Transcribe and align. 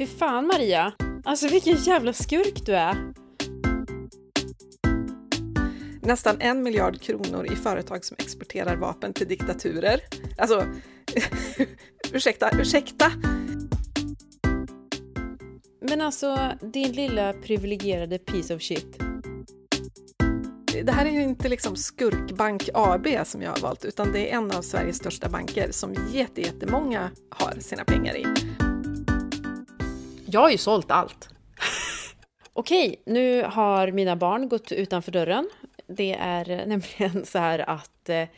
Fy 0.00 0.06
fan 0.06 0.46
Maria! 0.46 0.92
Alltså 1.24 1.48
vilken 1.48 1.76
jävla 1.76 2.12
skurk 2.12 2.66
du 2.66 2.74
är! 2.74 3.12
Nästan 6.02 6.36
en 6.40 6.62
miljard 6.62 7.00
kronor 7.00 7.46
i 7.52 7.56
företag 7.56 8.04
som 8.04 8.16
exporterar 8.20 8.76
vapen 8.76 9.12
till 9.12 9.28
diktaturer. 9.28 10.00
Alltså, 10.38 10.66
ursäkta, 12.12 12.50
ursäkta! 12.60 13.12
Men 15.80 16.00
alltså, 16.00 16.52
din 16.60 16.92
lilla 16.92 17.32
privilegierade 17.32 18.18
piece 18.18 18.54
of 18.54 18.62
shit. 18.62 18.98
Det 20.84 20.92
här 20.92 21.06
är 21.06 21.10
ju 21.10 21.22
inte 21.22 21.48
liksom 21.48 21.76
Skurkbank 21.76 22.68
AB 22.74 23.06
som 23.24 23.42
jag 23.42 23.50
har 23.50 23.60
valt, 23.60 23.84
utan 23.84 24.12
det 24.12 24.30
är 24.30 24.36
en 24.36 24.50
av 24.50 24.62
Sveriges 24.62 24.96
största 24.96 25.28
banker 25.28 25.70
som 25.70 25.94
jättemånga 26.12 27.10
har 27.30 27.60
sina 27.60 27.84
pengar 27.84 28.16
i. 28.16 28.26
Jag 30.32 30.40
har 30.40 30.50
ju 30.50 30.58
sålt 30.58 30.90
allt. 30.90 31.28
Okej, 32.52 33.02
nu 33.06 33.42
har 33.42 33.92
mina 33.92 34.16
barn 34.16 34.48
gått 34.48 34.72
utanför 34.72 35.12
dörren. 35.12 35.50
Det 35.86 36.14
är 36.20 36.50
eh, 36.50 36.66
nämligen 36.66 37.26
så 37.26 37.38
här 37.38 37.58
att 37.70 38.08
eh, 38.08 38.28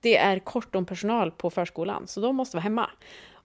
det 0.00 0.16
är 0.16 0.38
kort 0.38 0.74
om 0.74 0.86
personal 0.86 1.30
på 1.30 1.50
förskolan, 1.50 2.08
så 2.08 2.20
de 2.20 2.36
måste 2.36 2.56
vara 2.56 2.62
hemma. 2.62 2.90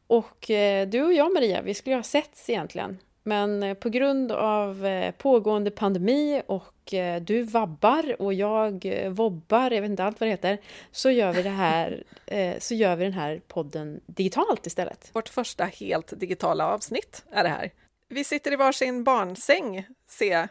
Och 0.07 0.49
eh, 0.49 0.87
du 0.87 1.03
och 1.03 1.13
jag, 1.13 1.33
Maria, 1.33 1.61
vi 1.61 1.73
skulle 1.73 1.95
ha 1.95 2.03
setts 2.03 2.49
egentligen. 2.49 2.97
Men 3.27 3.63
eh, 3.63 3.73
på 3.73 3.89
grund 3.89 4.31
av 4.31 4.85
eh, 4.85 5.11
pågående 5.11 5.71
pandemi 5.71 6.41
och 6.47 6.93
eh, 6.93 7.21
du 7.21 7.43
vabbar 7.43 8.21
och 8.21 8.33
jag 8.33 8.85
vobbar, 9.09 9.71
jag 9.71 9.81
vet 9.81 9.89
inte 9.89 10.03
allt 10.03 10.19
vad 10.19 10.27
det 10.27 10.31
heter, 10.31 10.57
så 10.91 11.09
gör 11.09 11.33
vi 11.33 11.43
det 11.43 11.49
här, 11.49 12.03
så 12.59 12.75
gör 12.75 12.95
vi 12.95 13.03
den 13.03 13.13
här 13.13 13.41
podden 13.47 13.99
digitalt 14.05 14.67
istället. 14.67 15.09
Vårt 15.13 15.29
första 15.29 15.65
helt 15.65 16.19
digitala 16.19 16.67
avsnitt 16.67 17.25
är 17.31 17.43
det 17.43 17.49
här. 17.49 17.71
Vi 18.09 18.23
sitter 18.23 18.53
i 18.53 18.55
varsin 18.55 19.03
barnsäng, 19.03 19.87
ser 20.09 20.31
jag, 20.31 20.47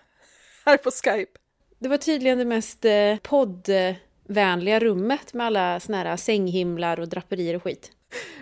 här 0.65 0.77
på 0.77 0.91
Skype. 0.91 1.39
Det 1.78 1.89
var 1.89 1.97
tydligen 1.97 2.39
det 2.39 2.45
mest 2.45 2.87
poddvänliga 3.22 4.81
rummet 4.81 5.34
med 5.34 5.47
alla 5.47 5.81
såna 5.81 5.98
här 5.98 6.17
sänghimlar 6.17 7.00
och 7.00 7.09
draperier 7.09 7.56
och 7.56 7.62
skit. 7.62 7.93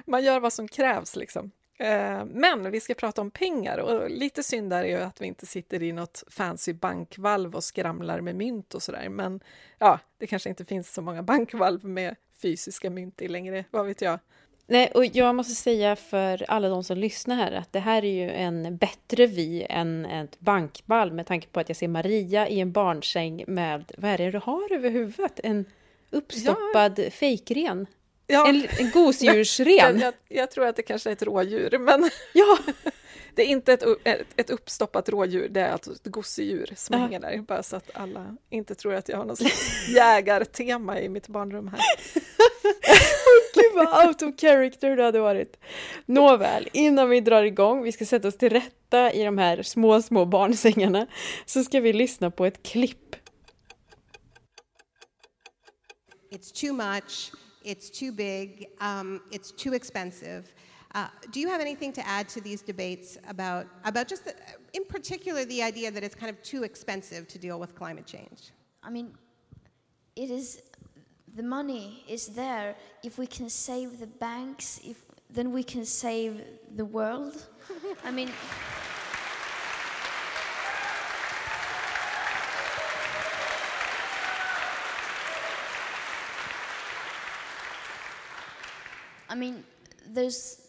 Man 0.07 0.25
gör 0.25 0.41
vad 0.41 0.53
som 0.53 0.69
krävs 0.69 1.17
liksom. 1.17 1.51
Eh, 1.79 2.25
Men 2.25 2.71
vi 2.71 2.81
ska 2.81 2.95
prata 2.95 3.21
om 3.21 3.31
pengar 3.31 3.79
och 3.79 4.11
lite 4.11 4.43
synd 4.43 4.73
är 4.73 4.85
ju 4.85 4.97
att 4.97 5.21
vi 5.21 5.27
inte 5.27 5.47
sitter 5.47 5.83
i 5.83 5.93
något 5.93 6.25
fancy 6.29 6.73
bankvalv 6.73 7.55
och 7.55 7.65
skramlar 7.65 8.21
med 8.21 8.37
mynt 8.37 8.75
och 8.75 8.83
sådär. 8.83 9.09
Men 9.09 9.41
ja, 9.79 9.99
det 10.19 10.27
kanske 10.27 10.49
inte 10.49 10.65
finns 10.65 10.95
så 10.95 11.03
många 11.03 11.23
bankvalv 11.23 11.85
med 11.85 12.17
fysiska 12.43 12.91
mynt 12.91 13.23
i 13.23 13.29
längre, 13.29 13.65
vad 13.71 13.87
vet 13.87 14.03
jag. 14.03 14.19
Nej, 14.67 14.91
och 14.95 15.05
jag 15.05 15.35
måste 15.35 15.55
säga 15.55 15.97
för 15.97 16.45
alla 16.49 16.69
de 16.69 16.85
som 16.85 16.99
lyssnar 16.99 17.37
här 17.37 17.53
att 17.53 17.73
det 17.73 17.81
här 17.81 18.05
är 18.05 18.13
ju 18.13 18.31
en 18.31 18.77
bättre 18.77 19.27
vy 19.27 19.67
än 19.69 20.07
ett 20.07 20.41
bankball 20.41 21.13
med 21.13 21.27
tanke 21.27 21.49
på 21.49 21.61
att 21.61 21.69
jag 21.69 21.77
ser 21.77 21.89
Maria 21.89 22.49
i 22.49 22.61
en 22.61 22.73
barnsäng 22.73 23.45
med, 23.47 23.93
vad 23.99 24.11
är 24.11 24.19
det 24.19 24.31
du 24.31 24.39
har 24.39 24.73
över 24.73 24.91
huvudet? 24.91 25.41
En 25.45 25.65
uppstoppad 26.11 26.99
ja. 26.99 27.11
fejkren? 27.11 27.87
Ja. 28.27 28.49
En, 28.49 28.67
en 28.79 28.91
gosedjursren? 28.91 29.69
jag, 29.79 29.97
jag, 30.01 30.15
jag 30.29 30.51
tror 30.51 30.67
att 30.67 30.77
det 30.77 30.83
kanske 30.83 31.11
är 31.11 31.13
ett 31.13 31.23
rådjur, 31.23 31.79
men 31.79 32.11
ja. 32.33 32.59
det 33.35 33.43
är 33.43 33.47
inte 33.47 33.73
ett, 33.73 33.83
ett, 34.05 34.27
ett 34.37 34.51
uppstoppat 34.51 35.09
rådjur, 35.09 35.49
det 35.49 35.61
är 35.61 35.71
alltså 35.73 35.93
ett 35.93 36.07
gosedjur 36.07 36.73
som 36.77 36.95
Ja. 36.97 37.03
hänger 37.03 37.21
där, 37.21 37.39
bara 37.39 37.63
så 37.63 37.77
att 37.77 37.91
alla 37.95 38.37
inte 38.51 38.75
tror 38.75 38.95
att 38.95 39.09
jag 39.09 39.17
har 39.17 39.25
något 39.25 39.39
slags 39.39 39.89
jägartema 39.89 41.01
i 41.01 41.09
mitt 41.09 41.29
barnrum 41.29 41.69
här. 41.69 41.81
Gud 43.55 43.73
vad 43.75 44.07
out 44.07 44.23
of 44.23 44.41
character 44.41 44.97
du 44.97 45.03
hade 45.03 45.21
varit. 45.21 45.57
Nåväl, 46.07 46.69
innan 46.73 47.09
vi 47.11 47.21
drar 47.21 47.43
igång, 47.43 47.83
vi 47.83 47.93
ska 47.93 48.05
sätta 48.05 48.29
oss 48.29 48.37
till 48.39 48.51
rätta 48.51 49.13
i 49.13 49.25
de 49.25 49.39
här 49.39 49.63
små, 49.63 50.03
små 50.03 50.25
barnsängarna, 50.25 51.07
så 51.47 51.65
ska 51.65 51.81
vi 51.81 51.93
lyssna 51.93 52.31
på 52.31 52.47
ett 52.47 52.63
klipp. 52.63 53.17
It's 56.33 56.61
too 56.61 56.73
much, 56.73 57.33
it's 57.65 57.91
too 57.91 58.13
big, 58.13 58.69
um, 58.81 59.21
it's 59.31 59.51
too 59.51 59.73
expensive. 59.73 60.55
Uh, 60.95 61.09
do 61.33 61.41
you 61.41 61.49
have 61.49 61.61
anything 61.61 61.93
to 61.93 62.07
add 62.07 62.29
to 62.29 62.41
these 62.41 62.63
debates 62.63 63.19
about, 63.29 63.67
about 63.85 64.07
just, 64.07 64.25
the, 64.25 64.35
in 64.75 64.85
particular, 64.85 65.45
the 65.45 65.63
idea 65.63 65.91
that 65.91 66.05
it's 66.05 66.15
kind 66.15 66.31
of 66.31 66.41
too 66.43 66.63
expensive 66.63 67.27
to 67.27 67.39
deal 67.39 67.59
with 67.59 67.75
climate 67.75 68.07
change? 68.07 68.53
I 68.83 68.91
mean, 68.91 69.13
it 70.15 70.31
is 70.31 70.63
the 71.35 71.43
money 71.43 72.05
is 72.09 72.29
there. 72.29 72.77
If 73.03 73.19
we 73.19 73.27
can 73.27 73.49
save 73.49 73.99
the 73.99 74.07
banks, 74.07 74.81
if 74.85 75.05
then 75.31 75.53
we 75.53 75.65
can 75.65 75.85
save 75.85 76.43
the 76.77 76.85
world. 76.85 77.45
I 78.05 78.13
mean, 78.13 78.31
I 89.35 89.37
mean, 89.37 89.65
there's 90.07 90.61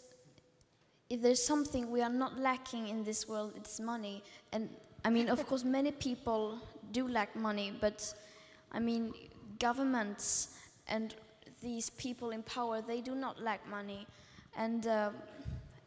if 1.12 1.22
there's 1.22 1.44
something 1.44 1.92
we 1.92 2.02
are 2.02 2.10
not 2.10 2.40
lacking 2.40 2.88
in 2.88 3.04
this 3.04 3.28
world, 3.28 3.54
it's 3.56 3.80
money. 3.80 4.24
And 4.54 4.70
I 5.04 5.12
mean, 5.12 5.30
of 5.30 5.46
course, 5.50 5.64
many 5.64 5.92
people 5.92 6.58
do 6.92 7.08
lack 7.08 7.36
money, 7.36 7.72
but 7.80 8.12
I 8.72 8.80
mean, 8.80 9.14
governments 9.60 10.58
and 10.88 11.14
these 11.62 11.92
people 11.92 12.32
in 12.32 12.42
power, 12.42 12.82
they 12.82 13.02
do 13.02 13.14
not 13.14 13.40
lack 13.40 13.62
money. 13.70 14.08
And, 14.58 14.88
uh, 14.88 15.12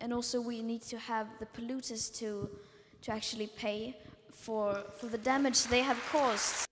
and 0.01 0.13
also, 0.13 0.41
we 0.41 0.63
need 0.63 0.83
to 0.83 0.99
have 0.99 1.27
the 1.41 1.47
polluters 1.47 2.17
to, 2.21 2.49
to 3.03 3.11
actually 3.11 3.49
pay 3.49 3.97
for, 4.31 4.85
for 4.99 5.07
the 5.07 5.19
damage 5.19 5.65
they 5.65 5.81
have 5.81 6.01
caused. 6.13 6.68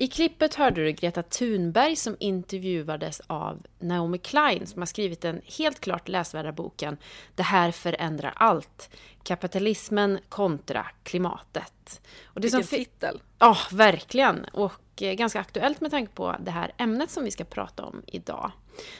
I 0.00 0.06
klippet 0.06 0.54
hörde 0.54 0.84
du 0.84 0.92
Greta 0.92 1.22
Thunberg 1.22 1.96
som 1.96 2.16
intervjuades 2.20 3.20
av 3.26 3.66
Naomi 3.78 4.18
Klein 4.18 4.66
som 4.66 4.82
har 4.82 4.86
skrivit 4.86 5.20
den 5.20 5.40
helt 5.58 5.80
klart 5.80 6.08
läsvärda 6.08 6.52
boken 6.52 6.96
Det 7.34 7.42
här 7.42 7.72
förändrar 7.72 8.32
allt. 8.36 8.90
Kapitalismen 9.22 10.18
kontra 10.28 10.86
klimatet. 11.02 12.00
Och 12.24 12.40
det 12.40 12.46
Vilken 12.46 12.62
fi- 12.62 12.76
titel! 12.76 13.20
Ja, 13.38 13.56
verkligen. 13.72 14.44
Och 14.44 15.02
eh, 15.02 15.14
ganska 15.14 15.40
aktuellt 15.40 15.80
med 15.80 15.90
tanke 15.90 16.12
på 16.12 16.36
det 16.40 16.50
här 16.50 16.72
ämnet 16.76 17.10
som 17.10 17.24
vi 17.24 17.30
ska 17.30 17.44
prata 17.44 17.84
om 17.84 18.02
idag. 18.06 18.52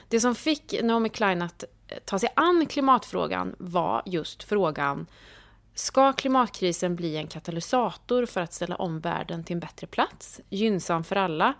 Det 0.07 0.19
som 0.19 0.35
fick 0.35 0.81
Naomi 0.83 1.09
Klein 1.09 1.41
att 1.41 1.63
eh, 1.87 1.97
ta 2.05 2.19
sig 2.19 2.29
an 2.35 2.65
klimatfrågan 2.65 3.55
var 3.59 4.03
just 4.05 4.43
frågan 4.43 5.05
Ska 5.79 6.13
klimatkrisen 6.13 6.95
bli 6.95 7.17
en 7.17 7.27
katalysator 7.27 8.25
för 8.25 8.41
att 8.41 8.53
ställa 8.53 8.75
om 8.75 8.99
världen 8.99 9.43
till 9.43 9.53
en 9.53 9.59
bättre 9.59 9.87
plats, 9.87 10.41
gynnsam 10.49 11.03
för 11.03 11.15
alla, 11.15 11.53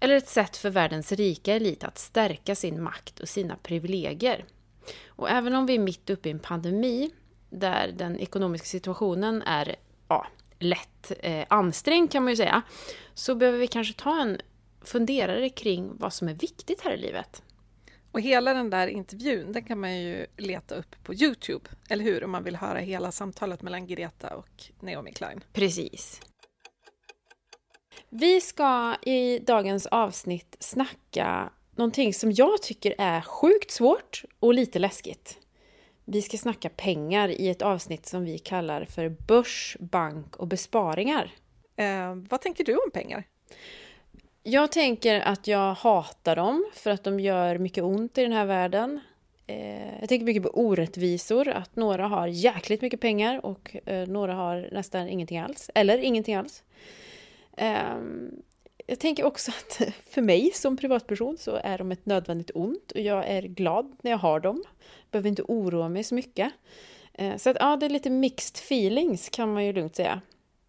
eller 0.00 0.16
ett 0.16 0.28
sätt 0.28 0.56
för 0.56 0.70
världens 0.70 1.12
rika 1.12 1.54
elit 1.54 1.84
att 1.84 1.98
stärka 1.98 2.54
sin 2.54 2.82
makt 2.82 3.20
och 3.20 3.28
sina 3.28 3.56
privilegier? 3.56 4.44
Och 5.06 5.30
även 5.30 5.54
om 5.54 5.66
vi 5.66 5.74
är 5.74 5.78
mitt 5.78 6.10
uppe 6.10 6.28
i 6.28 6.32
en 6.32 6.38
pandemi, 6.38 7.10
där 7.50 7.92
den 7.92 8.18
ekonomiska 8.18 8.66
situationen 8.66 9.42
är 9.42 9.76
ja, 10.08 10.26
lätt 10.58 11.12
eh, 11.20 11.46
ansträngd 11.48 12.12
kan 12.12 12.22
man 12.22 12.32
ju 12.32 12.36
säga, 12.36 12.62
så 13.14 13.34
behöver 13.34 13.58
vi 13.58 13.66
kanske 13.66 13.94
ta 13.94 14.20
en 14.20 14.40
funderare 14.82 15.48
kring 15.48 15.90
vad 15.98 16.12
som 16.12 16.28
är 16.28 16.34
viktigt 16.34 16.80
här 16.80 16.94
i 16.94 16.96
livet. 16.96 17.42
Och 18.12 18.20
hela 18.20 18.54
den 18.54 18.70
där 18.70 18.86
intervjun, 18.86 19.52
den 19.52 19.64
kan 19.64 19.80
man 19.80 19.98
ju 19.98 20.26
leta 20.36 20.74
upp 20.74 20.96
på 21.04 21.14
Youtube, 21.14 21.70
eller 21.88 22.04
hur? 22.04 22.24
Om 22.24 22.30
man 22.30 22.44
vill 22.44 22.56
höra 22.56 22.78
hela 22.78 23.12
samtalet 23.12 23.62
mellan 23.62 23.86
Greta 23.86 24.36
och 24.36 24.64
Naomi 24.80 25.12
Klein. 25.12 25.40
Precis. 25.52 26.20
Vi 28.08 28.40
ska 28.40 28.96
i 29.02 29.38
dagens 29.38 29.86
avsnitt 29.86 30.56
snacka 30.60 31.52
någonting 31.76 32.14
som 32.14 32.32
jag 32.32 32.62
tycker 32.62 32.94
är 32.98 33.20
sjukt 33.20 33.70
svårt 33.70 34.24
och 34.40 34.54
lite 34.54 34.78
läskigt. 34.78 35.38
Vi 36.04 36.22
ska 36.22 36.36
snacka 36.36 36.68
pengar 36.68 37.28
i 37.28 37.48
ett 37.48 37.62
avsnitt 37.62 38.06
som 38.06 38.24
vi 38.24 38.38
kallar 38.38 38.84
för 38.84 39.08
börs, 39.08 39.76
bank 39.80 40.36
och 40.36 40.48
besparingar. 40.48 41.32
Eh, 41.76 42.14
vad 42.14 42.40
tänker 42.40 42.64
du 42.64 42.76
om 42.76 42.90
pengar? 42.90 43.24
Jag 44.42 44.72
tänker 44.72 45.20
att 45.20 45.46
jag 45.46 45.74
hatar 45.74 46.36
dem 46.36 46.70
för 46.74 46.90
att 46.90 47.04
de 47.04 47.20
gör 47.20 47.58
mycket 47.58 47.84
ont 47.84 48.18
i 48.18 48.22
den 48.22 48.32
här 48.32 48.46
världen. 48.46 49.00
Eh, 49.46 50.00
jag 50.00 50.08
tänker 50.08 50.26
mycket 50.26 50.42
på 50.42 50.48
orättvisor, 50.48 51.48
att 51.48 51.76
några 51.76 52.06
har 52.06 52.26
jäkligt 52.26 52.82
mycket 52.82 53.00
pengar 53.00 53.46
och 53.46 53.76
eh, 53.86 54.08
några 54.08 54.34
har 54.34 54.68
nästan 54.72 55.08
ingenting 55.08 55.38
alls, 55.38 55.70
eller 55.74 55.98
ingenting 55.98 56.34
alls. 56.34 56.62
Ehm, 57.56 58.42
jag 58.86 58.98
tänker 58.98 59.24
också 59.24 59.50
att 59.50 59.94
för 60.10 60.22
mig 60.22 60.50
som 60.54 60.76
privatperson 60.76 61.38
så 61.38 61.60
är 61.64 61.78
de 61.78 61.92
ett 61.92 62.06
nödvändigt 62.06 62.50
ont 62.54 62.92
och 62.92 63.00
jag 63.00 63.28
är 63.28 63.42
glad 63.42 63.96
när 64.02 64.10
jag 64.10 64.18
har 64.18 64.40
dem. 64.40 64.64
Behöver 65.10 65.28
inte 65.28 65.42
oroa 65.42 65.88
mig 65.88 66.04
så 66.04 66.14
mycket. 66.14 66.52
Eh, 67.14 67.36
så 67.36 67.50
att 67.50 67.56
ja, 67.60 67.76
det 67.76 67.86
är 67.86 67.90
lite 67.90 68.10
mixed 68.10 68.56
feelings 68.56 69.28
kan 69.28 69.52
man 69.52 69.64
ju 69.64 69.72
lugnt 69.72 69.96
säga. 69.96 70.20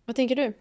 Vad 0.05 0.15
tänker 0.15 0.35
du? 0.35 0.53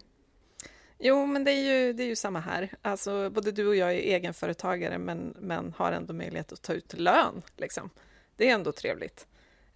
Jo, 0.99 1.27
men 1.27 1.45
det 1.45 1.51
är 1.51 1.63
ju, 1.63 1.93
det 1.93 2.03
är 2.03 2.07
ju 2.07 2.17
samma 2.17 2.41
här. 2.41 2.71
Alltså, 2.83 3.31
både 3.31 3.53
du 3.53 3.67
och 3.67 3.77
jag 3.77 3.93
är 3.93 3.99
egenföretagare, 3.99 4.99
men, 4.99 5.35
men 5.41 5.75
har 5.77 5.93
ändå 5.93 6.15
möjlighet 6.15 6.53
att 6.53 6.63
ta 6.63 6.73
ut 6.73 6.93
lön. 6.93 7.43
Liksom. 7.57 7.91
Det 8.37 8.49
är 8.49 8.55
ändå 8.55 8.73
trevligt. 8.73 9.27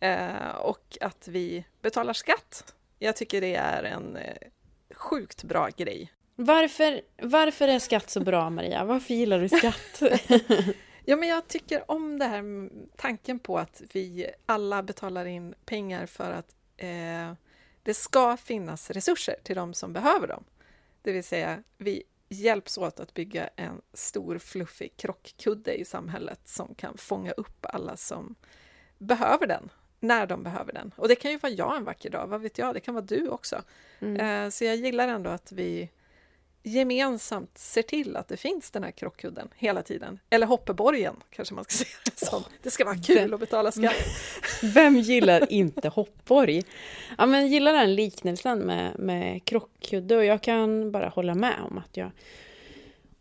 Eh, 0.01 0.55
och 0.61 0.99
att 1.01 1.29
vi 1.29 1.65
betalar 1.83 2.13
skatt. 2.13 2.75
Jag 2.99 3.17
tycker 3.17 3.41
det 3.41 3.55
är 3.55 3.83
en 3.83 4.17
eh, 4.17 4.37
sjukt 4.95 5.45
bra 5.45 5.69
grej. 5.77 6.13
Varför, 6.35 7.01
varför 7.23 7.69
är 7.69 7.79
skatt 7.79 8.11
så 8.11 8.21
bra, 8.21 8.51
Maria? 8.51 8.85
Varför 8.85 9.15
gillar 9.15 9.41
du 9.41 9.49
skatt? 9.49 10.03
ja, 11.05 11.17
men 11.17 11.29
jag 11.29 11.49
tycker 11.49 11.91
om 11.91 12.19
det 12.19 12.25
här 12.25 12.71
tanken 12.97 13.39
på 13.39 13.59
att 13.59 13.83
vi 13.93 14.27
alla 14.47 14.83
betalar 14.83 15.27
in 15.27 15.55
pengar 15.65 16.07
för 16.07 16.33
att 16.33 16.55
eh, 16.77 17.33
det 17.83 17.95
ska 17.95 18.37
finnas 18.37 18.91
resurser 18.91 19.37
till 19.43 19.57
de 19.57 19.75
som 19.75 19.93
behöver 19.93 20.27
dem. 20.29 20.45
Det 21.03 21.13
vill 21.13 21.25
säga, 21.25 21.63
vi 21.79 22.03
hjälps 22.29 22.79
åt 22.79 23.01
att 23.01 23.15
bygga 23.15 23.49
en 23.57 23.81
stor 23.93 24.39
fluffig 24.39 24.97
krockkudde 24.97 25.75
i 25.75 25.85
samhället 25.85 26.41
som 26.45 26.75
kan 26.75 26.97
fånga 26.99 27.33
upp 27.33 27.67
alla 27.67 27.97
som 27.97 28.35
behöver 28.99 29.47
den, 29.47 29.71
när 30.01 30.27
de 30.27 30.43
behöver 30.43 30.73
den. 30.73 30.95
Och 30.97 31.09
det 31.09 31.15
kan 31.15 31.31
ju 31.31 31.37
vara 31.39 31.53
jag 31.53 31.77
en 31.77 31.85
vacker 31.85 32.11
dag, 32.11 32.27
vad 32.27 32.41
vet 32.41 32.59
jag, 32.59 32.75
det 32.75 32.81
kan 32.81 32.95
vara 32.95 33.05
du 33.05 33.29
också. 33.29 33.63
Mm. 34.01 34.45
Eh, 34.45 34.51
så 34.51 34.65
jag 34.65 34.77
gillar 34.77 35.09
ändå 35.09 35.31
att 35.31 35.53
vi 35.53 35.91
gemensamt 36.63 37.59
ser 37.59 37.83
till 37.83 38.17
att 38.17 38.29
det 38.29 38.37
finns 38.37 38.71
den 38.71 38.85
här 38.85 38.91
krockkudden 38.91 39.49
hela 39.57 39.83
tiden. 39.83 40.19
Eller 40.31 40.47
hoppeborgen 40.47 41.17
kanske 41.31 41.55
man 41.55 41.65
ska 41.65 41.73
säga 41.85 41.99
det 42.05 42.27
som. 42.27 42.43
Det 42.63 42.71
ska 42.71 42.85
vara 42.85 42.97
kul 42.97 43.17
vem, 43.17 43.35
att 43.35 43.41
betala 43.41 43.73
skatt. 43.73 43.95
Vem 44.63 44.97
gillar 44.97 45.53
inte 45.53 45.89
hoppborg? 45.89 46.63
Ja, 47.19 47.27
men 47.27 47.49
gillar 47.49 47.73
den 47.73 47.95
liknelsen 47.95 48.59
med, 48.59 48.99
med 48.99 49.45
krockkudde 49.45 50.17
och 50.17 50.25
jag 50.25 50.43
kan 50.43 50.93
bara 50.93 51.09
hålla 51.09 51.35
med 51.35 51.57
om 51.71 51.79
att 51.79 51.97
jag 51.97 52.11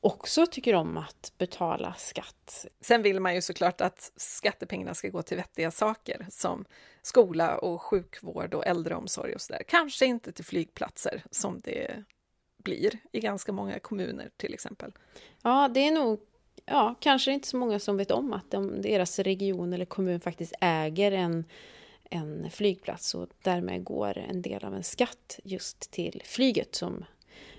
också 0.02 0.46
tycker 0.46 0.76
om 0.76 0.98
att 0.98 1.34
betala 1.38 1.94
skatt. 1.98 2.66
Sen 2.82 3.02
vill 3.02 3.20
man 3.20 3.36
ju 3.36 3.42
såklart 3.42 3.82
att 3.82 4.12
skattepengarna 4.16 4.94
ska 4.94 5.10
gå 5.10 5.22
till 5.22 5.38
vettiga 5.38 5.72
saker 5.72 6.26
som 6.30 6.66
skola 7.02 7.58
och 7.58 7.82
sjukvård 7.82 8.54
och 8.54 8.66
äldreomsorg 8.66 9.36
och 9.36 9.42
sådär. 9.42 9.64
Kanske 9.68 10.06
inte 10.06 10.32
till 10.32 10.46
flygplatser 10.46 11.24
som 11.32 11.60
det 11.60 12.04
blir 12.64 13.00
i 13.12 13.20
ganska 13.20 13.52
många 13.52 13.80
kommuner 13.80 14.30
till 14.38 14.54
exempel. 14.54 14.92
Ja, 15.42 15.68
det 15.68 15.88
är 15.88 15.92
nog 15.92 16.20
ja, 16.66 16.96
kanske 17.00 17.32
inte 17.32 17.48
så 17.48 17.58
många 17.58 17.80
som 17.80 17.98
vet 17.98 18.12
om 18.12 18.34
att 18.34 18.52
de, 18.52 18.82
deras 18.82 19.20
region 19.20 19.74
eller 19.74 19.86
kommun 19.86 20.20
faktiskt 20.20 20.54
äger 20.62 21.12
en, 21.12 21.46
en 22.10 22.52
flygplats 22.52 23.16
och 23.16 23.28
därmed 23.44 23.84
går 23.84 24.18
en 24.18 24.42
del 24.42 24.66
av 24.66 24.76
en 24.76 24.84
skatt 24.84 25.40
just 25.44 25.92
till 25.92 26.22
flyget 26.26 26.76
som, 26.76 27.06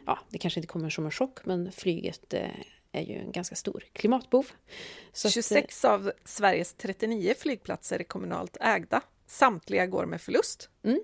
ja, 0.06 0.18
det 0.28 0.38
kanske 0.38 0.60
inte 0.60 0.68
kommer 0.68 0.90
som 0.90 1.04
en 1.04 1.10
chock, 1.10 1.44
men 1.44 1.72
flyget 1.72 2.34
eh, 2.34 2.50
är 2.92 3.02
ju 3.02 3.18
en 3.18 3.32
ganska 3.32 3.54
stor 3.54 3.84
klimatbov. 3.92 4.46
Så 5.12 5.30
26 5.30 5.84
att, 5.84 5.90
av 5.90 6.12
Sveriges 6.24 6.74
39 6.74 7.34
flygplatser 7.38 7.98
är 7.98 8.04
kommunalt 8.04 8.56
ägda. 8.60 9.00
Samtliga 9.26 9.86
går 9.86 10.06
med 10.06 10.20
förlust. 10.20 10.68
Mm. 10.82 11.00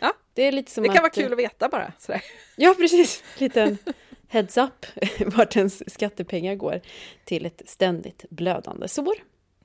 Ja. 0.00 0.12
Det, 0.34 0.42
är 0.42 0.52
lite 0.52 0.70
som 0.70 0.82
det 0.82 0.88
kan 0.88 0.96
att, 0.96 1.02
vara 1.02 1.10
kul 1.10 1.32
att 1.32 1.38
veta 1.38 1.68
bara. 1.68 1.92
Sådär. 1.98 2.22
Ja, 2.56 2.74
precis. 2.78 3.22
Liten 3.38 3.78
heads 4.28 4.56
up 4.56 4.86
vart 5.36 5.56
ens 5.56 5.92
skattepengar 5.92 6.54
går 6.54 6.80
till 7.24 7.46
ett 7.46 7.62
ständigt 7.66 8.24
blödande 8.30 8.88
sår. 8.88 9.14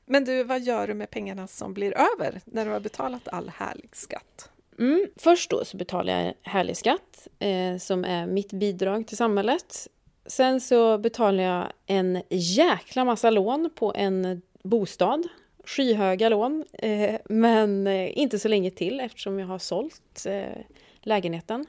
Men 0.06 0.26
du, 0.26 0.44
vad 0.44 0.62
gör 0.62 0.88
du 0.88 0.94
med 0.94 1.10
pengarna 1.10 1.48
som 1.48 1.74
blir 1.74 1.94
över 1.98 2.42
när 2.46 2.66
du 2.66 2.72
har 2.72 2.80
betalat 2.80 3.28
all 3.28 3.50
härlig 3.50 3.96
skatt? 3.96 4.50
Mm, 4.80 5.08
först 5.16 5.50
då 5.50 5.66
så 5.66 5.78
betalar 5.78 6.24
jag 6.24 6.34
härlig 6.42 6.78
skatt 6.78 7.28
eh, 7.40 7.78
som 7.78 8.06
är 8.06 8.28
mitt 8.28 8.54
bidrag 8.54 9.08
till 9.08 9.18
samhället. 9.18 9.88
Sen 10.26 10.62
så 10.62 10.98
betalar 10.98 11.44
jag 11.44 11.72
en 11.86 12.22
jäkla 12.30 13.06
massa 13.06 13.30
lån 13.30 13.70
på 13.76 13.94
en 13.96 14.42
bostad 14.64 15.28
skyhöga 15.68 16.30
lån, 16.30 16.66
eh, 16.74 17.20
men 17.26 17.88
eh, 17.88 18.18
inte 18.18 18.40
så 18.40 18.48
länge 18.48 18.72
till 18.72 19.00
eftersom 19.00 19.40
jag 19.40 19.48
har 19.48 19.60
sålt 19.60 20.26
eh, 20.26 20.62
lägenheten. 21.02 21.66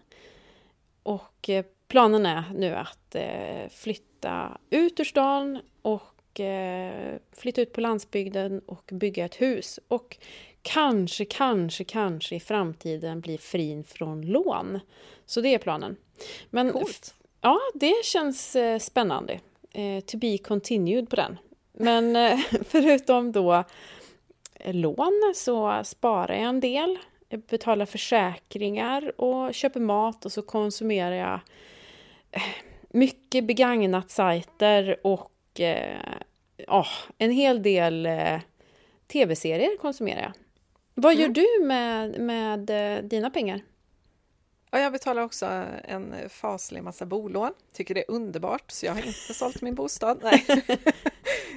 Och 1.02 1.50
planen 1.88 2.26
är 2.26 2.44
nu 2.54 2.74
att 2.74 3.16
flytta 3.70 4.58
ut 4.70 5.00
ur 5.00 5.04
stan 5.04 5.60
och 5.82 6.40
flytta 7.32 7.60
ut 7.60 7.72
på 7.72 7.80
landsbygden 7.80 8.60
och 8.66 8.90
bygga 8.92 9.24
ett 9.24 9.40
hus. 9.40 9.80
Och 9.88 10.16
kanske, 10.62 11.24
kanske, 11.24 11.84
kanske 11.84 12.36
i 12.36 12.40
framtiden 12.40 13.20
bli 13.20 13.38
fri 13.38 13.84
från 13.86 14.22
lån. 14.26 14.80
Så 15.26 15.40
det 15.40 15.54
är 15.54 15.58
planen. 15.58 15.96
Men 16.50 16.72
Coolt. 16.72 17.14
ja, 17.40 17.58
det 17.74 18.04
känns 18.04 18.56
spännande. 18.80 19.40
To 20.06 20.18
be 20.18 20.38
continued 20.38 21.10
på 21.10 21.16
den. 21.16 21.38
Men 21.78 22.16
eh, 22.16 22.38
förutom 22.64 23.32
då 23.32 23.64
eh, 24.54 24.75
lån 24.75 25.32
så 25.34 25.80
sparar 25.84 26.34
jag 26.34 26.44
en 26.44 26.60
del. 26.60 26.98
Jag 27.28 27.40
betalar 27.40 27.86
försäkringar 27.86 29.20
och 29.20 29.54
köper 29.54 29.80
mat 29.80 30.25
och 30.25 30.32
så 30.32 30.42
konsumerar 30.42 31.12
jag 31.12 31.40
eh, 32.30 32.42
mycket 32.90 33.44
begagnat 33.44 34.10
sajter 34.10 34.96
och 35.06 35.32
oh, 36.69 36.88
en 37.19 37.30
hel 37.30 37.62
del 37.62 38.08
tv-serier 39.06 39.76
konsumerar 39.76 40.22
jag. 40.22 40.32
Vad 40.94 41.14
gör 41.14 41.25
mm. 41.25 41.32
du 41.32 41.64
med, 41.64 42.20
med 42.20 42.70
dina 43.04 43.30
pengar? 43.30 43.60
Ja, 44.70 44.78
jag 44.78 44.92
betalar 44.92 45.22
också 45.22 45.46
en 45.84 46.28
faslig 46.28 46.82
massa 46.82 47.06
bolån. 47.06 47.52
Tycker 47.72 47.94
det 47.94 48.00
är 48.00 48.10
underbart, 48.10 48.70
så 48.70 48.86
jag 48.86 48.92
har 48.92 49.06
inte 49.06 49.34
sålt 49.34 49.62
min 49.62 49.74
bostad. 49.74 50.18
Nej, 50.22 50.44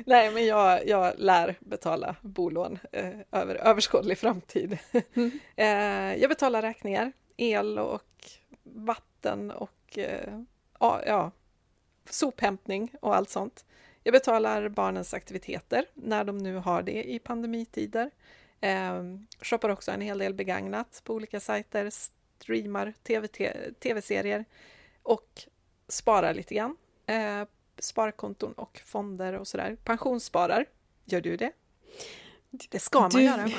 Nej 0.05 0.31
men 0.31 0.45
jag, 0.45 0.87
jag 0.87 1.13
lär 1.17 1.55
betala 1.59 2.15
bolån 2.21 2.79
eh, 2.91 3.13
över 3.31 3.55
överskådlig 3.55 4.17
framtid. 4.17 4.77
Mm. 5.13 5.31
eh, 5.55 6.21
jag 6.21 6.29
betalar 6.29 6.61
räkningar, 6.61 7.11
el 7.37 7.79
och 7.79 8.29
vatten 8.63 9.51
och 9.51 9.97
eh, 9.97 10.41
ja, 10.79 11.31
sophämtning 12.09 12.91
och 13.01 13.15
allt 13.15 13.29
sånt. 13.29 13.65
Jag 14.03 14.13
betalar 14.13 14.69
barnens 14.69 15.13
aktiviteter 15.13 15.85
när 15.93 16.23
de 16.23 16.37
nu 16.37 16.55
har 16.55 16.81
det 16.81 17.03
i 17.03 17.19
pandemitider. 17.19 18.11
Eh, 18.61 19.03
shoppar 19.41 19.69
också 19.69 19.91
en 19.91 20.01
hel 20.01 20.17
del 20.17 20.33
begagnat 20.33 21.01
på 21.03 21.13
olika 21.13 21.39
sajter, 21.39 21.89
streamar 22.41 22.93
tv-serier 23.79 24.45
och 25.03 25.41
sparar 25.87 26.33
lite 26.33 26.55
grann. 26.55 26.77
Eh, 27.05 27.47
sparkonton 27.79 28.53
och 28.53 28.81
fonder 28.85 29.33
och 29.33 29.47
sådär. 29.47 29.77
Pensionssparar. 29.83 30.65
Gör 31.05 31.21
du 31.21 31.37
det? 31.37 31.51
Det 32.69 32.79
ska 32.79 32.99
man 32.99 33.09
du, 33.09 33.23
göra. 33.23 33.49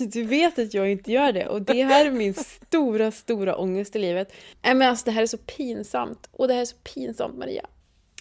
Du 0.12 0.22
vet 0.22 0.58
att 0.58 0.74
jag 0.74 0.90
inte 0.90 1.12
gör 1.12 1.32
det 1.32 1.46
och 1.48 1.62
det 1.62 1.84
här 1.84 2.06
är 2.06 2.10
min 2.10 2.34
stora, 2.34 3.10
stora 3.10 3.56
ångest 3.56 3.96
i 3.96 3.98
livet. 3.98 4.32
Äh, 4.62 4.74
men 4.74 4.88
alltså 4.88 5.04
det 5.04 5.10
här 5.10 5.22
är 5.22 5.26
så 5.26 5.38
pinsamt 5.38 6.28
och 6.32 6.48
det 6.48 6.54
här 6.54 6.60
är 6.60 6.64
så 6.64 6.76
pinsamt 6.76 7.38
Maria. 7.38 7.66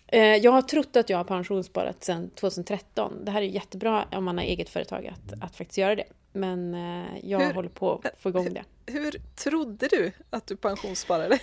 Eh, 0.07 0.35
jag 0.35 0.51
har 0.51 0.61
trott 0.61 0.95
att 0.95 1.09
jag 1.09 1.17
har 1.17 1.23
pensionssparat 1.23 2.03
sedan 2.03 2.29
2013. 2.29 3.25
Det 3.25 3.31
här 3.31 3.41
är 3.41 3.45
jättebra 3.45 4.05
om 4.11 4.23
man 4.23 4.37
har 4.37 4.45
eget 4.45 4.69
företag 4.69 5.07
att, 5.07 5.43
att 5.43 5.55
faktiskt 5.55 5.77
göra 5.77 5.95
det. 5.95 6.07
Men 6.33 6.73
eh, 6.73 7.05
jag 7.23 7.39
hur, 7.39 7.53
håller 7.53 7.69
på 7.69 8.01
att 8.03 8.21
få 8.21 8.29
igång 8.29 8.53
det. 8.53 8.63
Hur, 8.85 9.01
hur 9.01 9.11
trodde 9.35 9.87
du 9.87 10.11
att 10.29 10.47
du 10.47 10.57
pensionssparade? 10.57 11.39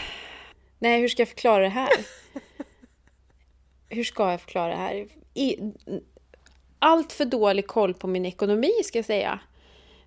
Nej, 0.78 1.00
hur 1.00 1.08
ska 1.08 1.20
jag 1.20 1.28
förklara 1.28 1.62
det 1.62 1.68
här? 1.68 1.88
hur 3.88 4.04
ska 4.04 4.30
jag 4.30 4.40
förklara 4.40 4.68
det 4.68 4.76
här? 4.76 5.06
I, 5.34 5.72
allt 6.78 7.12
för 7.12 7.24
dålig 7.24 7.66
koll 7.66 7.94
på 7.94 8.06
min 8.06 8.26
ekonomi, 8.26 8.72
ska 8.84 8.98
jag 8.98 9.06
säga. 9.06 9.40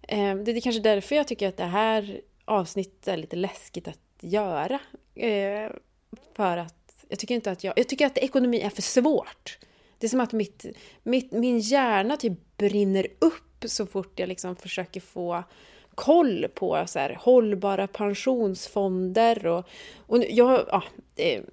Eh, 0.02 0.36
det 0.36 0.52
är 0.52 0.62
kanske 0.62 0.82
därför 0.82 1.16
jag 1.16 1.28
tycker 1.28 1.48
att 1.48 1.58
det 1.58 1.66
här 1.66 2.22
avsnittet 2.46 3.08
är 3.08 3.18
lite 3.18 3.36
läskigt 3.36 3.88
att 3.88 4.00
göra. 4.20 4.80
Eh, 5.16 5.72
för 6.36 6.58
att 6.58 6.79
jag 7.10 7.20
tycker 7.20 7.36
inte 7.36 7.51
att 7.51 7.63
jag... 7.63 7.74
Jag 7.78 7.88
tycker 7.88 8.06
att 8.06 8.18
ekonomi 8.18 8.62
är 8.62 8.70
för 8.70 8.82
svårt. 8.82 9.58
Det 9.98 10.08
är 10.08 10.10
som 10.10 10.20
att 10.20 10.34
mitt, 10.34 10.66
mitt, 11.04 11.32
min 11.32 11.60
hjärna 11.60 12.18
typ 12.18 12.58
brinner 12.58 13.08
upp 13.20 13.66
så 13.66 13.86
fort 13.86 14.20
jag 14.20 14.30
liksom 14.30 14.56
försöker 14.56 15.01
få 15.01 15.44
koll 15.96 16.48
på 16.54 16.84
så 16.88 17.00
här, 17.00 17.18
hållbara 17.20 17.88
pensionsfonder 17.88 19.48
och, 19.48 19.68
och 19.98 20.24
jag, 20.30 20.66
ja, 20.72 20.84
eh, 21.16 21.44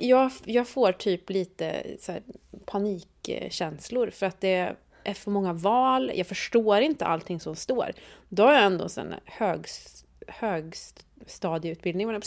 jag, 0.00 0.30
jag 0.44 0.68
får 0.68 0.92
typ 0.92 1.30
lite 1.30 1.86
så 1.98 2.12
här, 2.12 2.22
panikkänslor 2.64 4.10
för 4.10 4.26
att 4.26 4.40
det 4.40 4.76
är 5.04 5.14
för 5.14 5.30
många 5.30 5.52
val, 5.52 6.12
jag 6.14 6.26
förstår 6.26 6.80
inte 6.80 7.06
allting 7.06 7.40
som 7.40 7.56
står. 7.56 7.92
Då 8.28 8.42
har 8.42 8.52
jag 8.52 8.64
ändå 8.64 8.88
en 8.96 9.14
hög, 9.24 9.66
högstadieutbildning, 10.26 12.20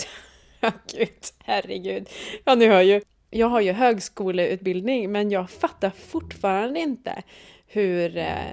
Gud, 0.88 1.24
herregud. 1.40 2.10
Ja, 2.44 2.56
ni 2.56 2.68
hör 2.68 2.82
ju. 2.82 3.02
Jag 3.30 3.48
har 3.48 3.62
ju 3.62 3.72
högskoleutbildning, 3.72 5.12
men 5.12 5.32
jag 5.32 5.50
fattar 5.50 5.90
fortfarande 5.90 6.80
inte 6.80 7.24
hur... 7.68 8.18
Eh, 8.18 8.52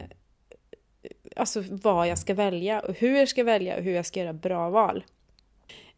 alltså 1.37 1.64
vad 1.69 2.09
jag 2.09 2.19
ska 2.19 2.35
välja 2.35 2.81
och 2.81 2.95
hur 2.95 3.19
jag 3.19 3.29
ska 3.29 3.45
välja 3.45 3.76
och 3.76 3.83
hur 3.83 3.93
jag 3.93 4.07
ska 4.07 4.21
göra 4.21 4.33
bra 4.33 4.71
val. 4.71 5.05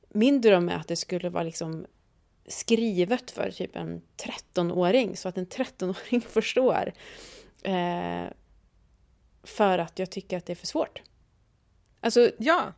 Min 0.09 0.41
dröm 0.41 0.69
är 0.69 0.77
att 0.77 0.89
det 0.89 0.97
skulle 0.97 1.29
vara 1.29 1.45
liksom 1.45 1.87
skrivet 2.47 3.31
för 3.31 3.51
typ 3.51 3.77
en 3.77 4.03
13-åring 4.17 5.17
så 5.17 5.29
att 5.29 5.39
en 5.39 5.47
13-åring 5.47 6.21
förstår. 6.29 6.93
Eh, 7.63 8.25
för 9.43 9.79
att 9.79 9.99
jag 9.99 10.11
tycker 10.11 10.37
att 10.37 10.47
det 10.47 10.53
är 10.53 10.57
för 10.57 10.67
svårt. 10.67 11.03
Alltså, 12.01 12.31
Ja, 12.39 12.73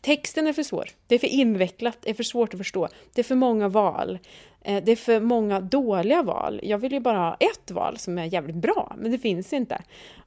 texten 0.00 0.46
är 0.46 0.52
för 0.52 0.62
svår. 0.62 0.88
Det 1.06 1.14
är 1.14 1.18
för 1.18 1.26
invecklat, 1.26 1.98
det 2.00 2.10
är 2.10 2.14
för 2.14 2.22
svårt 2.22 2.54
att 2.54 2.58
förstå. 2.58 2.88
Det 3.14 3.20
är 3.20 3.24
för 3.24 3.34
många 3.34 3.68
val. 3.68 4.18
Eh, 4.60 4.84
det 4.84 4.92
är 4.92 4.96
för 4.96 5.20
många 5.20 5.60
dåliga 5.60 6.22
val. 6.22 6.60
Jag 6.62 6.78
vill 6.78 6.92
ju 6.92 7.00
bara 7.00 7.18
ha 7.18 7.36
ett 7.40 7.70
val 7.70 7.98
som 7.98 8.18
är 8.18 8.24
jävligt 8.24 8.56
bra, 8.56 8.94
men 8.98 9.10
det 9.10 9.18
finns 9.18 9.52
inte. 9.52 9.82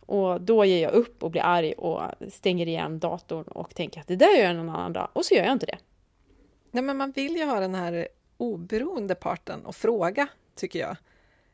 Och 0.06 0.42
då 0.42 0.66
ger 0.66 0.84
jag 0.84 0.92
upp 0.92 1.24
och 1.24 1.32
blir 1.32 1.42
arg 1.42 1.74
och 1.74 2.02
stänger 2.30 2.68
igen 2.68 3.00
datorn 3.00 3.44
och 3.44 3.76
tänker 3.76 4.00
att 4.00 4.08
det 4.08 4.16
där 4.16 4.38
gör 4.38 4.44
jag 4.44 4.56
någon 4.56 4.70
annan 4.70 4.94
dag. 4.94 5.10
Och 5.14 5.26
så 5.26 5.34
gör 5.34 5.44
jag 5.44 5.52
inte 5.52 5.66
det. 5.66 5.78
Nej, 6.72 6.84
men 6.84 6.98
man 6.98 7.12
vill 7.12 7.36
ju 7.36 7.46
ha 7.46 7.60
den 7.60 7.76
här 7.76 8.08
oberoende 8.38 9.16
parten 9.16 9.66
och 9.66 9.76
fråga, 9.76 10.28
tycker 10.56 10.80
jag. 10.80 10.96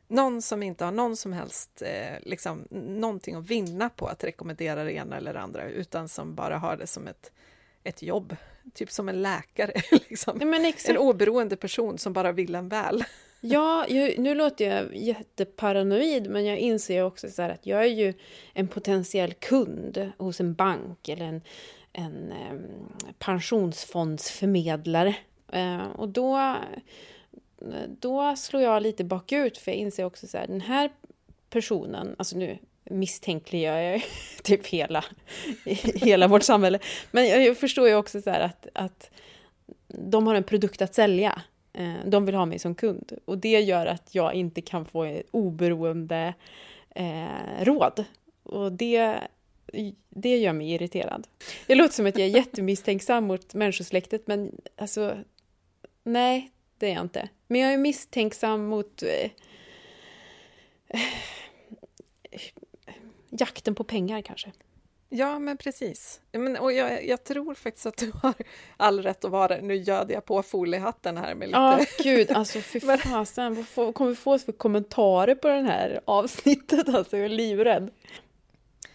Någon 0.08 0.42
som 0.42 0.62
inte 0.62 0.84
har 0.84 0.92
någon 0.92 1.16
som 1.16 1.32
helst 1.32 1.82
eh, 1.82 2.20
liksom, 2.22 2.66
någonting 2.70 3.34
att 3.34 3.50
vinna 3.50 3.88
på 3.88 4.06
att 4.06 4.24
rekommendera 4.24 4.84
det 4.84 4.92
ena 4.92 5.16
eller 5.16 5.32
det 5.32 5.40
andra, 5.40 5.68
utan 5.68 6.08
som 6.08 6.34
bara 6.34 6.58
har 6.58 6.76
det 6.76 6.86
som 6.86 7.06
ett, 7.06 7.32
ett 7.86 8.02
jobb. 8.02 8.36
Typ 8.74 8.90
som 8.90 9.08
en 9.08 9.22
läkare, 9.22 9.72
liksom. 10.08 10.38
Nej. 10.38 10.74
En 10.88 10.98
oberoende 10.98 11.56
person 11.56 11.98
som 11.98 12.12
bara 12.12 12.32
vill 12.32 12.54
en 12.54 12.68
väl. 12.68 13.04
Ja, 13.40 13.86
jag, 13.88 14.18
nu 14.18 14.34
låter 14.34 14.70
jag 14.70 14.96
jätteparanoid, 14.96 16.30
men 16.30 16.44
jag 16.44 16.58
inser 16.58 17.02
också 17.02 17.28
så 17.28 17.42
att 17.42 17.66
jag 17.66 17.80
är 17.80 17.88
ju 17.90 18.14
en 18.52 18.68
potentiell 18.68 19.34
kund 19.34 20.12
hos 20.18 20.40
en 20.40 20.54
bank 20.54 21.08
eller 21.08 21.24
en, 21.24 21.42
en 21.92 22.32
pensionsfondsförmedlare. 23.18 25.16
Eh, 25.52 25.86
och 25.86 26.08
då, 26.08 26.56
då 28.00 28.36
slår 28.36 28.62
jag 28.62 28.82
lite 28.82 29.04
bakut, 29.04 29.58
för 29.58 29.70
jag 29.70 29.78
inser 29.78 30.04
också 30.04 30.26
så 30.26 30.38
här, 30.38 30.46
den 30.46 30.60
här 30.60 30.90
personen, 31.50 32.14
alltså 32.18 32.38
nu 32.38 32.58
misstänkliggör 32.90 33.78
jag 33.78 34.02
typ 34.42 34.66
hela, 34.66 35.04
hela 35.94 36.28
vårt 36.28 36.42
samhälle, 36.42 36.78
men 37.10 37.28
jag, 37.28 37.56
förstår 37.56 37.88
ju 37.88 37.94
också 37.94 38.20
så 38.20 38.30
här 38.30 38.40
att, 38.40 38.66
att 38.74 39.10
de 39.86 40.26
har 40.26 40.34
en 40.34 40.44
produkt 40.44 40.82
att 40.82 40.94
sälja. 40.94 41.42
Eh, 41.72 41.94
de 42.06 42.26
vill 42.26 42.34
ha 42.34 42.46
mig 42.46 42.58
som 42.58 42.74
kund 42.74 43.12
och 43.24 43.38
det 43.38 43.60
gör 43.60 43.86
att 43.86 44.14
jag 44.14 44.34
inte 44.34 44.60
kan 44.60 44.84
få 44.84 45.20
oberoende 45.30 46.34
eh, 46.94 47.64
råd. 47.64 48.04
Och 48.42 48.72
det, 48.72 49.20
det 50.08 50.36
gör 50.36 50.52
mig 50.52 50.72
irriterad. 50.72 51.26
Det 51.66 51.74
låter 51.74 51.94
som 51.94 52.06
att 52.06 52.18
jag 52.18 52.28
är 52.28 52.36
jättemisstänksam 52.36 53.24
mot 53.24 53.54
människosläktet 53.54 54.26
men 54.26 54.60
alltså 54.76 55.16
nej, 56.02 56.50
det 56.78 56.86
är 56.86 56.94
jag 56.94 57.02
inte. 57.02 57.28
Men 57.46 57.60
jag 57.60 57.72
är 57.72 57.78
misstänksam 57.78 58.66
mot 58.66 59.02
eh, 59.02 59.30
jakten 63.30 63.74
på 63.74 63.84
pengar 63.84 64.22
kanske. 64.22 64.52
Ja, 65.08 65.38
men 65.38 65.56
precis. 65.56 66.20
Men, 66.32 66.56
och 66.56 66.72
jag, 66.72 67.06
jag 67.06 67.24
tror 67.24 67.54
faktiskt 67.54 67.86
att 67.86 67.96
du 67.96 68.12
har 68.22 68.34
all 68.76 69.02
rätt 69.02 69.24
att 69.24 69.30
vara. 69.30 69.56
Nu 69.60 69.74
göd 69.76 70.10
jag 70.10 70.24
på 70.24 70.42
foliehatten 70.42 71.16
här 71.16 71.34
med 71.34 71.48
lite... 71.48 71.58
Ja, 71.58 71.84
gud, 72.02 72.30
alltså 72.30 72.60
fy 72.60 72.80
fasen. 72.80 73.54
Vad 73.54 73.66
får- 73.68 73.92
kommer 73.92 74.10
vi 74.10 74.16
få 74.16 74.38
för 74.38 74.52
kommentarer 74.52 75.34
på 75.34 75.48
det 75.48 75.62
här 75.62 76.00
avsnittet? 76.04 76.88
Alltså, 76.88 77.16
jag 77.16 77.24
är 77.24 77.28
livrädd. 77.28 77.90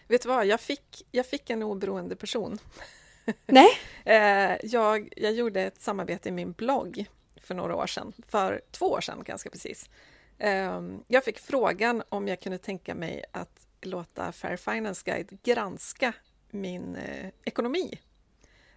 Vet 0.07 0.21
du 0.21 0.29
vad, 0.29 0.45
jag 0.45 0.59
fick, 0.61 1.05
jag 1.11 1.25
fick 1.25 1.49
en 1.49 1.63
oberoende 1.63 2.15
person. 2.15 2.57
Nej? 3.45 3.69
Eh, 4.05 4.57
jag, 4.63 5.13
jag 5.17 5.33
gjorde 5.33 5.61
ett 5.61 5.81
samarbete 5.81 6.29
i 6.29 6.31
min 6.31 6.51
blogg 6.51 7.05
för 7.41 7.55
några 7.55 7.75
år 7.75 7.87
sedan, 7.87 8.13
för 8.27 8.61
två 8.71 8.85
år 8.85 9.01
sedan 9.01 9.23
ganska 9.25 9.49
precis. 9.49 9.89
Eh, 10.37 10.81
jag 11.07 11.23
fick 11.23 11.39
frågan 11.39 12.03
om 12.09 12.27
jag 12.27 12.39
kunde 12.39 12.57
tänka 12.57 12.95
mig 12.95 13.23
att 13.31 13.67
låta 13.85 14.31
Fair 14.31 14.57
Finance 14.57 15.01
Guide 15.05 15.37
granska 15.43 16.13
min 16.49 16.95
eh, 16.95 17.29
ekonomi. 17.43 17.99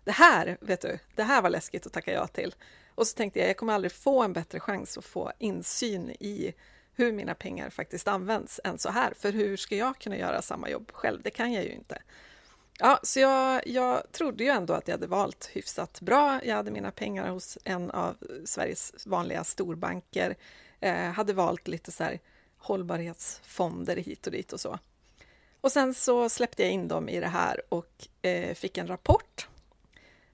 Det 0.05 0.13
här, 0.13 0.57
vet 0.61 0.81
du, 0.81 0.99
det 1.15 1.23
här 1.23 1.43
var 1.43 1.51
läskigt 1.51 1.87
att 1.87 1.93
tacka 1.93 2.13
ja 2.13 2.27
till. 2.27 2.55
Och 2.95 3.07
så 3.07 3.17
tänkte 3.17 3.39
jag, 3.39 3.49
jag 3.49 3.57
kommer 3.57 3.73
aldrig 3.73 3.93
få 3.93 4.23
en 4.23 4.33
bättre 4.33 4.61
chans 4.61 4.99
att 4.99 5.05
få 5.05 5.33
insyn 5.39 6.11
i 6.11 6.55
hur 6.95 7.13
mina 7.13 7.35
pengar 7.35 7.71
faktiskt 7.71 8.09
används 8.09 8.61
än 8.65 8.79
så 8.79 8.91
här. 8.91 9.15
För 9.17 9.33
hur 9.33 9.57
ska 9.57 9.77
jag 9.77 9.99
kunna 9.99 10.17
göra 10.17 10.43
samma 10.43 10.69
jobb 10.69 10.91
själv? 10.93 11.23
Det 11.23 11.31
kan 11.31 11.53
jag 11.53 11.65
ju 11.65 11.73
inte. 11.73 12.03
Ja, 12.79 13.01
så 13.03 13.21
jag, 13.21 13.67
jag 13.67 14.13
trodde 14.13 14.45
ju 14.45 14.51
ändå 14.51 14.75
att 14.75 14.89
jag 14.89 14.95
hade 14.95 15.07
valt 15.07 15.51
hyfsat 15.53 16.01
bra. 16.01 16.41
Jag 16.45 16.57
hade 16.57 16.71
mina 16.71 16.91
pengar 16.91 17.29
hos 17.29 17.59
en 17.65 17.91
av 17.91 18.17
Sveriges 18.45 19.07
vanliga 19.07 19.45
storbanker. 19.45 20.37
Eh, 20.81 21.11
hade 21.11 21.33
valt 21.33 21.69
lite 21.69 21.93
så 21.93 22.05
här 22.05 22.21
hållbarhetsfonder 22.59 23.97
hit 23.97 24.27
och 24.27 24.33
dit 24.33 24.53
och 24.53 24.61
så. 24.61 24.79
Och 25.65 25.73
sen 25.73 25.95
så 25.95 26.29
släppte 26.29 26.63
jag 26.63 26.73
in 26.73 26.89
dem 26.89 27.09
i 27.09 27.21
det 27.21 27.27
här 27.27 27.63
och 27.69 28.09
eh, 28.23 28.55
fick 28.55 28.79
en 28.79 28.87
rapport 28.87 29.49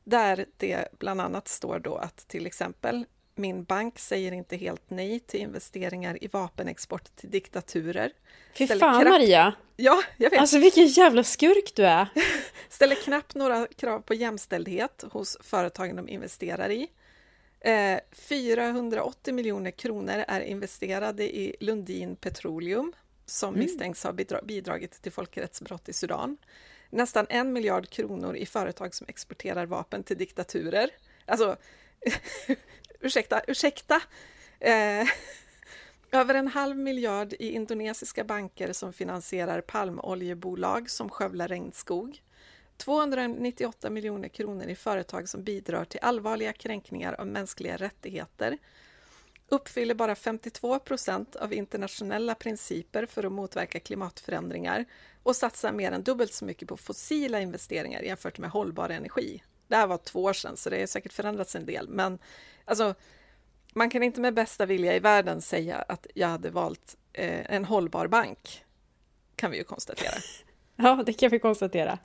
där 0.05 0.47
det 0.57 0.89
bland 0.99 1.21
annat 1.21 1.49
står 1.49 1.79
då 1.79 1.97
att 1.97 2.29
till 2.29 2.47
exempel 2.47 3.07
min 3.35 3.65
bank 3.65 3.99
säger 3.99 4.33
inte 4.33 4.57
helt 4.57 4.83
nej 4.91 5.21
till 5.21 5.41
investeringar 5.41 6.25
i 6.25 6.27
vapenexport 6.27 7.17
till 7.17 7.31
diktaturer. 7.31 8.13
Fy 8.55 8.65
Ställer 8.65 8.81
fan 8.81 9.01
kraft- 9.01 9.11
Maria! 9.13 9.55
Ja, 9.77 10.03
jag 10.17 10.31
vet. 10.31 10.41
Alltså 10.41 10.59
vilken 10.59 10.87
jävla 10.87 11.25
skurk 11.25 11.73
du 11.75 11.87
är! 11.87 12.09
ställer 12.69 12.95
knappt 12.95 13.35
några 13.35 13.67
krav 13.67 14.01
på 14.01 14.15
jämställdhet 14.15 15.05
hos 15.13 15.37
företagen 15.41 15.97
de 15.97 16.09
investerar 16.09 16.71
i. 16.71 16.89
Eh, 17.61 18.01
480 18.13 19.35
miljoner 19.35 19.71
kronor 19.71 20.25
är 20.29 20.41
investerade 20.41 21.37
i 21.37 21.57
Lundin 21.61 22.17
Petroleum 22.17 22.93
som 23.31 23.59
misstänks 23.59 24.05
ha 24.05 24.13
bidra- 24.13 24.45
bidragit 24.45 25.03
till 25.03 25.13
folkrättsbrott 25.13 25.89
i 25.89 25.93
Sudan. 25.93 26.37
Nästan 26.91 27.27
en 27.29 27.53
miljard 27.53 27.89
kronor 27.89 28.37
i 28.37 28.47
företag 28.47 28.95
som 28.95 29.07
exporterar 29.09 29.67
vapen 29.67 30.03
till 30.03 30.19
diktaturer. 30.19 30.91
Alltså, 31.27 31.57
ursäkta, 33.01 33.43
ursäkta. 33.47 34.03
Eh, 34.61 35.07
över 36.13 36.35
en 36.35 36.49
halv 36.49 36.77
miljard 36.77 37.33
i 37.33 37.51
indonesiska 37.51 38.25
banker 38.25 38.73
som 38.73 38.93
finansierar 38.93 39.61
palmoljebolag 39.61 40.91
som 40.91 41.09
skövlar 41.09 41.49
regnskog. 41.49 42.23
298 42.77 43.91
miljoner 43.91 44.29
kronor 44.29 44.67
i 44.67 44.75
företag 44.75 45.29
som 45.29 45.45
bidrar 45.45 45.85
till 45.85 46.01
allvarliga 46.03 46.53
kränkningar 46.53 47.21
av 47.21 47.27
mänskliga 47.27 47.77
rättigheter. 47.77 48.59
Uppfyller 49.53 49.95
bara 49.95 50.15
52 50.15 50.79
procent 50.79 51.37
av 51.37 51.53
internationella 51.53 52.35
principer 52.35 53.07
för 53.07 53.25
att 53.25 53.33
motverka 53.33 53.81
klimatförändringar 53.81 54.85
och 55.23 55.37
satsar 55.37 55.73
mer 55.73 55.93
än 55.93 56.03
dubbelt 56.03 56.35
så 56.35 56.45
mycket 56.45 56.69
på 56.69 56.77
fossila 56.77 57.41
investeringar 57.41 58.03
jämfört 58.03 58.39
med 58.39 58.51
hållbar 58.51 58.89
energi. 58.89 59.43
Det 59.69 59.77
här 59.77 59.87
var 59.87 59.99
två 59.99 60.23
år 60.23 60.33
sedan, 60.33 60.57
så 60.57 60.71
det 60.71 60.81
har 60.81 60.87
säkert 60.87 61.13
förändrats 61.13 61.57
en 61.57 61.67
del, 61.67 61.89
men 61.89 62.19
alltså, 62.65 62.95
man 63.75 63.91
kan 63.91 64.03
inte 64.03 64.21
med 64.21 64.35
bästa 64.35 64.67
vilja 64.67 64.97
i 64.97 64.99
världen 64.99 65.43
säga 65.43 65.77
att 65.77 66.07
jag 66.15 66.29
hade 66.29 66.51
valt 66.51 66.97
eh, 67.13 67.55
en 67.55 67.65
hållbar 67.65 68.07
bank, 68.07 68.65
kan 69.37 69.51
vi 69.51 69.57
ju 69.57 69.65
konstatera. 69.65 70.15
Ja, 70.83 71.03
det 71.07 71.13
kan 71.13 71.31
vi 71.31 71.39
konstatera. 71.39 71.99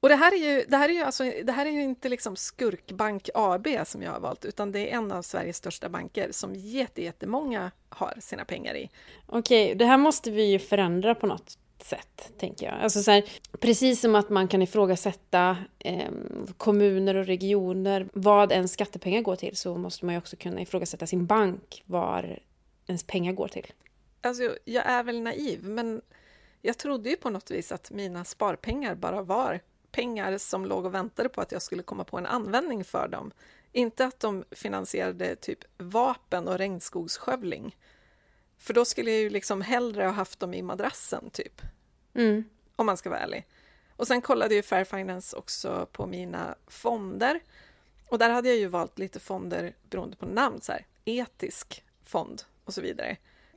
Och 0.00 0.08
det 0.08 0.16
här 0.16 0.32
är 0.32 0.36
ju, 0.36 0.64
det 0.68 0.76
här 0.76 0.88
är 0.88 0.92
ju, 0.92 1.00
alltså, 1.00 1.24
det 1.44 1.52
här 1.52 1.66
är 1.66 1.70
ju 1.70 1.82
inte 1.82 2.08
liksom 2.08 2.36
Skurkbank 2.36 3.28
AB 3.34 3.66
som 3.84 4.02
jag 4.02 4.12
har 4.12 4.20
valt, 4.20 4.44
utan 4.44 4.72
det 4.72 4.90
är 4.90 4.96
en 4.96 5.12
av 5.12 5.22
Sveriges 5.22 5.56
största 5.56 5.88
banker 5.88 6.28
som 6.32 6.54
jätte, 6.54 7.02
jättemånga 7.02 7.70
har 7.88 8.14
sina 8.20 8.44
pengar 8.44 8.74
i. 8.74 8.90
Okej, 9.26 9.74
det 9.74 9.84
här 9.84 9.98
måste 9.98 10.30
vi 10.30 10.42
ju 10.42 10.58
förändra 10.58 11.14
på 11.14 11.26
något 11.26 11.58
sätt, 11.82 12.32
tänker 12.38 12.66
jag. 12.66 12.74
Alltså 12.74 13.02
så 13.02 13.10
här, 13.10 13.24
precis 13.60 14.00
som 14.00 14.14
att 14.14 14.30
man 14.30 14.48
kan 14.48 14.62
ifrågasätta 14.62 15.56
eh, 15.78 16.10
kommuner 16.56 17.14
och 17.14 17.26
regioner, 17.26 18.08
vad 18.12 18.52
ens 18.52 18.72
skattepengar 18.72 19.22
går 19.22 19.36
till, 19.36 19.56
så 19.56 19.76
måste 19.76 20.04
man 20.04 20.14
ju 20.14 20.18
också 20.18 20.36
kunna 20.36 20.60
ifrågasätta 20.60 21.06
sin 21.06 21.26
bank, 21.26 21.82
var 21.86 22.38
ens 22.86 23.04
pengar 23.04 23.32
går 23.32 23.48
till. 23.48 23.66
Alltså, 24.20 24.56
jag 24.64 24.86
är 24.86 25.02
väl 25.02 25.20
naiv, 25.20 25.64
men 25.64 26.02
jag 26.62 26.78
trodde 26.78 27.10
ju 27.10 27.16
på 27.16 27.30
något 27.30 27.50
vis 27.50 27.72
att 27.72 27.90
mina 27.90 28.24
sparpengar 28.24 28.94
bara 28.94 29.22
var 29.22 29.60
pengar 29.92 30.38
som 30.38 30.64
låg 30.66 30.86
och 30.86 30.94
väntade 30.94 31.28
på 31.28 31.40
att 31.40 31.52
jag 31.52 31.62
skulle 31.62 31.82
komma 31.82 32.04
på 32.04 32.18
en 32.18 32.26
användning 32.26 32.84
för 32.84 33.08
dem. 33.08 33.32
Inte 33.72 34.04
att 34.04 34.20
de 34.20 34.44
finansierade 34.50 35.36
typ 35.36 35.58
vapen 35.78 36.48
och 36.48 36.58
regnskogsskövling. 36.58 37.76
För 38.58 38.74
då 38.74 38.84
skulle 38.84 39.10
jag 39.10 39.20
ju 39.20 39.30
liksom 39.30 39.60
hellre 39.60 40.04
ha 40.04 40.10
haft 40.10 40.40
dem 40.40 40.54
i 40.54 40.62
madrassen, 40.62 41.30
typ. 41.30 41.62
Mm. 42.14 42.44
om 42.76 42.86
man 42.86 42.96
ska 42.96 43.10
vara 43.10 43.20
ärlig. 43.20 43.46
Och 43.96 44.06
sen 44.06 44.22
kollade 44.22 44.54
ju 44.54 44.62
Fair 44.62 44.84
Finance 44.84 45.36
också 45.36 45.88
på 45.92 46.06
mina 46.06 46.54
fonder. 46.66 47.40
Och 48.08 48.18
där 48.18 48.30
hade 48.30 48.48
jag 48.48 48.58
ju 48.58 48.66
valt 48.66 48.98
lite 48.98 49.20
fonder 49.20 49.74
beroende 49.90 50.16
på 50.16 50.26
namn, 50.26 50.60
så 50.60 50.72
här, 50.72 50.86
etisk 51.04 51.84
fond 52.04 52.42
och 52.64 52.74
så 52.74 52.80
vidare. 52.80 53.16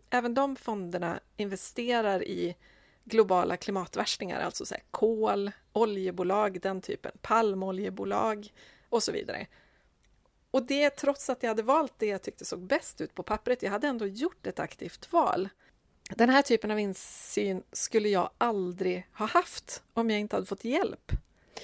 Även 0.10 0.34
de 0.34 0.56
fonderna 0.56 1.20
investerar 1.38 2.24
i 2.24 2.56
globala 3.04 3.58
klimatvärstingar, 3.58 4.42
alltså 4.42 4.66
så 4.66 4.74
här, 4.74 4.84
kol, 4.92 5.52
oljebolag, 5.74 6.62
den 6.62 6.82
typen, 6.82 7.12
palmoljebolag 7.22 8.54
och 8.90 9.04
så 9.04 9.12
vidare. 9.12 9.48
Och 10.52 10.64
det 10.64 10.90
trots 10.90 11.30
att 11.30 11.44
jag 11.44 11.50
hade 11.50 11.64
valt 11.64 11.94
det 11.98 12.06
jag 12.06 12.22
tyckte 12.22 12.46
såg 12.46 12.60
bäst 12.60 13.02
ut 13.02 13.16
på 13.16 13.24
pappret. 13.24 13.64
Jag 13.64 13.72
hade 13.72 13.88
ändå 13.88 14.06
gjort 14.08 14.48
ett 14.48 14.60
aktivt 14.60 15.14
val. 15.14 15.50
Den 16.10 16.30
här 16.30 16.42
typen 16.42 16.72
av 16.72 16.80
insyn 16.80 17.64
skulle 17.72 18.10
jag 18.10 18.30
aldrig 18.38 19.08
ha 19.14 19.26
haft 19.26 19.84
om 19.94 20.10
jag 20.10 20.20
inte 20.20 20.36
hade 20.36 20.46
fått 20.46 20.66
hjälp. 20.66 21.12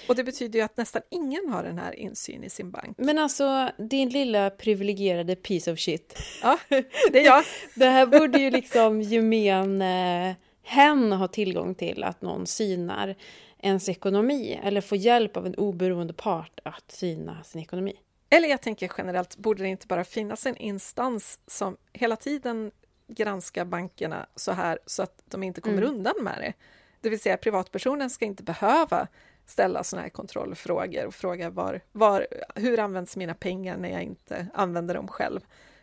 Och 0.08 0.16
det 0.16 0.24
betyder 0.24 0.60
ju 0.60 0.66
att 0.66 0.78
nästan 0.78 1.02
ingen 1.10 1.50
har 1.50 1.64
den 1.64 1.78
här 1.78 1.96
insyn 1.96 2.44
i 2.44 2.50
sin 2.50 2.72
bank. 2.72 2.98
Men 2.98 3.18
alltså, 3.18 3.72
din 3.78 4.10
lilla 4.10 4.50
privilegierade 4.50 5.36
piece 5.36 5.72
of 5.72 5.80
shit. 5.80 6.18
Ja, 6.44 6.60
det 7.12 7.20
är 7.20 7.26
jag. 7.26 7.44
det 7.76 7.86
här 7.86 8.06
borde 8.06 8.40
ju 8.40 8.52
liksom 8.52 9.02
gemene 9.02 10.36
hen 10.64 11.12
ha 11.12 11.28
tillgång 11.28 11.76
till, 11.76 12.04
att 12.04 12.22
någon 12.22 12.48
synar 12.48 13.16
ens 13.60 13.90
ekonomi 13.90 14.60
eller 14.64 14.82
få 14.82 14.96
hjälp 14.96 15.38
av 15.38 15.46
en 15.46 15.56
oberoende 15.56 16.14
part 16.14 16.60
att 16.64 16.92
syna 16.92 17.44
sin 17.44 17.62
ekonomi. 17.62 17.94
Eller 18.30 18.48
jag 18.48 18.62
tänker 18.62 18.92
generellt, 18.98 19.38
borde 19.38 19.64
det 19.64 19.70
inte 19.70 19.88
bara 19.88 20.04
finnas 20.04 20.46
en 20.46 20.58
instans 20.58 21.40
som 21.48 21.78
hela 21.94 22.16
tiden 22.16 22.72
granskar 23.08 23.66
bankerna 23.66 24.28
så 24.36 24.52
här 24.52 24.80
så 24.86 25.04
att 25.04 25.24
de 25.26 25.44
inte 25.44 25.62
kommer 25.62 25.78
mm. 25.78 25.90
undan 25.90 26.14
med 26.22 26.38
det? 26.38 26.54
Det 27.02 27.10
vill 27.10 27.20
säga 27.20 27.38
privatpersonen 27.38 28.10
ska 28.10 28.26
inte 28.26 28.44
behöva 28.44 29.08
ställa 29.46 29.84
sådana 29.84 30.04
här 30.04 30.10
kontrollfrågor 30.10 31.06
och 31.06 31.16
fråga 31.16 31.50
var, 31.50 31.82
var, 31.92 32.28
hur 32.56 32.80
används 32.80 33.18
mina 33.18 33.34
pengar 33.34 33.78
när 33.78 33.90
jag 33.90 34.04
inte 34.04 34.48
använder 34.54 34.96
dem 34.96 35.08
själv? 35.08 35.40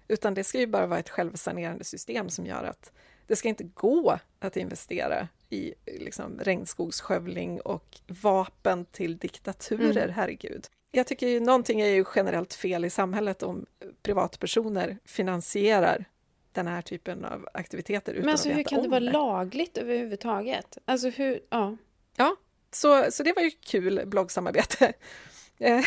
Utan 0.09 0.35
det 0.35 0.45
ska 0.45 0.59
ju 0.59 0.67
bara 0.67 0.87
vara 0.87 0.99
ett 0.99 1.11
självsanerande 1.11 1.85
system 1.85 2.29
som 2.29 2.47
gör 2.47 2.65
att 2.65 2.93
det 3.27 3.37
ska 3.37 3.49
inte 3.49 3.65
gå 3.65 4.19
att 4.39 4.57
investera 4.57 5.29
i 5.51 5.75
liksom, 5.87 6.41
regnskogsskövling 6.41 7.61
och 7.61 7.99
vapen 8.23 8.85
till 8.85 9.19
diktaturer, 9.19 10.03
mm. 10.03 10.15
herregud. 10.15 10.67
Jag 10.91 11.07
tycker 11.07 11.29
ju 11.29 11.41
någonting 11.41 11.81
är 11.81 11.87
ju 11.87 12.05
generellt 12.15 12.55
fel 12.55 12.85
i 12.85 12.91
samhället 12.91 13.43
om 13.43 13.67
privatpersoner 14.03 14.99
finansierar 15.05 16.05
den 16.53 16.67
här 16.67 16.83
typen 16.83 17.25
av 17.25 17.49
aktiviteter 17.55 18.13
utan 18.13 18.25
Men 18.25 18.33
alltså, 18.33 18.51
att 18.51 18.57
hur 18.57 18.63
kan 18.63 18.83
det 18.83 18.89
vara 18.89 19.01
det. 19.01 19.11
lagligt 19.13 19.79
överhuvudtaget? 19.79 20.79
Alltså 20.85 21.09
hur, 21.09 21.41
ja. 21.51 21.77
Ja, 22.17 22.37
så, 22.71 23.11
så 23.11 23.23
det 23.23 23.33
var 23.33 23.43
ju 23.43 23.51
kul 23.51 24.03
bloggsamarbete. 24.07 24.93
ja. 25.59 25.83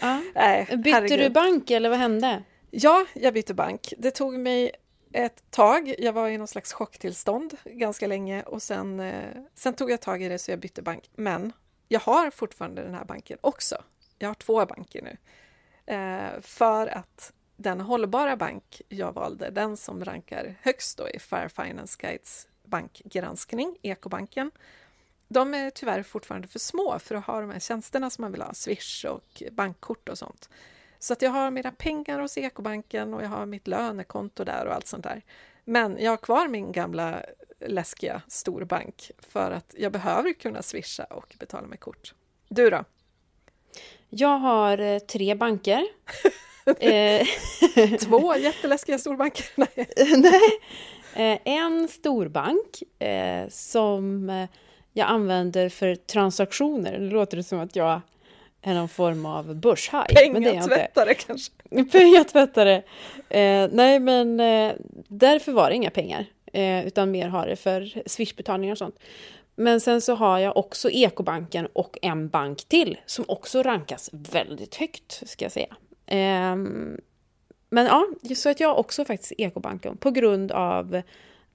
Nej, 0.34 0.66
Bytte 0.70 0.90
herregud. 0.90 1.18
du 1.18 1.30
bank 1.30 1.70
eller 1.70 1.88
vad 1.88 1.98
hände? 1.98 2.42
Ja, 2.70 3.06
jag 3.14 3.34
bytte 3.34 3.54
bank. 3.54 3.94
Det 3.98 4.10
tog 4.10 4.34
mig 4.34 4.70
ett 5.16 5.50
tag. 5.50 5.94
Jag 5.98 6.12
var 6.12 6.28
i 6.28 6.38
någon 6.38 6.48
slags 6.48 6.72
chocktillstånd 6.72 7.56
ganska 7.64 8.06
länge 8.06 8.42
och 8.42 8.62
sen, 8.62 9.00
eh, 9.00 9.42
sen 9.54 9.74
tog 9.74 9.90
jag 9.90 10.00
tag 10.00 10.22
i 10.22 10.28
det 10.28 10.38
så 10.38 10.50
jag 10.50 10.58
bytte 10.58 10.82
bank. 10.82 11.10
Men 11.14 11.52
jag 11.88 12.00
har 12.00 12.30
fortfarande 12.30 12.82
den 12.82 12.94
här 12.94 13.04
banken 13.04 13.38
också. 13.40 13.82
Jag 14.18 14.28
har 14.28 14.34
två 14.34 14.66
banker 14.66 15.02
nu. 15.02 15.16
Eh, 15.94 16.40
för 16.40 16.86
att 16.86 17.32
den 17.56 17.80
hållbara 17.80 18.36
bank 18.36 18.82
jag 18.88 19.12
valde, 19.12 19.50
den 19.50 19.76
som 19.76 20.04
rankar 20.04 20.54
högst 20.62 20.98
då 20.98 21.08
i 21.08 21.18
Fair 21.18 21.48
Finance 21.48 21.96
Guides 22.00 22.48
bankgranskning, 22.64 23.76
Ekobanken, 23.82 24.50
de 25.28 25.54
är 25.54 25.70
tyvärr 25.70 26.02
fortfarande 26.02 26.48
för 26.48 26.58
små 26.58 26.98
för 26.98 27.14
att 27.14 27.24
ha 27.24 27.40
de 27.40 27.50
här 27.50 27.60
tjänsterna 27.60 28.10
som 28.10 28.22
man 28.22 28.32
vill 28.32 28.42
ha, 28.42 28.54
Swish 28.54 29.04
och 29.04 29.42
bankkort 29.52 30.08
och 30.08 30.18
sånt. 30.18 30.48
Så 30.98 31.12
att 31.12 31.22
jag 31.22 31.30
har 31.30 31.50
mina 31.50 31.72
pengar 31.72 32.18
hos 32.18 32.38
Ekobanken 32.38 33.14
och 33.14 33.22
jag 33.22 33.28
har 33.28 33.46
mitt 33.46 33.66
lönekonto 33.66 34.44
där 34.44 34.66
och 34.66 34.74
allt 34.74 34.86
sånt 34.86 35.04
där. 35.04 35.22
Men 35.64 35.96
jag 36.00 36.12
har 36.12 36.16
kvar 36.16 36.48
min 36.48 36.72
gamla 36.72 37.22
läskiga 37.60 38.22
storbank 38.28 39.10
för 39.18 39.50
att 39.50 39.74
jag 39.78 39.92
behöver 39.92 40.32
kunna 40.32 40.62
swisha 40.62 41.04
och 41.04 41.34
betala 41.38 41.66
med 41.66 41.80
kort. 41.80 42.14
Du 42.48 42.70
då? 42.70 42.84
Jag 44.08 44.38
har 44.38 44.78
eh, 44.78 44.98
tre 44.98 45.34
banker. 45.34 45.86
Eh, 46.80 47.26
Två 48.00 48.36
jätteläskiga 48.38 48.98
storbanker? 48.98 49.46
Nej. 49.54 49.88
Nej. 50.16 50.40
Eh, 51.14 51.38
en 51.44 51.88
storbank 51.88 52.82
som 53.48 54.28
jag 54.92 55.08
använder 55.08 55.68
för 55.68 55.94
transaktioner. 55.94 56.98
Nu 56.98 57.10
låter 57.10 57.36
det 57.36 57.42
som 57.42 57.60
att 57.60 57.76
jag 57.76 58.00
är 58.66 58.74
någon 58.74 58.88
form 58.88 59.26
av 59.26 59.54
börshaj. 59.54 60.14
Pengatvättare 60.14 61.14
kanske? 61.14 61.52
Pengatvättare. 61.92 62.82
Eh, 63.28 63.68
nej, 63.72 64.00
men 64.00 64.40
eh, 64.40 64.72
därför 65.08 65.52
var 65.52 65.70
det 65.70 65.76
inga 65.76 65.90
pengar, 65.90 66.26
eh, 66.52 66.86
utan 66.86 67.10
mer 67.10 67.28
har 67.28 67.46
det 67.46 67.56
för 67.56 68.02
swishbetalningar 68.06 68.72
och 68.72 68.78
sånt. 68.78 68.98
Men 69.54 69.80
sen 69.80 70.00
så 70.00 70.14
har 70.14 70.38
jag 70.38 70.56
också 70.56 70.90
Ekobanken 70.90 71.66
och 71.72 71.98
en 72.02 72.28
bank 72.28 72.64
till 72.68 72.98
som 73.06 73.24
också 73.28 73.62
rankas 73.62 74.10
väldigt 74.12 74.74
högt, 74.74 75.28
ska 75.28 75.44
jag 75.44 75.52
säga. 75.52 75.76
Eh, 76.06 76.56
men 77.70 77.86
ja, 77.86 78.06
så 78.36 78.48
att 78.48 78.60
jag 78.60 78.78
också 78.78 79.04
faktiskt 79.04 79.32
Ekobanken 79.38 79.96
på 79.96 80.10
grund 80.10 80.52
av 80.52 81.02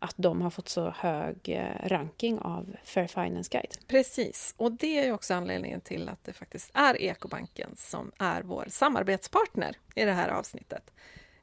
att 0.01 0.15
de 0.17 0.41
har 0.41 0.49
fått 0.49 0.69
så 0.69 0.89
hög 0.89 1.49
eh, 1.49 1.87
ranking 1.87 2.39
av 2.39 2.75
Fair 2.83 3.07
Finance 3.07 3.49
Guide. 3.51 3.77
Precis, 3.87 4.53
och 4.57 4.71
det 4.71 5.07
är 5.07 5.11
också 5.11 5.33
anledningen 5.33 5.81
till 5.81 6.09
att 6.09 6.23
det 6.23 6.33
faktiskt 6.33 6.71
är 6.73 7.01
Ekobanken 7.01 7.75
som 7.77 8.11
är 8.17 8.41
vår 8.41 8.65
samarbetspartner 8.69 9.75
i 9.95 10.05
det 10.05 10.11
här 10.11 10.29
avsnittet. 10.29 10.91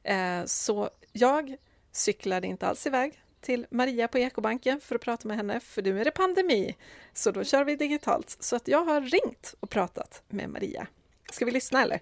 Eh, 0.03 0.45
så 0.45 0.89
jag 1.11 1.55
cyklade 1.91 2.47
inte 2.47 2.67
alls 2.67 2.87
iväg 2.87 3.21
till 3.41 3.65
Maria 3.71 4.07
på 4.07 4.17
Ekobanken 4.17 4.79
för 4.81 4.95
att 4.95 5.01
prata 5.01 5.27
med 5.27 5.37
henne, 5.37 5.59
för 5.59 5.81
nu 5.81 6.01
är 6.01 6.05
det 6.05 6.11
pandemi, 6.11 6.75
så 7.13 7.31
då 7.31 7.43
kör 7.43 7.63
vi 7.63 7.75
digitalt. 7.75 8.37
Så 8.39 8.55
att 8.55 8.67
jag 8.67 8.83
har 8.83 9.01
ringt 9.01 9.55
och 9.59 9.69
pratat 9.69 10.23
med 10.27 10.49
Maria. 10.49 10.87
Ska 11.31 11.45
vi 11.45 11.51
lyssna 11.51 11.83
eller? 11.83 11.99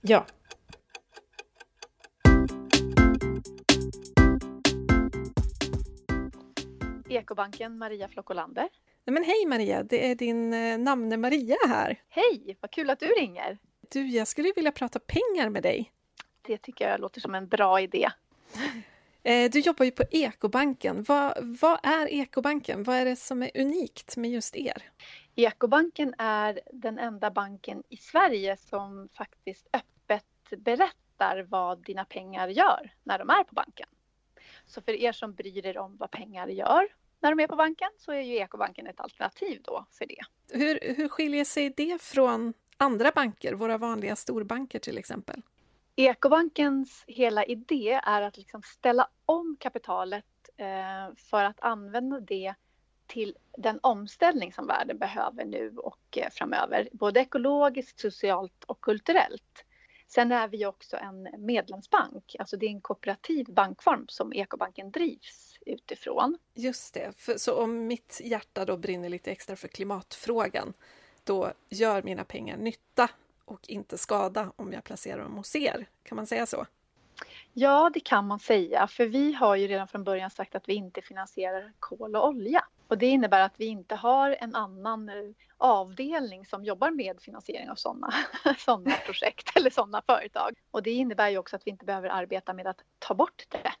Ja. 0.00 0.26
Ekobanken, 7.08 7.78
Maria 7.78 8.08
Flockolander. 8.08 8.68
men 9.04 9.24
hej 9.24 9.46
Maria, 9.46 9.82
det 9.82 10.10
är 10.10 10.14
din 10.14 10.52
eh, 10.52 10.78
namne 10.78 11.16
Maria 11.16 11.56
här. 11.68 12.02
Hej, 12.08 12.56
vad 12.60 12.70
kul 12.70 12.90
att 12.90 13.00
du 13.00 13.06
ringer. 13.06 13.58
Du, 13.92 14.06
jag 14.06 14.28
skulle 14.28 14.52
vilja 14.56 14.72
prata 14.72 14.98
pengar 14.98 15.48
med 15.48 15.62
dig. 15.62 15.92
Det 16.42 16.58
tycker 16.58 16.88
jag 16.88 17.00
låter 17.00 17.20
som 17.20 17.34
en 17.34 17.48
bra 17.48 17.80
idé. 17.80 18.08
Eh, 19.22 19.50
du 19.50 19.60
jobbar 19.60 19.84
ju 19.84 19.90
på 19.90 20.02
Ekobanken. 20.10 21.04
Vad, 21.08 21.34
vad 21.60 21.78
är 21.82 22.06
Ekobanken? 22.06 22.82
Vad 22.82 22.96
är 22.96 23.04
det 23.04 23.16
som 23.16 23.42
är 23.42 23.50
unikt 23.54 24.16
med 24.16 24.30
just 24.30 24.56
er? 24.56 24.82
Ekobanken 25.34 26.14
är 26.18 26.60
den 26.72 26.98
enda 26.98 27.30
banken 27.30 27.82
i 27.88 27.96
Sverige 27.96 28.56
som 28.56 29.08
faktiskt 29.16 29.68
öppet 29.72 30.24
berättar 30.64 31.46
vad 31.48 31.84
dina 31.84 32.04
pengar 32.04 32.48
gör 32.48 32.90
när 33.02 33.18
de 33.18 33.30
är 33.30 33.44
på 33.44 33.54
banken. 33.54 33.88
Så 34.66 34.80
för 34.80 34.92
er 34.92 35.12
som 35.12 35.34
bryr 35.34 35.66
er 35.66 35.78
om 35.78 35.96
vad 35.96 36.10
pengar 36.10 36.48
gör 36.48 36.86
när 37.20 37.30
de 37.34 37.42
är 37.42 37.46
på 37.46 37.56
banken 37.56 37.88
så 37.98 38.12
är 38.12 38.20
ju 38.20 38.34
Ekobanken 38.36 38.86
ett 38.86 39.00
alternativ 39.00 39.60
då 39.64 39.86
för 39.90 40.06
det. 40.06 40.20
Hur, 40.52 40.94
hur 40.96 41.08
skiljer 41.08 41.44
sig 41.44 41.70
det 41.76 42.02
från 42.02 42.54
andra 42.76 43.10
banker, 43.14 43.54
våra 43.54 43.78
vanliga 43.78 44.16
storbanker 44.16 44.78
till 44.78 44.98
exempel? 44.98 45.42
Ekobankens 45.96 47.04
hela 47.06 47.44
idé 47.44 48.00
är 48.02 48.22
att 48.22 48.36
liksom 48.36 48.62
ställa 48.62 49.08
om 49.26 49.56
kapitalet 49.60 50.24
eh, 50.56 51.16
för 51.16 51.44
att 51.44 51.60
använda 51.60 52.20
det 52.20 52.54
till 53.06 53.36
den 53.58 53.78
omställning 53.82 54.52
som 54.52 54.66
världen 54.66 54.98
behöver 54.98 55.44
nu 55.44 55.76
och 55.76 56.18
eh, 56.18 56.30
framöver, 56.32 56.88
både 56.92 57.20
ekologiskt, 57.20 58.00
socialt 58.00 58.64
och 58.64 58.80
kulturellt. 58.80 59.64
Sen 60.08 60.32
är 60.32 60.48
vi 60.48 60.66
också 60.66 60.96
en 60.96 61.28
medlemsbank, 61.38 62.36
alltså 62.38 62.56
det 62.56 62.66
är 62.66 62.70
en 62.70 62.80
kooperativ 62.80 63.46
bankform 63.46 64.04
som 64.08 64.32
Ekobanken 64.32 64.90
drivs 64.90 65.58
utifrån. 65.66 66.38
Just 66.54 66.94
det, 66.94 67.12
för, 67.16 67.36
så 67.36 67.62
om 67.62 67.86
mitt 67.86 68.20
hjärta 68.24 68.64
då 68.64 68.76
brinner 68.76 69.08
lite 69.08 69.30
extra 69.30 69.56
för 69.56 69.68
klimatfrågan, 69.68 70.72
då 71.24 71.52
gör 71.68 72.02
mina 72.02 72.24
pengar 72.24 72.56
nytta 72.56 73.10
och 73.44 73.68
inte 73.68 73.98
skada 73.98 74.52
om 74.56 74.72
jag 74.72 74.84
placerar 74.84 75.22
dem 75.22 75.36
hos 75.36 75.56
er. 75.56 75.86
Kan 76.02 76.16
man 76.16 76.26
säga 76.26 76.46
så? 76.46 76.66
Ja, 77.52 77.90
det 77.94 78.00
kan 78.00 78.26
man 78.26 78.38
säga, 78.38 78.86
för 78.86 79.06
vi 79.06 79.32
har 79.32 79.56
ju 79.56 79.66
redan 79.66 79.88
från 79.88 80.04
början 80.04 80.30
sagt 80.30 80.54
att 80.54 80.68
vi 80.68 80.74
inte 80.74 81.02
finansierar 81.02 81.72
kol 81.78 82.16
och 82.16 82.28
olja. 82.28 82.64
Och 82.88 82.98
det 82.98 83.06
innebär 83.06 83.40
att 83.40 83.54
vi 83.56 83.66
inte 83.66 83.94
har 83.94 84.36
en 84.40 84.54
annan 84.54 85.08
eh, 85.08 85.14
avdelning 85.56 86.46
som 86.46 86.64
jobbar 86.64 86.90
med 86.90 87.20
finansiering 87.20 87.70
av 87.70 87.74
sådana 87.74 88.14
såna 88.58 88.90
projekt 88.90 89.56
eller 89.56 89.70
sådana 89.70 90.02
företag. 90.06 90.54
Och 90.70 90.82
det 90.82 90.90
innebär 90.90 91.28
ju 91.28 91.38
också 91.38 91.56
att 91.56 91.66
vi 91.66 91.70
inte 91.70 91.84
behöver 91.84 92.08
arbeta 92.08 92.52
med 92.52 92.66
att 92.66 92.80
ta 92.98 93.14
bort 93.14 93.46
det. 93.48 93.72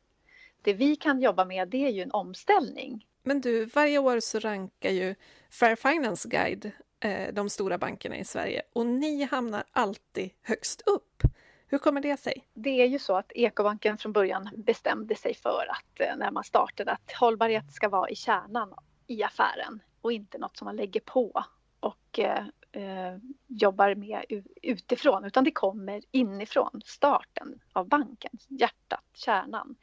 Det 0.62 0.72
vi 0.72 0.96
kan 0.96 1.20
jobba 1.20 1.44
med 1.44 1.68
det 1.68 1.86
är 1.86 1.90
ju 1.90 2.02
en 2.02 2.12
omställning. 2.12 3.06
Men 3.22 3.40
du, 3.40 3.64
varje 3.64 3.98
år 3.98 4.20
så 4.20 4.38
rankar 4.38 4.90
ju 4.90 5.14
Fair 5.50 5.76
Finance 5.76 6.28
Guide 6.28 6.70
eh, 7.00 7.34
de 7.34 7.50
stora 7.50 7.78
bankerna 7.78 8.16
i 8.16 8.24
Sverige 8.24 8.62
och 8.72 8.86
ni 8.86 9.22
hamnar 9.22 9.64
alltid 9.72 10.30
högst 10.42 10.80
upp. 10.86 11.22
Hur 11.68 11.78
kommer 11.78 12.00
det 12.00 12.16
sig? 12.16 12.48
Det 12.54 12.82
är 12.82 12.86
ju 12.86 12.98
så 12.98 13.16
att 13.16 13.32
Ekobanken 13.32 13.98
från 13.98 14.12
början 14.12 14.50
bestämde 14.56 15.14
sig 15.14 15.34
för 15.34 15.66
att 15.70 16.00
eh, 16.00 16.16
när 16.16 16.30
man 16.30 16.44
startade 16.44 16.92
att 16.92 17.12
hållbarhet 17.12 17.72
ska 17.72 17.88
vara 17.88 18.10
i 18.10 18.16
kärnan 18.16 18.74
i 19.06 19.22
affären 19.22 19.82
och 20.00 20.12
inte 20.12 20.38
något 20.38 20.56
som 20.56 20.64
man 20.64 20.76
lägger 20.76 21.00
på 21.00 21.44
och 21.80 22.18
eh, 22.18 22.46
eh 22.72 23.16
jobbar 23.46 23.94
med 23.94 24.24
utifrån 24.62 25.24
utan 25.24 25.44
det 25.44 25.50
kommer 25.50 26.02
inifrån 26.10 26.82
starten 26.84 27.60
av 27.72 27.88
banken, 27.88 28.32
hjärtat, 28.48 29.04
kärnan. 29.14 29.76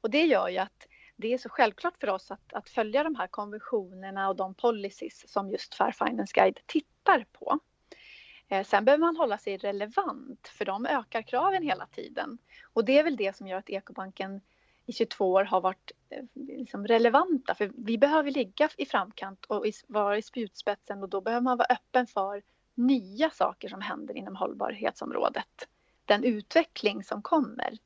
Och 0.00 0.10
det 0.10 0.24
gör 0.24 0.48
ju 0.48 0.58
att 0.58 0.86
det 1.16 1.34
är 1.34 1.38
så 1.38 1.48
självklart 1.48 2.00
för 2.00 2.08
oss 2.08 2.30
att, 2.30 2.52
att 2.52 2.68
följa 2.68 3.04
de 3.04 3.14
här 3.14 3.26
konventionerna 3.26 4.28
och 4.28 4.36
de 4.36 4.54
policies 4.54 5.32
som 5.32 5.50
just 5.50 5.74
Fair 5.74 5.92
Finance 5.92 6.32
Guide 6.34 6.60
tittar 6.66 6.98
tittar 7.08 7.26
på. 7.32 7.58
Eh, 8.48 8.64
sen 8.64 8.84
behöver 8.84 9.00
man 9.00 9.16
hålla 9.16 9.38
sig 9.38 9.56
relevant 9.56 10.48
för 10.48 10.64
de 10.64 10.86
ökar 10.86 11.22
kraven 11.22 11.62
hela 11.62 11.86
tiden. 11.86 12.38
Och 12.72 12.84
det 12.84 12.98
är 12.98 13.04
väl 13.04 13.16
det 13.16 13.36
som 13.36 13.46
gör 13.46 13.58
att 13.58 13.70
Ekobanken 13.70 14.40
i 14.88 14.92
22 14.92 15.32
år 15.32 15.44
har 15.44 15.60
varit 15.60 15.92
eh, 16.10 16.24
liksom 16.34 16.86
relevanta. 16.86 17.54
För 17.54 17.70
vi 17.74 17.98
behöver 17.98 18.30
ligga 18.30 18.68
i 18.76 18.86
framkant 18.86 19.44
och 19.44 19.66
vara 19.86 20.18
i 20.18 20.22
spjutspetsen 20.22 21.02
och 21.02 21.08
då 21.08 21.20
behöver 21.20 21.42
man 21.44 21.58
vara 21.58 21.68
öppen 21.70 22.06
för 22.06 22.42
nya 22.74 23.30
saker 23.30 23.68
som 23.68 23.80
händer 23.80 24.16
inom 24.16 24.36
hållbarhetsområdet. 24.36 25.68
Den 26.04 26.24
utveckling 26.24 27.04
som 27.04 27.22
kommer. 27.22 27.78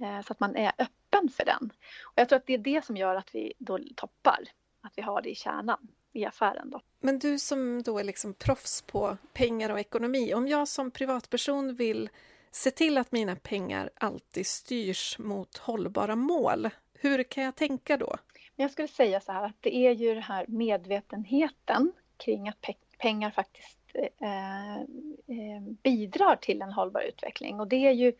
Eh, 0.00 0.22
så 0.26 0.32
att 0.32 0.40
man 0.40 0.56
är 0.56 0.72
öppen 0.78 1.28
för 1.28 1.44
den. 1.44 1.70
Och 2.04 2.12
jag 2.14 2.28
tror 2.28 2.36
att 2.36 2.46
det 2.46 2.54
är 2.54 2.58
det 2.58 2.84
som 2.84 2.96
gör 2.96 3.14
att 3.14 3.34
vi 3.34 3.52
då 3.58 3.78
toppar. 3.96 4.38
Att 4.80 4.92
vi 4.96 5.02
har 5.02 5.22
det 5.22 5.30
i 5.30 5.34
kärnan 5.34 5.88
i 6.12 6.24
affären. 6.24 6.70
Då. 6.70 6.80
Men 7.00 7.18
du 7.18 7.38
som 7.38 7.82
då 7.82 7.98
är 7.98 8.04
liksom 8.04 8.34
proffs 8.34 8.82
på 8.82 9.16
pengar 9.32 9.70
och 9.70 9.80
ekonomi, 9.80 10.34
om 10.34 10.48
jag 10.48 10.68
som 10.68 10.90
privatperson 10.90 11.74
vill 11.74 12.08
se 12.56 12.70
till 12.70 12.98
att 12.98 13.12
mina 13.12 13.36
pengar 13.36 13.90
alltid 13.94 14.46
styrs 14.46 15.18
mot 15.18 15.56
hållbara 15.56 16.16
mål, 16.16 16.68
hur 16.94 17.22
kan 17.22 17.44
jag 17.44 17.56
tänka 17.56 17.96
då? 17.96 18.16
Jag 18.56 18.70
skulle 18.70 18.88
säga 18.88 19.20
så 19.20 19.32
här 19.32 19.44
att 19.44 19.56
det 19.60 19.76
är 19.76 19.92
ju 19.92 20.14
den 20.14 20.22
här 20.22 20.44
medvetenheten 20.48 21.92
kring 22.16 22.48
att 22.48 22.60
pe 22.60 22.74
pengar 22.98 23.30
faktiskt 23.30 23.78
eh, 23.94 24.76
eh, 24.76 25.62
bidrar 25.82 26.36
till 26.36 26.62
en 26.62 26.72
hållbar 26.72 27.00
utveckling 27.00 27.60
och 27.60 27.68
det 27.68 27.86
är 27.86 27.92
ju 27.92 28.12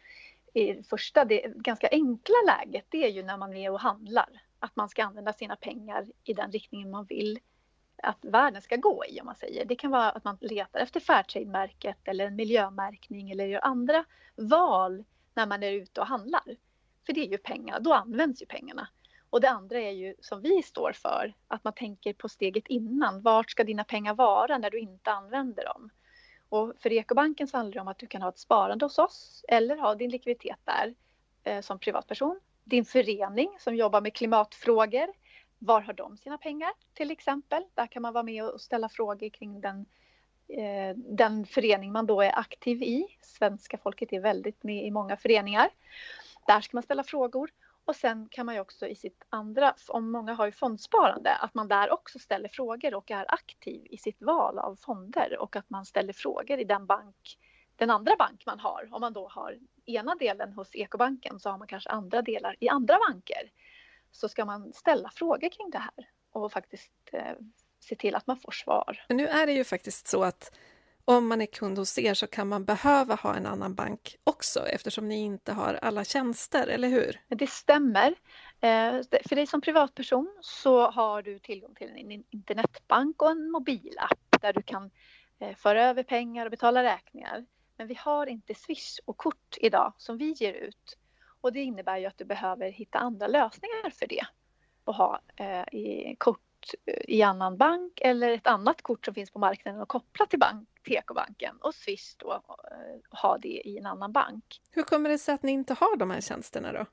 i 0.54 0.82
första, 0.82 1.24
det 1.24 1.42
ganska 1.56 1.88
enkla 1.90 2.34
läget, 2.46 2.84
det 2.88 3.04
är 3.04 3.08
ju 3.08 3.22
när 3.22 3.36
man 3.36 3.56
är 3.56 3.70
och 3.70 3.80
handlar. 3.80 4.28
Att 4.58 4.76
man 4.76 4.88
ska 4.88 5.04
använda 5.04 5.32
sina 5.32 5.56
pengar 5.56 6.06
i 6.24 6.34
den 6.34 6.52
riktningen 6.52 6.90
man 6.90 7.04
vill 7.04 7.38
att 8.02 8.24
världen 8.24 8.62
ska 8.62 8.76
gå 8.76 9.04
i 9.08 9.20
om 9.20 9.26
man 9.26 9.36
säger. 9.36 9.64
Det 9.64 9.76
kan 9.76 9.90
vara 9.90 10.10
att 10.10 10.24
man 10.24 10.38
letar 10.40 10.80
efter 10.80 11.00
Fairtrade-märket 11.00 11.98
eller 12.04 12.26
en 12.26 12.36
miljömärkning 12.36 13.30
eller 13.30 13.46
gör 13.46 13.64
andra 13.64 14.04
val 14.36 15.04
när 15.34 15.46
man 15.46 15.62
är 15.62 15.72
ute 15.72 16.00
och 16.00 16.06
handlar. 16.06 16.56
För 17.06 17.12
det 17.12 17.20
är 17.20 17.30
ju 17.30 17.38
pengar, 17.38 17.80
då 17.80 17.92
används 17.92 18.42
ju 18.42 18.46
pengarna. 18.46 18.88
Och 19.30 19.40
det 19.40 19.50
andra 19.50 19.80
är 19.80 19.90
ju 19.90 20.14
som 20.20 20.40
vi 20.40 20.62
står 20.62 20.92
för, 20.92 21.34
att 21.48 21.64
man 21.64 21.72
tänker 21.72 22.12
på 22.12 22.28
steget 22.28 22.66
innan. 22.66 23.22
Vart 23.22 23.50
ska 23.50 23.64
dina 23.64 23.84
pengar 23.84 24.14
vara 24.14 24.58
när 24.58 24.70
du 24.70 24.78
inte 24.78 25.12
använder 25.12 25.64
dem? 25.64 25.90
Och 26.48 26.72
för 26.78 26.92
Ekobanken 26.92 27.48
så 27.48 27.56
handlar 27.56 27.74
det 27.74 27.80
om 27.80 27.88
att 27.88 27.98
du 27.98 28.06
kan 28.06 28.22
ha 28.22 28.28
ett 28.28 28.38
sparande 28.38 28.84
hos 28.84 28.98
oss 28.98 29.44
eller 29.48 29.76
ha 29.76 29.94
din 29.94 30.10
likviditet 30.10 30.58
där 30.64 30.94
eh, 31.44 31.60
som 31.60 31.78
privatperson. 31.78 32.40
Din 32.64 32.84
förening 32.84 33.56
som 33.58 33.76
jobbar 33.76 34.00
med 34.00 34.14
klimatfrågor 34.14 35.06
var 35.58 35.80
har 35.80 35.92
de 35.92 36.16
sina 36.16 36.38
pengar 36.38 36.70
till 36.94 37.10
exempel? 37.10 37.62
Där 37.74 37.86
kan 37.86 38.02
man 38.02 38.12
vara 38.12 38.24
med 38.24 38.44
och 38.44 38.60
ställa 38.60 38.88
frågor 38.88 39.28
kring 39.28 39.60
den, 39.60 39.86
eh, 40.48 40.96
den 40.96 41.46
förening 41.46 41.92
man 41.92 42.06
då 42.06 42.22
är 42.22 42.38
aktiv 42.38 42.82
i. 42.82 43.06
Svenska 43.22 43.78
folket 43.78 44.12
är 44.12 44.20
väldigt 44.20 44.62
med 44.62 44.86
i 44.86 44.90
många 44.90 45.16
föreningar. 45.16 45.68
Där 46.46 46.60
ska 46.60 46.76
man 46.76 46.82
ställa 46.82 47.04
frågor. 47.04 47.50
Och 47.84 47.96
sen 47.96 48.28
kan 48.30 48.46
man 48.46 48.54
ju 48.54 48.60
också 48.60 48.86
i 48.86 48.94
sitt 48.94 49.24
andra, 49.28 49.74
om 49.88 50.10
många 50.10 50.34
har 50.34 50.46
ju 50.46 50.52
fondsparande, 50.52 51.34
att 51.34 51.54
man 51.54 51.68
där 51.68 51.92
också 51.92 52.18
ställer 52.18 52.48
frågor 52.48 52.94
och 52.94 53.10
är 53.10 53.34
aktiv 53.34 53.86
i 53.90 53.98
sitt 53.98 54.22
val 54.22 54.58
av 54.58 54.76
fonder 54.76 55.38
och 55.38 55.56
att 55.56 55.70
man 55.70 55.86
ställer 55.86 56.12
frågor 56.12 56.58
i 56.58 56.64
den 56.64 56.86
bank, 56.86 57.38
den 57.76 57.90
andra 57.90 58.16
bank 58.16 58.42
man 58.46 58.60
har. 58.60 58.88
Om 58.92 59.00
man 59.00 59.12
då 59.12 59.28
har 59.28 59.58
ena 59.86 60.14
delen 60.14 60.52
hos 60.52 60.74
Ekobanken 60.74 61.40
så 61.40 61.50
har 61.50 61.58
man 61.58 61.68
kanske 61.68 61.90
andra 61.90 62.22
delar 62.22 62.56
i 62.60 62.68
andra 62.68 62.98
banker 63.08 63.50
så 64.16 64.28
ska 64.28 64.44
man 64.44 64.72
ställa 64.72 65.10
frågor 65.10 65.48
kring 65.48 65.70
det 65.70 65.78
här 65.78 66.10
och 66.32 66.52
faktiskt 66.52 66.92
eh, 67.12 67.36
se 67.80 67.96
till 67.96 68.14
att 68.14 68.26
man 68.26 68.36
får 68.36 68.52
svar. 68.52 69.04
Men 69.08 69.16
nu 69.16 69.26
är 69.26 69.46
det 69.46 69.52
ju 69.52 69.64
faktiskt 69.64 70.06
så 70.06 70.22
att 70.22 70.56
om 71.08 71.26
man 71.28 71.40
är 71.40 71.46
kund 71.46 71.78
hos 71.78 71.98
er 71.98 72.14
så 72.14 72.26
kan 72.26 72.48
man 72.48 72.64
behöva 72.64 73.14
ha 73.14 73.34
en 73.34 73.46
annan 73.46 73.74
bank 73.74 74.16
också 74.24 74.68
eftersom 74.68 75.08
ni 75.08 75.16
inte 75.16 75.52
har 75.52 75.74
alla 75.82 76.04
tjänster, 76.04 76.66
eller 76.66 76.88
hur? 76.88 77.20
Det 77.28 77.50
stämmer. 77.50 78.14
Eh, 78.60 79.00
för 79.28 79.34
dig 79.34 79.46
som 79.46 79.60
privatperson 79.60 80.38
så 80.40 80.90
har 80.90 81.22
du 81.22 81.38
tillgång 81.38 81.74
till 81.74 81.88
en 81.88 82.24
internetbank 82.30 83.22
och 83.22 83.30
en 83.30 83.50
mobilapp 83.50 84.40
där 84.40 84.52
du 84.52 84.62
kan 84.62 84.90
eh, 85.38 85.56
föra 85.56 85.84
över 85.84 86.02
pengar 86.02 86.46
och 86.46 86.50
betala 86.50 86.82
räkningar. 86.82 87.46
Men 87.76 87.86
vi 87.86 87.94
har 87.94 88.26
inte 88.26 88.54
Swish 88.54 88.98
och 89.04 89.16
kort 89.16 89.56
idag 89.60 89.92
som 89.96 90.18
vi 90.18 90.32
ger 90.32 90.52
ut. 90.52 90.96
Och 91.46 91.52
det 91.52 91.62
innebär 91.62 91.96
ju 91.98 92.06
att 92.06 92.18
du 92.18 92.24
behöver 92.24 92.70
hitta 92.70 92.98
andra 92.98 93.26
lösningar 93.26 93.90
för 93.90 94.06
det. 94.06 94.26
Och 94.84 94.94
ha 94.94 95.20
eh, 95.36 95.74
i 95.74 96.16
kort 96.18 96.74
eh, 96.86 96.94
i 97.08 97.22
annan 97.22 97.56
bank 97.56 98.00
eller 98.00 98.30
ett 98.30 98.46
annat 98.46 98.82
kort 98.82 99.04
som 99.04 99.14
finns 99.14 99.30
på 99.30 99.38
marknaden 99.38 99.80
och 99.80 99.88
koppla 99.88 100.26
till 100.26 100.38
bank, 100.38 100.68
TK-banken 100.82 101.56
och 101.60 101.74
Swish 101.74 102.16
då 102.16 102.32
eh, 102.32 103.20
ha 103.20 103.38
det 103.38 103.68
i 103.68 103.78
en 103.78 103.86
annan 103.86 104.12
bank. 104.12 104.60
Hur 104.70 104.82
kommer 104.82 105.10
det 105.10 105.18
sig 105.18 105.34
att 105.34 105.42
ni 105.42 105.52
inte 105.52 105.74
har 105.74 105.96
de 105.96 106.10
här 106.10 106.20
tjänsterna 106.20 106.72
då? 106.72 106.86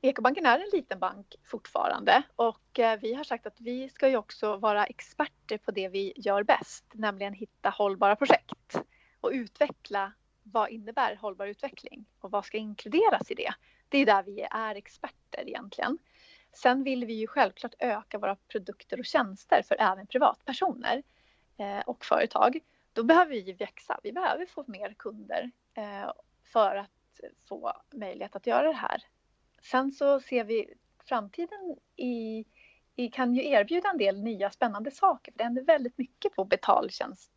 Ekobanken 0.00 0.46
är 0.46 0.58
en 0.58 0.70
liten 0.72 0.98
bank 0.98 1.34
fortfarande 1.44 2.22
och 2.36 2.78
eh, 2.78 2.98
vi 3.00 3.14
har 3.14 3.24
sagt 3.24 3.46
att 3.46 3.60
vi 3.60 3.88
ska 3.88 4.08
ju 4.08 4.16
också 4.16 4.56
vara 4.56 4.84
experter 4.86 5.58
på 5.58 5.70
det 5.70 5.88
vi 5.88 6.12
gör 6.16 6.42
bäst, 6.42 6.84
nämligen 6.92 7.34
hitta 7.34 7.70
hållbara 7.70 8.16
projekt 8.16 8.80
och 9.20 9.30
utveckla 9.32 10.12
vad 10.52 10.70
innebär 10.70 11.16
hållbar 11.16 11.46
utveckling 11.46 12.04
och 12.20 12.30
vad 12.30 12.44
ska 12.44 12.58
inkluderas 12.58 13.30
i 13.30 13.34
det? 13.34 13.54
Det 13.88 13.98
är 13.98 14.06
där 14.06 14.22
vi 14.22 14.46
är 14.50 14.74
experter 14.74 15.48
egentligen. 15.48 15.98
Sen 16.52 16.84
vill 16.84 17.04
vi 17.04 17.12
ju 17.12 17.26
självklart 17.26 17.74
öka 17.78 18.18
våra 18.18 18.36
produkter 18.36 18.98
och 18.98 19.04
tjänster 19.04 19.62
för 19.62 19.76
även 19.80 20.06
privatpersoner 20.06 21.02
eh, 21.56 21.78
och 21.78 22.04
företag. 22.04 22.58
Då 22.92 23.02
behöver 23.02 23.30
vi 23.30 23.52
växa. 23.52 24.00
Vi 24.02 24.12
behöver 24.12 24.46
få 24.46 24.64
mer 24.66 24.94
kunder 24.94 25.50
eh, 25.74 26.12
för 26.52 26.76
att 26.76 27.20
få 27.48 27.72
möjlighet 27.94 28.36
att 28.36 28.46
göra 28.46 28.66
det 28.66 28.76
här. 28.76 29.02
Sen 29.62 29.92
så 29.92 30.20
ser 30.20 30.44
vi 30.44 30.74
framtiden 31.04 31.76
i, 31.96 32.44
i 32.96 33.08
kan 33.08 33.34
ju 33.34 33.46
erbjuda 33.46 33.90
en 33.90 33.98
del 33.98 34.22
nya 34.22 34.50
spännande 34.50 34.90
saker. 34.90 35.32
För 35.32 35.38
det 35.38 35.44
händer 35.44 35.62
väldigt 35.62 35.98
mycket 35.98 36.34
på 36.34 36.44
betaltjänst 36.44 37.32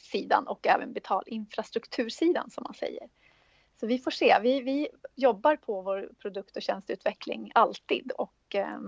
sidan 0.00 0.46
och 0.46 0.66
även 0.66 0.92
betalinfrastruktursidan 0.92 2.50
som 2.50 2.64
man 2.64 2.74
säger. 2.74 3.08
Så 3.80 3.86
vi 3.86 3.98
får 3.98 4.10
se. 4.10 4.38
Vi, 4.42 4.60
vi 4.60 4.88
jobbar 5.14 5.56
på 5.56 5.82
vår 5.82 6.10
produkt 6.18 6.56
och 6.56 6.62
tjänsteutveckling 6.62 7.52
alltid 7.54 8.12
och 8.12 8.54
eh, 8.54 8.78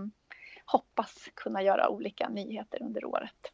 hoppas 0.64 1.28
kunna 1.35 1.62
göra 1.62 1.88
olika 1.88 2.28
nyheter 2.28 2.83
under 2.83 3.05
året. 3.05 3.52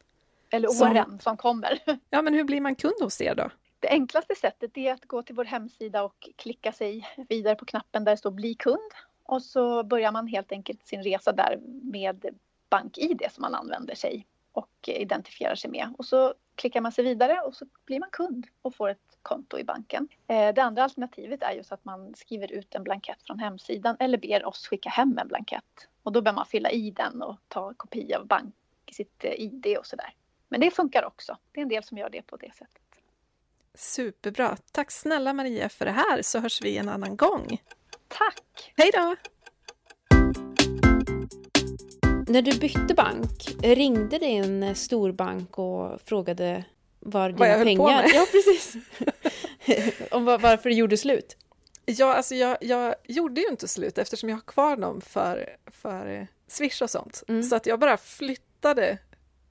Eller 0.49 0.67
som, 0.67 0.91
åren 0.91 1.19
som 1.19 1.37
kommer. 1.37 1.79
Ja, 2.09 2.21
men 2.21 2.33
hur 2.33 2.43
blir 2.43 2.61
man 2.61 2.75
kund 2.75 3.01
hos 3.01 3.21
er 3.21 3.35
då? 3.35 3.49
Det 3.79 3.89
enklaste 3.89 4.35
sättet 4.35 4.77
är 4.77 4.93
att 4.93 5.05
gå 5.05 5.23
till 5.23 5.35
vår 5.35 5.45
hemsida 5.45 6.03
och 6.03 6.29
klicka 6.35 6.71
sig 6.71 7.07
vidare 7.29 7.55
på 7.55 7.65
knappen 7.65 8.03
där 8.03 8.11
det 8.11 8.17
står 8.17 8.31
bli 8.31 8.55
kund. 8.55 8.91
Och 9.23 9.43
så 9.43 9.83
börjar 9.83 10.11
man 10.11 10.27
helt 10.27 10.51
enkelt 10.51 10.87
sin 10.87 11.03
resa 11.03 11.31
där 11.31 11.59
med 11.83 12.25
BankID 12.69 13.21
som 13.31 13.41
man 13.41 13.55
använder 13.55 13.95
sig 13.95 14.25
och 14.51 14.89
identifierar 14.89 15.55
sig 15.55 15.71
med. 15.71 15.93
Och 15.97 16.05
så 16.05 16.33
klickar 16.59 16.81
man 16.81 16.91
sig 16.91 17.03
vidare 17.03 17.41
och 17.41 17.55
så 17.55 17.65
blir 17.85 17.99
man 17.99 18.09
kund 18.11 18.47
och 18.61 18.75
får 18.75 18.89
ett 18.89 19.17
konto 19.21 19.59
i 19.59 19.63
banken. 19.63 20.07
Eh, 20.27 20.53
det 20.53 20.63
andra 20.63 20.83
alternativet 20.83 21.43
är 21.43 21.51
ju 21.51 21.63
så 21.63 21.73
att 21.73 21.85
man 21.85 22.15
skriver 22.15 22.51
ut 22.51 22.75
en 22.75 22.83
blankett 22.83 23.23
från 23.27 23.39
hemsidan 23.39 23.95
eller 23.99 24.17
ber 24.17 24.45
oss 24.45 24.67
skicka 24.67 24.89
hem 24.89 25.17
en 25.17 25.27
blankett. 25.27 25.87
Och 26.03 26.11
då 26.11 26.21
behöver 26.21 26.35
man 26.35 26.45
fylla 26.45 26.71
i 26.71 26.91
den 26.91 27.21
och 27.21 27.35
ta 27.47 27.73
kopia 27.77 28.19
av 28.19 28.27
bank, 28.27 28.55
sitt 28.91 29.23
eh, 29.23 29.31
ID 29.31 29.77
och 29.77 29.85
sådär. 29.85 30.13
Men 30.49 30.61
det 30.61 30.71
funkar 30.71 31.05
också. 31.05 31.37
Det 31.51 31.59
är 31.59 31.61
en 31.61 31.69
del 31.69 31.83
som 31.83 31.97
gör 31.97 32.09
det 32.09 32.21
på 32.21 32.37
det 32.37 32.55
sättet. 32.55 32.81
Superbra. 33.73 34.57
Tack 34.71 34.91
snälla 34.91 35.33
Maria 35.33 35.69
för 35.69 35.85
det 35.85 35.91
här 35.91 36.21
så 36.21 36.39
hörs 36.39 36.61
vi 36.61 36.77
en 36.77 36.89
annan 36.89 37.17
gång. 37.17 37.61
Tack! 38.07 38.73
Hej 38.77 38.91
då! 38.93 39.15
När 42.29 42.41
du 42.41 42.59
bytte 42.59 42.93
bank, 42.93 43.55
ringde 43.61 44.17
din 44.17 44.75
storbank 44.75 45.59
och 45.59 46.01
frågade 46.01 46.63
var 46.99 47.29
dina 47.29 47.47
jag 47.47 47.63
pengar... 47.63 48.05
Ja, 48.13 48.25
precis. 48.31 48.75
Om 50.11 50.25
varför 50.25 50.69
det 50.69 50.75
gjorde 50.75 50.97
slut? 50.97 51.37
Ja, 51.85 52.13
alltså 52.13 52.35
jag, 52.35 52.57
jag 52.61 52.95
gjorde 53.03 53.41
ju 53.41 53.47
inte 53.47 53.67
slut 53.67 53.97
eftersom 53.97 54.29
jag 54.29 54.35
har 54.35 54.41
kvar 54.41 54.77
dem 54.77 55.01
för, 55.01 55.55
för 55.65 56.27
Swish 56.47 56.81
och 56.81 56.89
sånt. 56.89 57.23
Mm. 57.27 57.43
Så 57.43 57.55
att 57.55 57.65
jag 57.65 57.79
bara 57.79 57.97
flyttade 57.97 58.97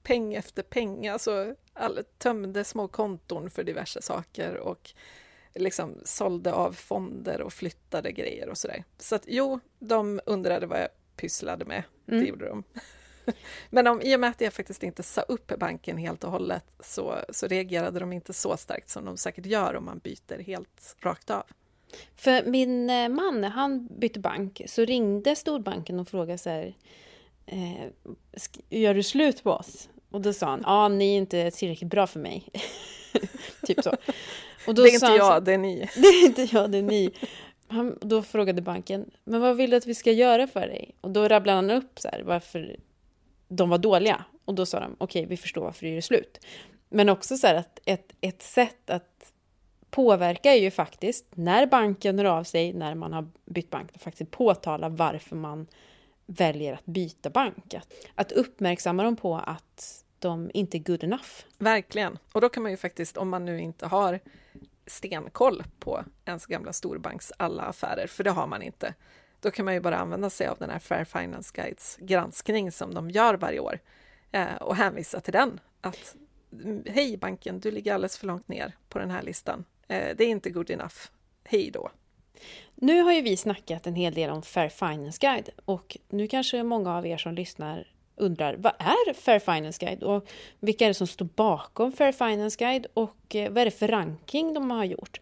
peng 0.02 0.34
efter 0.34 0.62
peng, 0.62 1.08
alltså 1.08 1.54
all, 1.72 2.00
tömde 2.18 2.64
små 2.64 2.88
konton 2.88 3.50
för 3.50 3.64
diverse 3.64 4.02
saker 4.02 4.56
och 4.56 4.90
liksom 5.54 6.00
sålde 6.04 6.52
av 6.52 6.72
fonder 6.72 7.40
och 7.40 7.52
flyttade 7.52 8.12
grejer 8.12 8.48
och 8.48 8.58
sådär. 8.58 8.84
Så 8.98 9.14
att 9.14 9.24
jo, 9.26 9.60
de 9.78 10.20
undrade 10.26 10.66
vad 10.66 10.80
jag 10.80 10.88
pysslade 11.18 11.64
med. 11.64 11.83
Mm. 12.09 12.20
Det 12.20 12.26
gjorde 12.26 12.48
de. 12.48 12.64
Men 13.70 13.87
om, 13.87 14.02
i 14.02 14.16
och 14.16 14.20
med 14.20 14.31
att 14.31 14.40
jag 14.40 14.52
faktiskt 14.52 14.83
inte 14.83 15.02
sa 15.02 15.20
upp 15.20 15.59
banken 15.59 15.96
helt 15.96 16.24
och 16.24 16.31
hållet 16.31 16.64
så, 16.81 17.18
så 17.31 17.46
reagerade 17.46 18.00
de 18.00 18.12
inte 18.12 18.33
så 18.33 18.57
starkt 18.57 18.90
som 18.90 19.04
de 19.04 19.16
säkert 19.16 19.46
gör 19.46 19.76
om 19.76 19.85
man 19.85 19.98
byter 19.98 20.42
helt 20.42 20.96
rakt 21.00 21.31
av. 21.31 21.42
För 22.16 22.42
min 22.44 22.90
eh, 22.90 23.09
man, 23.09 23.40
när 23.40 23.48
han 23.48 23.88
bytte 23.98 24.20
bank, 24.20 24.62
så 24.66 24.85
ringde 24.85 25.37
storbanken 25.37 26.00
och 26.00 26.09
frågade 26.09 26.38
så 26.38 26.50
här, 26.50 26.74
eh, 27.46 27.87
gör 28.68 28.94
du 28.94 29.02
slut 29.02 29.42
på 29.42 29.50
oss? 29.50 29.88
Och 30.11 30.20
då 30.20 30.33
sa 30.33 30.46
han, 30.46 30.61
ja 30.62 30.72
ah, 30.72 30.88
ni 30.88 31.12
är 31.14 31.18
inte 31.18 31.50
tillräckligt 31.50 31.90
bra 31.90 32.07
för 32.07 32.20
mig. 32.20 32.48
typ 33.66 33.83
så. 33.83 33.90
Och 34.66 34.74
då 34.74 34.83
det 34.83 34.88
är 34.88 34.94
inte 34.94 35.07
jag, 35.07 35.35
så, 35.35 35.40
det 35.40 35.52
är 35.52 35.59
ni. 35.59 35.90
det 35.96 36.09
är 36.09 36.26
inte 36.26 36.42
jag, 36.42 36.70
det 36.70 36.78
är 36.78 36.83
ni. 36.83 37.12
Han, 37.68 37.98
då 38.00 38.22
frågade 38.22 38.62
banken, 38.62 39.11
men 39.24 39.40
vad 39.40 39.57
vill 39.57 39.70
du 39.70 39.76
att 39.76 39.87
vi 39.87 39.94
ska 39.94 40.12
göra 40.12 40.46
för 40.46 40.61
dig? 40.61 40.94
Och 41.00 41.11
då 41.11 41.28
rabblade 41.28 41.57
han 41.57 41.70
upp 41.70 41.98
så 41.98 42.09
här, 42.09 42.22
varför 42.22 42.76
de 43.48 43.70
var 43.70 43.78
dåliga. 43.78 44.24
Och 44.44 44.54
då 44.54 44.66
sa 44.66 44.81
de, 44.81 44.96
okej, 44.98 45.20
okay, 45.20 45.31
vi 45.31 45.37
förstår 45.37 45.62
varför 45.62 45.87
det 45.87 45.92
gör 45.92 46.00
slut. 46.00 46.40
Men 46.88 47.09
också 47.09 47.37
så 47.37 47.46
här 47.46 47.54
att 47.54 47.81
ett, 47.85 48.12
ett 48.20 48.42
sätt 48.42 48.90
att 48.90 49.33
påverka 49.90 50.50
är 50.50 50.61
ju 50.61 50.70
faktiskt 50.70 51.26
när 51.35 51.66
banken 51.66 52.18
hör 52.18 52.24
av 52.24 52.44
sig, 52.44 52.72
när 52.72 52.94
man 52.94 53.12
har 53.12 53.28
bytt 53.44 53.70
bank, 53.70 53.90
att 53.94 54.02
faktiskt 54.02 54.31
påtala 54.31 54.88
varför 54.88 55.37
man 55.37 55.66
väljer 56.26 56.74
att 56.74 56.87
byta 56.87 57.31
bank. 57.31 57.74
Att, 57.74 57.94
att 58.14 58.33
uppmärksamma 58.33 59.02
dem 59.02 59.16
på 59.16 59.37
att 59.37 60.04
de 60.18 60.50
inte 60.54 60.76
är 60.76 60.78
good 60.78 61.04
enough. 61.04 61.31
Verkligen. 61.59 62.18
Och 62.33 62.40
då 62.40 62.48
kan 62.48 62.62
man 62.62 62.72
ju 62.72 62.76
faktiskt, 62.76 63.16
om 63.16 63.28
man 63.28 63.44
nu 63.44 63.61
inte 63.61 63.87
har 63.87 64.20
stenkoll 64.88 65.62
på 65.79 66.05
ens 66.24 66.46
gamla 66.46 66.72
storbanks 66.72 67.33
alla 67.37 67.62
affärer, 67.62 68.07
för 68.07 68.24
det 68.24 68.31
har 68.31 68.46
man 68.46 68.62
inte, 68.62 68.94
då 69.40 69.51
kan 69.51 69.64
man 69.64 69.74
ju 69.74 69.81
bara 69.81 69.98
använda 69.98 70.31
sig 70.31 70.46
av 70.46 70.59
den 70.59 70.70
här 70.70 70.79
Fair 70.79 71.05
Finance 71.05 71.53
Guides 71.55 71.98
granskning 72.01 72.72
som 72.72 72.94
de 72.94 73.11
gör 73.11 73.35
varje 73.35 73.61
år 73.61 73.79
eh, 74.33 74.55
och 74.55 74.77
hänvisa 74.77 75.20
till 75.20 75.33
den. 75.33 75.61
Att 75.81 76.16
mm, 76.53 76.83
hej 76.87 77.16
banken, 77.16 77.61
du 77.61 77.70
ligger 77.70 77.94
alldeles 77.94 78.18
för 78.18 78.27
långt 78.27 78.48
ner 78.48 78.77
på 78.88 78.98
den 78.98 79.11
här 79.11 79.22
listan. 79.22 79.64
Eh, 79.88 80.16
det 80.16 80.24
är 80.24 80.29
inte 80.29 80.51
good 80.51 80.70
enough. 80.70 80.96
Hej 81.44 81.70
då. 81.70 81.90
Nu 82.74 83.03
har 83.03 83.12
ju 83.12 83.22
vi 83.22 83.37
snackat 83.37 83.87
en 83.87 83.94
hel 83.94 84.14
del 84.14 84.31
om 84.31 84.42
Fair 84.42 84.68
Finance 84.68 85.18
Guide 85.20 85.51
och 85.64 85.96
nu 86.09 86.27
kanske 86.27 86.62
många 86.62 86.96
av 86.96 87.07
er 87.07 87.16
som 87.16 87.35
lyssnar 87.35 87.87
undrar 88.18 88.54
vad 88.54 88.72
är 88.78 89.12
Fair 89.12 89.38
Finance 89.38 89.87
Guide 89.87 90.02
och 90.02 90.28
vilka 90.61 90.85
är 90.85 90.88
det 90.88 90.94
som 90.94 91.07
står 91.07 91.28
bakom 91.37 91.92
Fair 91.92 92.12
Finance 92.12 92.57
Guide 92.59 92.87
och 92.94 93.35
eh, 93.35 93.50
vad 93.50 93.59
är 93.59 93.64
det 93.64 93.70
för 93.70 93.88
ranking 93.88 94.54
de 94.54 94.70
har 94.70 94.85
gjort? 94.85 95.20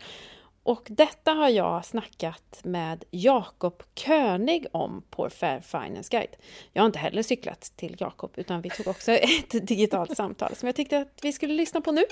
Och 0.62 0.86
detta 0.90 1.30
har 1.30 1.48
jag 1.48 1.84
snackat 1.84 2.60
med 2.62 3.04
Jakob 3.10 3.82
König 3.94 4.66
om 4.72 5.02
på 5.10 5.30
Fair 5.30 5.60
Finance 5.60 6.08
Guide. 6.10 6.36
Jag 6.72 6.82
har 6.82 6.86
inte 6.86 6.98
heller 6.98 7.22
cyklat 7.22 7.72
till 7.76 7.96
Jakob 7.98 8.30
utan 8.36 8.62
vi 8.62 8.70
tog 8.70 8.88
också 8.88 9.12
ett 9.12 9.66
digitalt 9.66 10.16
samtal 10.16 10.54
som 10.54 10.66
jag 10.66 10.76
tyckte 10.76 10.98
att 10.98 11.18
vi 11.22 11.32
skulle 11.32 11.54
lyssna 11.54 11.80
på 11.80 11.92
nu. 11.92 12.04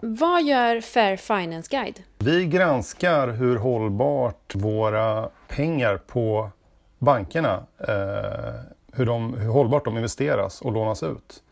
Vad 0.00 0.42
gör 0.42 0.80
Fair 0.80 1.16
Finance 1.16 1.68
Guide? 1.70 2.02
Vi 2.18 2.46
granskar 2.46 3.28
hur 3.28 3.56
hållbart 3.56 4.54
våra 4.54 5.28
pengar 5.48 5.96
på 5.96 6.50
bankerna, 6.98 7.66
eh, 7.78 8.54
hur, 8.92 9.06
de, 9.06 9.34
hur 9.34 9.48
hållbart 9.48 9.84
de 9.84 9.96
investeras 9.96 10.60
och 10.60 10.72
lånas 10.72 11.02
ut 11.02 11.42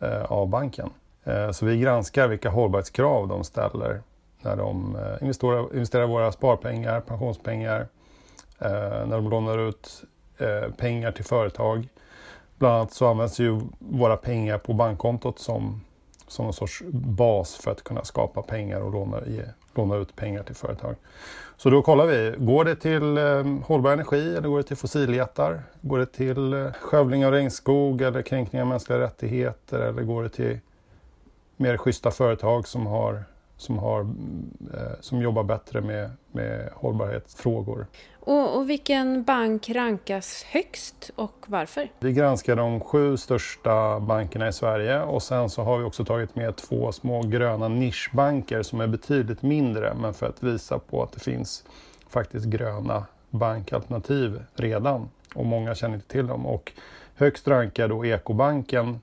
eh, 0.00 0.22
av 0.22 0.48
banken. 0.48 0.90
Eh, 1.24 1.50
så 1.50 1.66
vi 1.66 1.78
granskar 1.78 2.28
vilka 2.28 2.50
hållbarhetskrav 2.50 3.28
de 3.28 3.44
ställer 3.44 4.02
när 4.40 4.56
de 4.56 4.96
eh, 4.96 5.22
investerar, 5.22 5.74
investerar 5.74 6.06
våra 6.06 6.32
sparpengar, 6.32 7.00
pensionspengar, 7.00 7.80
eh, 8.58 9.06
när 9.06 9.16
de 9.16 9.30
lånar 9.30 9.58
ut 9.58 10.04
eh, 10.38 10.72
pengar 10.76 11.12
till 11.12 11.24
företag. 11.24 11.88
Bland 12.58 12.74
annat 12.74 12.92
så 12.92 13.06
används 13.06 13.38
ju 13.38 13.60
våra 13.78 14.16
pengar 14.16 14.58
på 14.58 14.72
bankkontot 14.72 15.38
som 15.38 15.80
som 16.30 16.46
en 16.46 16.52
sorts 16.52 16.82
bas 16.92 17.56
för 17.56 17.70
att 17.70 17.84
kunna 17.84 18.04
skapa 18.04 18.42
pengar 18.42 18.80
och 18.80 18.92
låna, 18.92 19.20
ge, 19.26 19.42
låna 19.74 19.96
ut 19.96 20.16
pengar 20.16 20.42
till 20.42 20.54
företag. 20.54 20.96
Så 21.62 21.70
då 21.70 21.82
kollar 21.82 22.06
vi, 22.06 22.34
går 22.38 22.64
det 22.64 22.76
till 22.76 23.18
eh, 23.18 23.44
hållbar 23.66 23.92
energi 23.92 24.36
eller 24.36 24.48
går 24.48 24.56
det 24.56 24.64
till 24.64 24.76
fossiljättar? 24.76 25.62
Går 25.80 25.98
det 25.98 26.06
till 26.06 26.52
eh, 26.52 26.72
skövling 26.72 27.26
av 27.26 27.32
regnskog 27.32 28.02
eller 28.02 28.22
kränkning 28.22 28.62
av 28.62 28.68
mänskliga 28.68 28.98
rättigheter 28.98 29.78
eller 29.78 30.02
går 30.02 30.22
det 30.22 30.28
till 30.28 30.58
mer 31.56 31.76
schyssta 31.76 32.10
företag 32.10 32.68
som, 32.68 32.86
har, 32.86 33.24
som, 33.60 33.78
har, 33.78 34.00
eh, 34.74 35.00
som 35.00 35.22
jobbar 35.22 35.42
bättre 35.42 35.80
med, 35.80 36.10
med 36.32 36.70
hållbarhetsfrågor? 36.74 37.86
Och, 38.20 38.56
och, 38.56 38.70
vilken 38.70 39.24
bank 39.24 39.70
rankas 39.70 40.42
högst 40.42 41.10
och 41.14 41.46
varför? 41.46 41.88
Vi 41.98 42.12
granskar 42.12 42.56
de 42.56 42.80
sju 42.80 43.16
största 43.16 44.00
bankerna 44.00 44.48
i 44.48 44.52
Sverige 44.52 45.02
och 45.02 45.22
sen 45.22 45.50
så 45.50 45.62
har 45.62 45.78
vi 45.78 45.84
också 45.84 46.04
tagit 46.04 46.36
med 46.36 46.56
två 46.56 46.92
små 46.92 47.22
gröna 47.22 47.68
nischbanker 47.68 48.62
som 48.62 48.80
är 48.80 48.86
betydligt 48.86 49.42
mindre 49.42 49.94
men 49.94 50.14
för 50.14 50.26
att 50.26 50.42
visa 50.42 50.78
på 50.78 51.02
att 51.02 51.12
det 51.12 51.20
finns 51.20 51.64
faktiskt 52.08 52.46
gröna 52.46 53.06
bankalternativ 53.30 54.42
redan 54.54 55.08
och 55.34 55.46
många 55.46 55.74
känner 55.74 55.94
inte 55.94 56.08
till 56.08 56.26
dem. 56.26 56.46
Och 56.46 56.72
högst 57.14 57.48
rankar 57.48 57.88
då 57.88 58.06
Ekobanken 58.06 59.00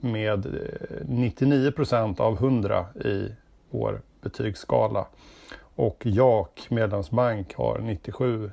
med 0.00 0.46
99 1.02 1.70
procent 1.70 2.20
av 2.20 2.34
100 2.34 2.86
i 3.04 3.34
vår 3.70 4.00
betygsskala. 4.20 5.06
Och 5.74 6.02
JAK 6.06 6.66
medlemsbank 6.70 7.54
har 7.54 7.78
97 7.78 8.50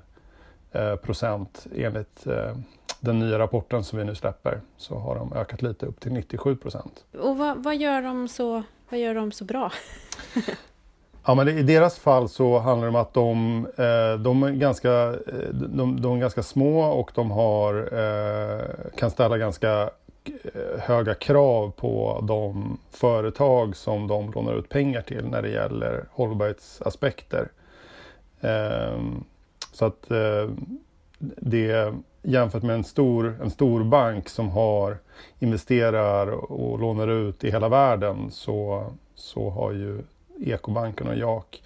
eh, 0.72 0.96
procent 0.96 1.68
enligt 1.76 2.28
eh, 2.28 2.58
den 3.00 3.20
nya 3.20 3.40
rapporten 3.40 3.84
som 3.84 4.00
vi 4.00 4.06
nu 4.06 4.16
släpper 4.16 4.62
så 4.78 4.96
har 4.96 5.16
de 5.16 5.34
ökat 5.34 5.62
lite 5.62 5.86
upp 5.86 6.00
till 6.00 6.12
97 6.12 6.56
procent. 6.56 7.06
Och 7.20 7.38
vad, 7.38 7.64
vad, 7.64 7.76
gör 7.76 8.02
de 8.02 8.28
så, 8.28 8.64
vad 8.90 9.00
gör 9.00 9.16
de 9.16 9.32
så 9.32 9.46
bra? 9.46 9.72
ja, 11.26 11.36
men 11.36 11.48
I 11.48 11.64
deras 11.64 12.00
fall 12.00 12.30
så 12.30 12.60
handlar 12.60 12.88
det 12.88 12.90
om 12.90 13.02
att 13.02 13.14
de, 13.14 13.66
eh, 13.66 14.20
de, 14.20 14.44
är, 14.44 14.52
ganska, 14.52 15.16
de, 15.52 16.02
de 16.02 16.16
är 16.16 16.20
ganska 16.20 16.44
små 16.44 16.82
och 16.82 17.12
de 17.16 17.32
har, 17.32 17.90
kan 18.98 19.12
ställa 19.12 19.38
ganska 19.38 19.90
Eh, 20.28 20.80
höga 20.80 21.14
krav 21.14 21.72
på 21.72 22.24
de 22.28 22.78
företag 22.92 23.76
som 23.76 24.08
de 24.08 24.32
lånar 24.32 24.54
ut 24.54 24.70
pengar 24.70 25.02
till 25.02 25.26
när 25.26 25.42
det 25.42 25.50
gäller 25.50 26.06
hållbarhetsaspekter. 26.12 27.52
Ehm, 28.42 29.24
så 29.74 29.86
att 29.86 30.12
eh, 30.12 30.50
det 31.20 31.94
jämfört 32.22 32.64
med 32.64 32.76
en 32.76 32.84
stor, 32.84 33.38
en 33.42 33.52
stor 33.52 33.84
bank 33.84 34.30
som 34.30 34.50
har 34.50 34.98
investerar 35.40 36.28
och 36.52 36.80
lånar 36.80 37.08
ut 37.08 37.44
i 37.44 37.52
hela 37.52 37.70
världen 37.70 38.32
så, 38.32 38.86
så 39.16 39.50
har 39.50 39.72
ju 39.72 40.02
Ekobanken 40.40 41.08
och 41.08 41.18
Jak 41.18 41.64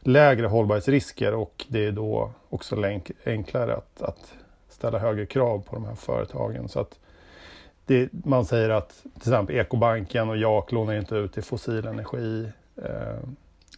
lägre 0.00 0.46
hållbarhetsrisker 0.46 1.34
och 1.34 1.64
det 1.68 1.84
är 1.84 1.92
då 1.92 2.30
också 2.48 2.76
enklare 3.24 3.76
att, 3.76 4.02
att 4.02 4.34
ställa 4.68 4.98
högre 4.98 5.26
krav 5.26 5.58
på 5.58 5.74
de 5.74 5.84
här 5.84 5.94
företagen. 5.94 6.68
Så 6.68 6.80
att 6.80 6.98
det, 7.86 8.08
man 8.24 8.44
säger 8.44 8.70
att 8.70 9.02
till 9.02 9.32
exempel 9.32 9.56
Ekobanken 9.56 10.28
och 10.28 10.36
Jak 10.36 10.72
lånar 10.72 10.94
inte 10.94 11.14
ut 11.14 11.32
till 11.32 11.42
fossil 11.42 11.86
energi. 11.86 12.48
Eh, 12.76 13.28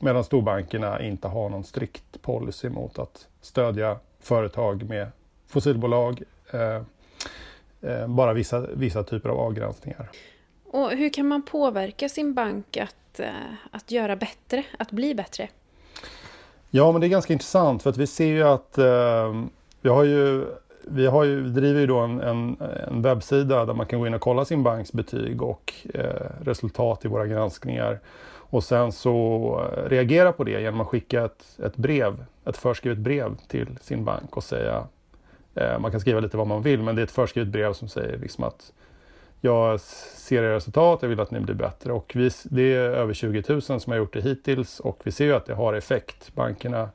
medan 0.00 0.24
storbankerna 0.24 1.02
inte 1.02 1.28
har 1.28 1.48
någon 1.48 1.64
strikt 1.64 2.22
policy 2.22 2.68
mot 2.68 2.98
att 2.98 3.26
stödja 3.40 3.98
företag 4.20 4.82
med 4.88 5.08
fossilbolag. 5.46 6.22
Eh, 6.50 6.82
eh, 7.90 8.06
bara 8.06 8.32
vissa, 8.32 8.60
vissa 8.60 9.02
typer 9.02 9.28
av 9.28 9.38
avgränsningar. 9.38 10.10
Och 10.70 10.90
hur 10.90 11.10
kan 11.10 11.28
man 11.28 11.42
påverka 11.42 12.08
sin 12.08 12.34
bank 12.34 12.76
att, 12.76 13.20
eh, 13.20 13.30
att 13.70 13.90
göra 13.90 14.16
bättre, 14.16 14.64
att 14.78 14.90
bli 14.90 15.14
bättre? 15.14 15.48
Ja, 16.70 16.92
men 16.92 17.00
det 17.00 17.06
är 17.06 17.08
ganska 17.08 17.32
intressant 17.32 17.82
för 17.82 17.90
att 17.90 17.96
vi 17.96 18.06
ser 18.06 18.26
ju 18.26 18.42
att 18.42 18.78
eh, 18.78 19.44
vi 19.80 19.88
har 19.88 20.04
ju 20.04 20.46
vi 20.90 21.06
har 21.06 21.24
ju, 21.24 21.48
driver 21.48 21.80
ju 21.80 21.86
då 21.86 21.98
en, 21.98 22.20
en, 22.20 22.56
en, 22.88 23.02
webbsida 23.02 23.64
där 23.64 23.74
man 23.74 23.86
kan 23.86 24.00
gå 24.00 24.06
in 24.06 24.14
och 24.14 24.20
kolla 24.20 24.44
sin 24.44 24.62
banks 24.62 24.92
betyg 24.92 25.42
och 25.42 25.72
eh, 25.94 26.30
resultat 26.44 27.04
i 27.04 27.08
våra 27.08 27.26
granskningar. 27.26 28.00
Och 28.50 28.64
sen 28.64 28.92
så 28.92 29.70
eh, 29.76 29.88
reagera 29.88 30.32
på 30.32 30.44
det 30.44 30.60
genom 30.60 30.80
att 30.80 30.86
skicka 30.86 31.24
ett, 31.24 31.58
ett 31.64 31.76
brev, 31.76 32.24
ett 32.44 32.56
förskrivet 32.56 32.98
brev 32.98 33.36
till 33.48 33.78
sin 33.80 34.04
bank 34.04 34.36
och 34.36 34.44
säga, 34.44 34.86
eh, 35.54 35.78
man 35.78 35.90
kan 35.90 36.00
skriva 36.00 36.20
lite 36.20 36.36
vad 36.36 36.46
man 36.46 36.62
vill, 36.62 36.82
men 36.82 36.96
det 36.96 37.02
är 37.02 37.04
ett 37.04 37.10
förskrivet 37.10 37.52
brev 37.52 37.72
som 37.72 37.88
säger 37.88 38.18
liksom 38.18 38.44
att 38.44 38.72
jag 39.40 39.80
ser 39.80 40.42
era 40.42 40.54
resultat, 40.54 40.98
jag 41.02 41.08
vill 41.08 41.20
att 41.20 41.30
ni 41.30 41.40
blir 41.40 41.54
bättre. 41.54 41.92
Och 41.92 42.12
vi, 42.14 42.30
det 42.44 42.74
är 42.74 42.80
över 42.80 43.14
20 43.14 43.42
000 43.48 43.62
som 43.62 43.80
har 43.86 43.96
gjort 43.96 44.12
det 44.12 44.20
hittills 44.20 44.80
och 44.80 45.00
vi 45.04 45.12
ser 45.12 45.24
ju 45.24 45.34
att 45.34 45.46
det 45.46 45.54
har 45.54 45.74
effekt. 45.74 46.34
Bankerna 46.34 46.88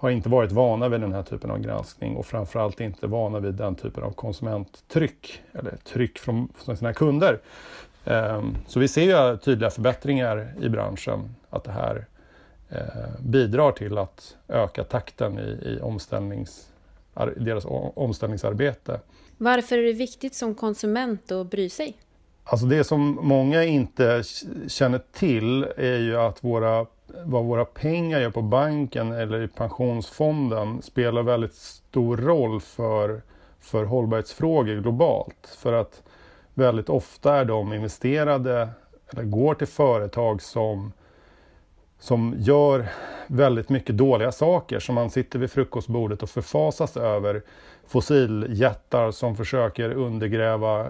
har 0.00 0.10
inte 0.10 0.28
varit 0.28 0.52
vana 0.52 0.88
vid 0.88 1.00
den 1.00 1.12
här 1.12 1.22
typen 1.22 1.50
av 1.50 1.58
granskning 1.58 2.16
och 2.16 2.26
framförallt 2.26 2.80
inte 2.80 3.06
vana 3.06 3.40
vid 3.40 3.54
den 3.54 3.74
typen 3.74 4.04
av 4.04 4.12
konsumenttryck 4.12 5.42
eller 5.52 5.76
tryck 5.76 6.18
från, 6.18 6.48
sina 6.76 6.92
kunder. 6.92 7.40
Ehm, 8.04 8.56
så 8.66 8.80
vi 8.80 8.88
ser 8.88 9.02
ju 9.02 9.36
tydliga 9.36 9.70
förbättringar 9.70 10.54
i 10.60 10.68
branschen, 10.68 11.34
att 11.50 11.64
det 11.64 11.70
här 11.70 12.06
eh, 12.68 13.20
bidrar 13.20 13.72
till 13.72 13.98
att 13.98 14.36
öka 14.48 14.84
takten 14.84 15.38
i, 15.38 15.68
i 15.68 15.80
omställnings, 15.82 16.68
deras 17.36 17.64
omställningsarbete. 17.94 19.00
Varför 19.36 19.78
är 19.78 19.82
det 19.82 19.92
viktigt 19.92 20.34
som 20.34 20.54
konsument 20.54 21.32
att 21.32 21.50
bry 21.50 21.68
sig? 21.68 21.96
Alltså 22.44 22.66
det 22.66 22.84
som 22.84 23.18
många 23.22 23.64
inte 23.64 24.22
känner 24.68 25.00
till 25.12 25.66
är 25.76 25.98
ju 25.98 26.16
att 26.16 26.44
våra 26.44 26.86
vad 27.24 27.44
våra 27.44 27.64
pengar 27.64 28.20
gör 28.20 28.30
på 28.30 28.42
banken 28.42 29.12
eller 29.12 29.42
i 29.42 29.48
pensionsfonden 29.48 30.82
spelar 30.82 31.22
väldigt 31.22 31.54
stor 31.54 32.16
roll 32.16 32.60
för, 32.60 33.22
för 33.60 33.84
hållbarhetsfrågor 33.84 34.80
globalt. 34.80 35.56
För 35.58 35.72
att 35.72 36.02
väldigt 36.54 36.88
ofta 36.88 37.36
är 37.36 37.44
de 37.44 37.72
investerade 37.72 38.68
eller 39.10 39.22
går 39.22 39.54
till 39.54 39.66
företag 39.66 40.42
som, 40.42 40.92
som 41.98 42.34
gör 42.38 42.88
väldigt 43.26 43.68
mycket 43.68 43.96
dåliga 43.96 44.32
saker. 44.32 44.78
Som 44.78 44.94
man 44.94 45.10
sitter 45.10 45.38
vid 45.38 45.50
frukostbordet 45.50 46.22
och 46.22 46.30
förfasas 46.30 46.96
över 46.96 47.42
fossiljättar 47.86 49.10
som 49.10 49.36
försöker 49.36 49.90
undergräva 49.90 50.86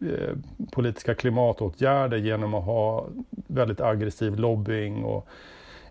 eh, 0.00 0.36
politiska 0.72 1.14
klimatåtgärder 1.14 2.16
genom 2.16 2.54
att 2.54 2.64
ha 2.64 3.06
väldigt 3.46 3.80
aggressiv 3.80 4.36
lobbying. 4.36 5.04
Och, 5.04 5.28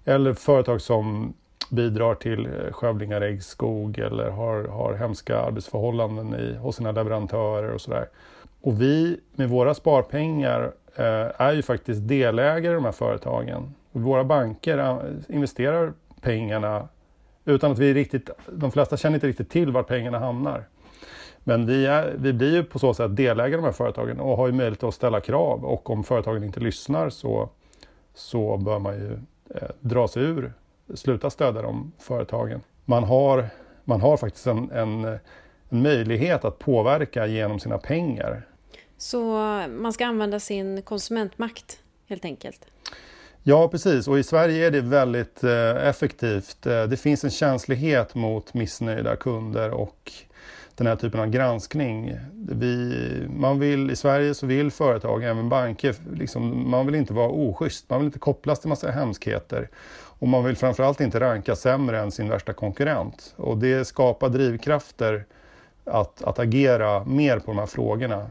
eller 0.05 0.33
företag 0.33 0.81
som 0.81 1.33
bidrar 1.69 2.15
till 2.15 2.37
skövling 2.37 2.71
skövlingar 2.71 3.21
regnskog 3.21 3.89
äggskog 3.89 3.99
eller 3.99 4.29
har, 4.29 4.63
har 4.63 4.93
hemska 4.93 5.39
arbetsförhållanden 5.39 6.35
i, 6.35 6.55
hos 6.55 6.75
sina 6.75 6.91
leverantörer 6.91 7.73
och 7.73 7.81
sådär. 7.81 8.09
Och 8.61 8.81
vi 8.81 9.19
med 9.35 9.49
våra 9.49 9.73
sparpengar 9.73 10.71
eh, 10.95 11.41
är 11.41 11.53
ju 11.53 11.61
faktiskt 11.61 12.07
delägare 12.07 12.71
i 12.71 12.75
de 12.75 12.85
här 12.85 12.91
företagen. 12.91 13.73
Våra 13.91 14.23
banker 14.23 14.77
eh, 14.77 14.97
investerar 15.35 15.93
pengarna 16.21 16.87
utan 17.45 17.71
att 17.71 17.79
vi 17.79 17.93
riktigt, 17.93 18.29
de 18.51 18.71
flesta 18.71 18.97
känner 18.97 19.15
inte 19.15 19.27
riktigt 19.27 19.49
till 19.49 19.71
var 19.71 19.83
pengarna 19.83 20.19
hamnar. 20.19 20.63
Men 21.47 21.65
vi, 21.65 21.85
är, 21.85 22.15
vi 22.17 22.33
blir 22.33 22.53
ju 22.53 22.63
på 22.63 22.79
så 22.79 22.93
sätt 22.93 23.15
delägare 23.15 23.53
i 23.53 23.55
de 23.55 23.63
här 23.63 23.71
företagen 23.71 24.19
och 24.19 24.37
har 24.37 24.47
ju 24.47 24.53
möjlighet 24.53 24.83
att 24.83 24.93
ställa 24.93 25.21
krav 25.21 25.65
och 25.65 25.89
om 25.89 26.03
företagen 26.03 26.43
inte 26.43 26.59
lyssnar 26.59 27.09
så, 27.09 27.49
så 28.13 28.57
bör 28.57 28.79
man 28.79 28.93
ju 28.95 29.11
eh, 29.55 29.69
dra 29.79 30.07
sig 30.07 30.23
ur, 30.23 30.53
sluta 30.95 31.29
stödja 31.29 31.61
de 31.61 31.91
företagen. 31.99 32.61
Man 32.85 33.03
har, 33.03 33.49
man 33.83 34.01
har 34.01 34.17
faktiskt 34.17 34.47
en, 34.47 34.71
en, 34.71 35.05
en 35.69 35.81
möjlighet 35.81 36.45
att 36.45 36.59
påverka 36.59 37.27
genom 37.27 37.59
sina 37.59 37.77
pengar. 37.77 38.47
Så 38.97 39.19
man 39.69 39.93
ska 39.93 40.05
använda 40.05 40.39
sin 40.39 40.81
konsumentmakt 40.81 41.79
helt 42.07 42.25
enkelt? 42.25 42.65
Ja, 43.43 43.67
precis. 43.67 44.07
Och 44.07 44.19
i 44.19 44.23
Sverige 44.23 44.67
är 44.67 44.71
det 44.71 44.81
väldigt 44.81 45.43
eh, 45.43 45.87
effektivt. 45.87 46.65
Eh, 46.65 46.83
det 46.83 46.97
finns 46.97 47.23
en 47.23 47.31
känslighet 47.31 48.15
mot 48.15 48.53
missnöjda 48.53 49.15
kunder 49.15 49.71
och 49.71 50.11
den 50.77 50.87
här 50.87 50.95
typen 50.95 51.19
av 51.19 51.27
granskning. 51.27 52.17
Vi, 52.49 53.27
man 53.29 53.59
vill, 53.59 53.91
I 53.91 53.95
Sverige 53.95 54.33
så 54.33 54.45
vill 54.45 54.71
företag, 54.71 55.23
även 55.23 55.49
banker, 55.49 55.95
liksom, 56.13 56.69
man 56.69 56.85
vill 56.85 56.95
inte 56.95 57.13
vara 57.13 57.29
oschysst. 57.29 57.89
Man 57.89 57.99
vill 57.99 58.05
inte 58.05 58.19
kopplas 58.19 58.59
till 58.59 58.69
massa 58.69 58.91
hemskheter. 58.91 59.69
Och 60.19 60.27
man 60.27 60.43
vill 60.43 60.57
framförallt 60.57 61.01
inte 61.01 61.19
ranka 61.19 61.55
sämre 61.55 61.99
än 61.99 62.11
sin 62.11 62.29
värsta 62.29 62.53
konkurrent. 62.53 63.33
Och 63.35 63.57
det 63.57 63.85
skapar 63.85 64.29
drivkrafter 64.29 65.25
att, 65.85 66.23
att 66.23 66.39
agera 66.39 67.03
mer 67.03 67.39
på 67.39 67.51
de 67.51 67.57
här 67.57 67.65
frågorna. 67.65 68.29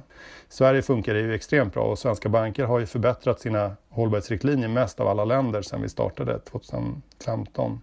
Sverige 0.48 0.82
funkar 0.82 1.14
det 1.14 1.20
ju 1.20 1.34
extremt 1.34 1.74
bra 1.74 1.84
och 1.84 1.98
svenska 1.98 2.28
banker 2.28 2.64
har 2.64 2.78
ju 2.78 2.86
förbättrat 2.86 3.40
sina 3.40 3.76
hållbarhetsriktlinjer 3.88 4.68
mest 4.68 5.00
av 5.00 5.08
alla 5.08 5.24
länder 5.24 5.62
sedan 5.62 5.82
vi 5.82 5.88
startade 5.88 6.38
2015. 6.38 7.80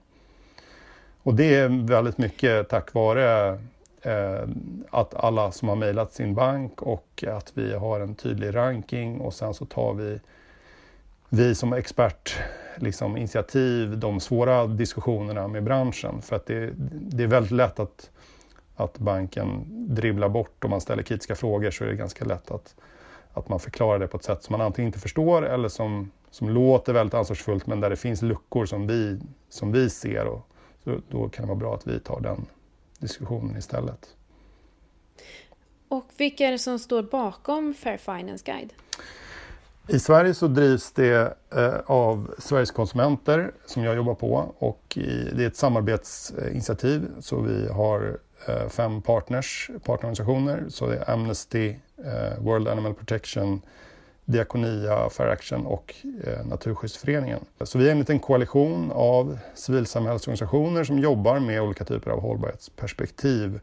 Och 1.23 1.33
det 1.33 1.55
är 1.55 1.87
väldigt 1.87 2.17
mycket 2.17 2.69
tack 2.69 2.93
vare 2.93 3.59
Eh, 4.05 4.47
att 4.89 5.13
alla 5.13 5.51
som 5.51 5.69
har 5.69 5.75
mejlat 5.75 6.13
sin 6.13 6.35
bank 6.35 6.81
och 6.81 7.23
att 7.27 7.51
vi 7.53 7.73
har 7.73 7.99
en 7.99 8.15
tydlig 8.15 8.55
ranking 8.55 9.21
och 9.21 9.33
sen 9.33 9.53
så 9.53 9.65
tar 9.65 9.93
vi, 9.93 10.19
vi 11.29 11.55
som 11.55 11.73
expert 11.73 12.35
liksom, 12.77 13.17
initiativ, 13.17 13.97
de 13.97 14.19
svåra 14.19 14.67
diskussionerna 14.67 15.47
med 15.47 15.63
branschen. 15.63 16.21
För 16.21 16.35
att 16.35 16.45
det, 16.45 16.69
det 16.91 17.23
är 17.23 17.27
väldigt 17.27 17.51
lätt 17.51 17.79
att 17.79 18.09
att 18.75 18.97
banken 18.97 19.65
dribblar 19.95 20.29
bort 20.29 20.63
om 20.63 20.69
man 20.69 20.81
ställer 20.81 21.03
kritiska 21.03 21.35
frågor 21.35 21.71
så 21.71 21.83
är 21.83 21.87
det 21.87 21.95
ganska 21.95 22.25
lätt 22.25 22.51
att, 22.51 22.75
att 23.33 23.49
man 23.49 23.59
förklarar 23.59 23.99
det 23.99 24.07
på 24.07 24.17
ett 24.17 24.23
sätt 24.23 24.43
som 24.43 24.53
man 24.53 24.61
antingen 24.61 24.87
inte 24.87 24.99
förstår 24.99 25.45
eller 25.45 25.69
som, 25.69 26.11
som 26.31 26.49
låter 26.49 26.93
väldigt 26.93 27.13
ansvarsfullt 27.13 27.67
men 27.67 27.79
där 27.79 27.89
det 27.89 27.95
finns 27.95 28.21
luckor 28.21 28.65
som 28.65 28.87
vi, 28.87 29.19
som 29.49 29.71
vi 29.71 29.89
ser. 29.89 30.25
Och, 30.25 30.47
så 30.83 31.01
då 31.09 31.29
kan 31.29 31.43
det 31.43 31.47
vara 31.47 31.59
bra 31.59 31.75
att 31.75 31.87
vi 31.87 31.99
tar 31.99 32.19
den 32.19 32.45
diskussionen 33.03 33.57
istället. 33.57 34.15
Och 35.87 36.05
vilka 36.17 36.47
är 36.47 36.51
det 36.51 36.59
som 36.59 36.79
står 36.79 37.03
bakom 37.03 37.73
Fair 37.73 37.97
Finance 37.97 38.43
Guide? 38.45 38.73
I 39.87 39.99
Sverige 39.99 40.33
så 40.33 40.47
drivs 40.47 40.91
det 40.91 41.37
eh, 41.55 41.79
av 41.85 42.35
Sveriges 42.37 42.71
konsumenter 42.71 43.51
som 43.65 43.83
jag 43.83 43.95
jobbar 43.95 44.15
på 44.15 44.53
och 44.57 44.81
det 45.35 45.43
är 45.43 45.47
ett 45.47 45.57
samarbetsinitiativ 45.57 47.07
så 47.19 47.41
vi 47.41 47.67
har 47.67 48.19
Eh, 48.47 48.69
fem 48.69 49.01
partners, 49.01 49.69
partnerorganisationer. 49.83 50.65
Så 50.69 50.87
det 50.87 50.97
är 50.97 51.11
Amnesty, 51.11 51.75
eh, 52.05 52.39
World 52.43 52.67
Animal 52.67 52.93
Protection, 52.93 53.61
Diakonia, 54.25 55.09
Fair 55.09 55.27
Action 55.27 55.65
och 55.65 55.95
eh, 56.23 56.45
Naturskyddsföreningen. 56.45 57.39
Så 57.61 57.77
vi 57.77 57.87
är 57.87 57.91
en 57.91 57.99
liten 57.99 58.19
koalition 58.19 58.91
av 58.91 59.37
civilsamhällsorganisationer 59.53 60.83
som 60.83 60.99
jobbar 60.99 61.39
med 61.39 61.61
olika 61.61 61.85
typer 61.85 62.11
av 62.11 62.21
hållbarhetsperspektiv. 62.21 63.59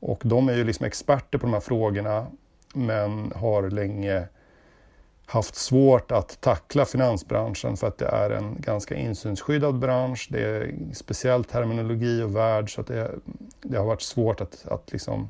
Och 0.00 0.22
de 0.24 0.48
är 0.48 0.54
ju 0.54 0.64
liksom 0.64 0.86
experter 0.86 1.38
på 1.38 1.46
de 1.46 1.52
här 1.52 1.60
frågorna 1.60 2.26
men 2.74 3.32
har 3.36 3.70
länge 3.70 4.28
haft 5.26 5.54
svårt 5.54 6.12
att 6.12 6.40
tackla 6.40 6.84
finansbranschen 6.84 7.76
för 7.76 7.86
att 7.86 7.98
det 7.98 8.06
är 8.06 8.30
en 8.30 8.56
ganska 8.58 8.94
insynsskyddad 8.94 9.78
bransch. 9.78 10.28
Det 10.30 10.42
är 10.42 10.74
speciell 10.94 11.44
terminologi 11.44 12.22
och 12.22 12.36
värld 12.36 12.74
så 12.74 12.80
att 12.80 12.86
det, 12.86 13.10
det 13.62 13.78
har 13.78 13.84
varit 13.84 14.02
svårt 14.02 14.40
att, 14.40 14.66
att 14.66 14.92
liksom 14.92 15.28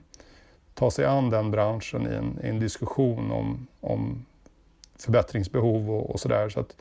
ta 0.75 0.91
sig 0.91 1.05
an 1.05 1.31
den 1.31 1.51
branschen 1.51 2.07
i 2.13 2.15
en, 2.15 2.39
i 2.45 2.49
en 2.49 2.61
diskussion 2.61 3.31
om, 3.31 3.67
om 3.81 4.25
förbättringsbehov 5.01 5.91
och, 5.91 6.11
och 6.11 6.21
sådär. 6.21 6.49
Så 6.49 6.61
att 6.61 6.77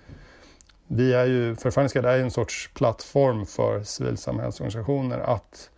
vi 0.88 1.14
är 1.14 1.26
ju, 1.26 1.56
Författningsguide 1.56 2.06
är 2.06 2.20
en 2.20 2.32
sorts 2.32 2.70
plattform 2.74 3.46
för 3.46 3.84
civilsamhällsorganisationer 3.84 5.20
att 5.20 5.70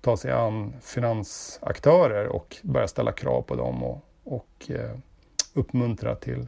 ta 0.00 0.16
sig 0.16 0.32
an 0.32 0.72
finansaktörer 0.82 2.26
och 2.26 2.56
börja 2.62 2.88
ställa 2.88 3.12
krav 3.12 3.42
på 3.42 3.56
dem 3.56 3.82
och, 3.82 4.04
och 4.24 4.70
eh, 4.70 4.98
uppmuntra 5.54 6.14
till, 6.14 6.46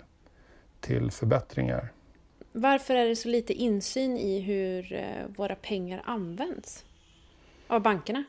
till 0.80 1.10
förbättringar. 1.10 1.92
Varför 2.52 2.94
är 2.94 3.06
det 3.06 3.16
så 3.16 3.28
lite 3.28 3.52
insyn 3.52 4.16
i 4.16 4.40
hur 4.40 4.92
eh, 4.92 5.26
våra 5.36 5.54
pengar 5.54 6.02
används 6.04 6.84
av 7.66 7.82
bankerna? 7.82 8.24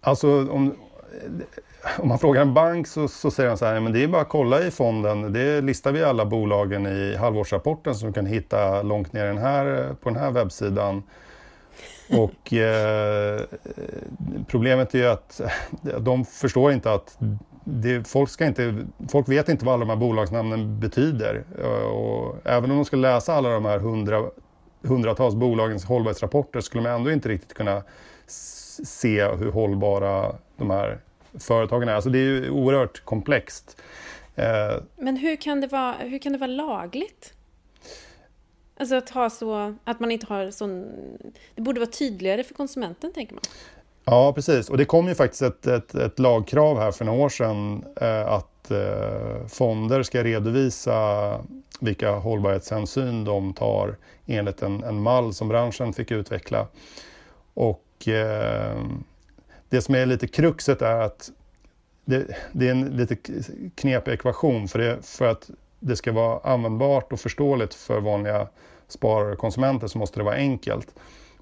Alltså 0.00 0.50
om, 0.50 0.76
om 1.98 2.08
man 2.08 2.18
frågar 2.18 2.42
en 2.42 2.54
bank 2.54 2.86
så, 2.86 3.08
så 3.08 3.30
säger 3.30 3.50
de 3.50 3.58
så 3.58 3.64
här, 3.64 3.80
men 3.80 3.92
det 3.92 4.02
är 4.02 4.08
bara 4.08 4.22
att 4.22 4.28
kolla 4.28 4.62
i 4.62 4.70
fonden. 4.70 5.32
Det 5.32 5.60
listar 5.60 5.92
vi 5.92 6.04
alla 6.04 6.24
bolagen 6.24 6.86
i 6.86 7.16
halvårsrapporten 7.16 7.94
som 7.94 8.08
du 8.08 8.14
kan 8.14 8.26
hitta 8.26 8.82
långt 8.82 9.12
ner 9.12 9.26
den 9.26 9.38
här, 9.38 9.94
på 10.02 10.08
den 10.08 10.18
här 10.18 10.30
webbsidan. 10.30 11.02
Och 12.10 12.52
eh, 12.52 13.40
problemet 14.46 14.94
är 14.94 14.98
ju 14.98 15.06
att 15.06 15.40
de 15.98 16.24
förstår 16.24 16.72
inte 16.72 16.92
att 16.92 17.18
det, 17.64 18.08
folk, 18.08 18.30
ska 18.30 18.44
inte, 18.44 18.86
folk 19.08 19.28
vet 19.28 19.48
inte 19.48 19.64
vad 19.64 19.74
alla 19.74 19.84
de 19.84 19.90
här 19.90 19.96
bolagsnamnen 19.96 20.80
betyder. 20.80 21.44
Och 21.86 22.36
även 22.44 22.70
om 22.70 22.76
de 22.76 22.84
skulle 22.84 23.12
läsa 23.12 23.34
alla 23.34 23.48
de 23.48 23.64
här 23.64 23.78
hundra, 23.78 24.22
hundratals 24.82 25.34
bolagens 25.34 25.84
hållbarhetsrapporter 25.84 26.60
skulle 26.60 26.88
de 26.88 26.94
ändå 26.94 27.10
inte 27.10 27.28
riktigt 27.28 27.54
kunna 27.54 27.82
se 28.84 29.24
hur 29.24 29.52
hållbara 29.52 30.32
de 30.56 30.70
här 30.70 30.98
företagen 31.40 31.88
är. 31.88 31.94
Alltså 31.94 32.10
det 32.10 32.18
är 32.18 32.22
ju 32.22 32.50
oerhört 32.50 33.04
komplext. 33.04 33.82
Eh, 34.34 34.76
Men 34.96 35.16
hur 35.16 35.36
kan 35.36 35.60
det 35.60 35.66
vara, 35.66 35.92
hur 35.92 36.18
kan 36.18 36.32
det 36.32 36.38
vara 36.38 36.50
lagligt? 36.50 37.32
Alltså 38.78 38.94
att 38.94 39.10
ha 39.10 39.30
så, 39.30 39.74
att 39.84 40.00
man 40.00 40.10
inte 40.10 40.26
har 40.26 40.50
sån... 40.50 40.86
Det 41.54 41.62
borde 41.62 41.80
vara 41.80 41.90
tydligare 41.90 42.44
för 42.44 42.54
konsumenten, 42.54 43.12
tänker 43.12 43.34
man. 43.34 43.42
Ja, 44.04 44.32
precis. 44.32 44.70
Och 44.70 44.76
det 44.76 44.84
kom 44.84 45.08
ju 45.08 45.14
faktiskt 45.14 45.42
ett, 45.42 45.66
ett, 45.66 45.94
ett 45.94 46.18
lagkrav 46.18 46.78
här 46.78 46.90
för 46.92 47.04
några 47.04 47.24
år 47.24 47.28
sedan 47.28 47.84
eh, 48.00 48.26
att 48.26 48.70
eh, 48.70 49.46
fonder 49.48 50.02
ska 50.02 50.24
redovisa 50.24 51.40
vilka 51.80 52.10
hållbarhetshänsyn 52.10 53.24
de 53.24 53.54
tar 53.54 53.96
enligt 54.26 54.62
en, 54.62 54.84
en 54.84 55.02
mall 55.02 55.34
som 55.34 55.48
branschen 55.48 55.92
fick 55.92 56.10
utveckla. 56.10 56.66
Och 57.54 58.08
eh, 58.08 58.76
det 59.68 59.82
som 59.82 59.94
är 59.94 60.06
lite 60.06 60.26
kruxet 60.26 60.82
är 60.82 61.00
att 61.00 61.30
det, 62.04 62.26
det 62.52 62.66
är 62.66 62.70
en 62.70 62.84
lite 62.84 63.16
knepig 63.74 64.12
ekvation 64.12 64.68
för, 64.68 64.78
det, 64.78 65.06
för 65.06 65.26
att 65.26 65.50
det 65.80 65.96
ska 65.96 66.12
vara 66.12 66.52
användbart 66.52 67.12
och 67.12 67.20
förståeligt 67.20 67.74
för 67.74 68.00
vanliga 68.00 68.48
sparare 68.88 69.32
och 69.32 69.38
konsumenter 69.38 69.86
så 69.86 69.98
måste 69.98 70.20
det 70.20 70.24
vara 70.24 70.34
enkelt. 70.34 70.94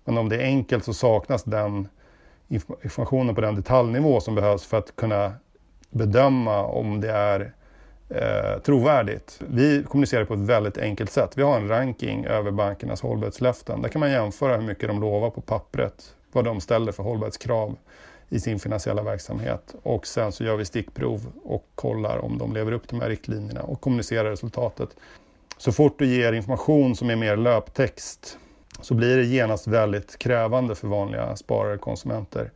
Men 0.04 0.18
om 0.18 0.28
det 0.28 0.36
är 0.36 0.44
enkelt 0.44 0.84
så 0.84 0.94
saknas 0.94 1.44
den 1.44 1.88
informationen 2.48 3.34
på 3.34 3.40
den 3.40 3.54
detaljnivå 3.54 4.20
som 4.20 4.34
behövs 4.34 4.66
för 4.66 4.78
att 4.78 4.96
kunna 4.96 5.32
bedöma 5.90 6.62
om 6.62 7.00
det 7.00 7.10
är 7.10 7.52
eh, 8.08 8.62
trovärdigt. 8.62 9.40
Vi 9.48 9.84
kommunicerar 9.88 10.24
på 10.24 10.34
ett 10.34 10.40
väldigt 10.40 10.78
enkelt 10.78 11.10
sätt. 11.10 11.32
Vi 11.34 11.42
har 11.42 11.56
en 11.56 11.68
ranking 11.68 12.24
över 12.24 12.50
bankernas 12.50 13.02
hållbarhetslöften. 13.02 13.82
Där 13.82 13.88
kan 13.88 14.00
man 14.00 14.10
jämföra 14.10 14.56
hur 14.56 14.66
mycket 14.66 14.88
de 14.88 15.00
lovar 15.00 15.30
på 15.30 15.40
pappret, 15.40 16.14
vad 16.32 16.44
de 16.44 16.60
ställer 16.60 16.92
för 16.92 17.02
hållbarhetskrav 17.02 17.76
i 18.34 18.40
sin 18.40 18.58
finansiella 18.58 19.02
verksamhet. 19.02 19.74
Och 19.82 20.06
sen 20.06 20.32
så 20.32 20.44
gör 20.44 20.56
vi 20.56 20.64
stickprov 20.64 21.32
och 21.44 21.68
kollar 21.74 22.18
om 22.18 22.38
de 22.38 22.52
lever 22.52 22.72
upp 22.72 22.88
till 22.88 22.98
de 22.98 23.02
här 23.02 23.10
riktlinjerna 23.10 23.62
och 23.62 23.80
kommunicerar 23.80 24.30
resultatet. 24.30 24.88
Så 25.56 25.72
fort 25.72 25.98
du 25.98 26.06
ger 26.06 26.32
information 26.32 26.96
som 26.96 27.10
är 27.10 27.16
mer 27.16 27.36
löptext 27.36 28.38
så 28.80 28.94
blir 28.94 29.16
det 29.16 29.24
genast 29.24 29.66
väldigt 29.66 30.18
krävande 30.18 30.74
för 30.74 30.88
vanliga 30.88 31.36
sparare 31.36 31.74
och 31.74 31.80
konsumenter 31.80 32.50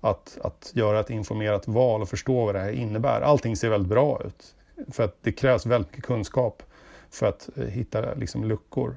att, 0.00 0.38
att 0.42 0.70
göra 0.74 1.00
ett 1.00 1.10
informerat 1.10 1.68
val 1.68 2.02
och 2.02 2.08
förstå 2.08 2.44
vad 2.44 2.54
det 2.54 2.60
här 2.60 2.72
innebär. 2.72 3.20
Allting 3.20 3.56
ser 3.56 3.70
väldigt 3.70 3.90
bra 3.90 4.22
ut. 4.26 4.54
För 4.92 5.04
att 5.04 5.16
det 5.22 5.32
krävs 5.32 5.66
väldigt 5.66 5.90
mycket 5.90 6.04
kunskap 6.04 6.62
för 7.10 7.26
att 7.26 7.48
eh, 7.56 7.64
hitta 7.64 8.14
liksom, 8.14 8.44
luckor. 8.44 8.96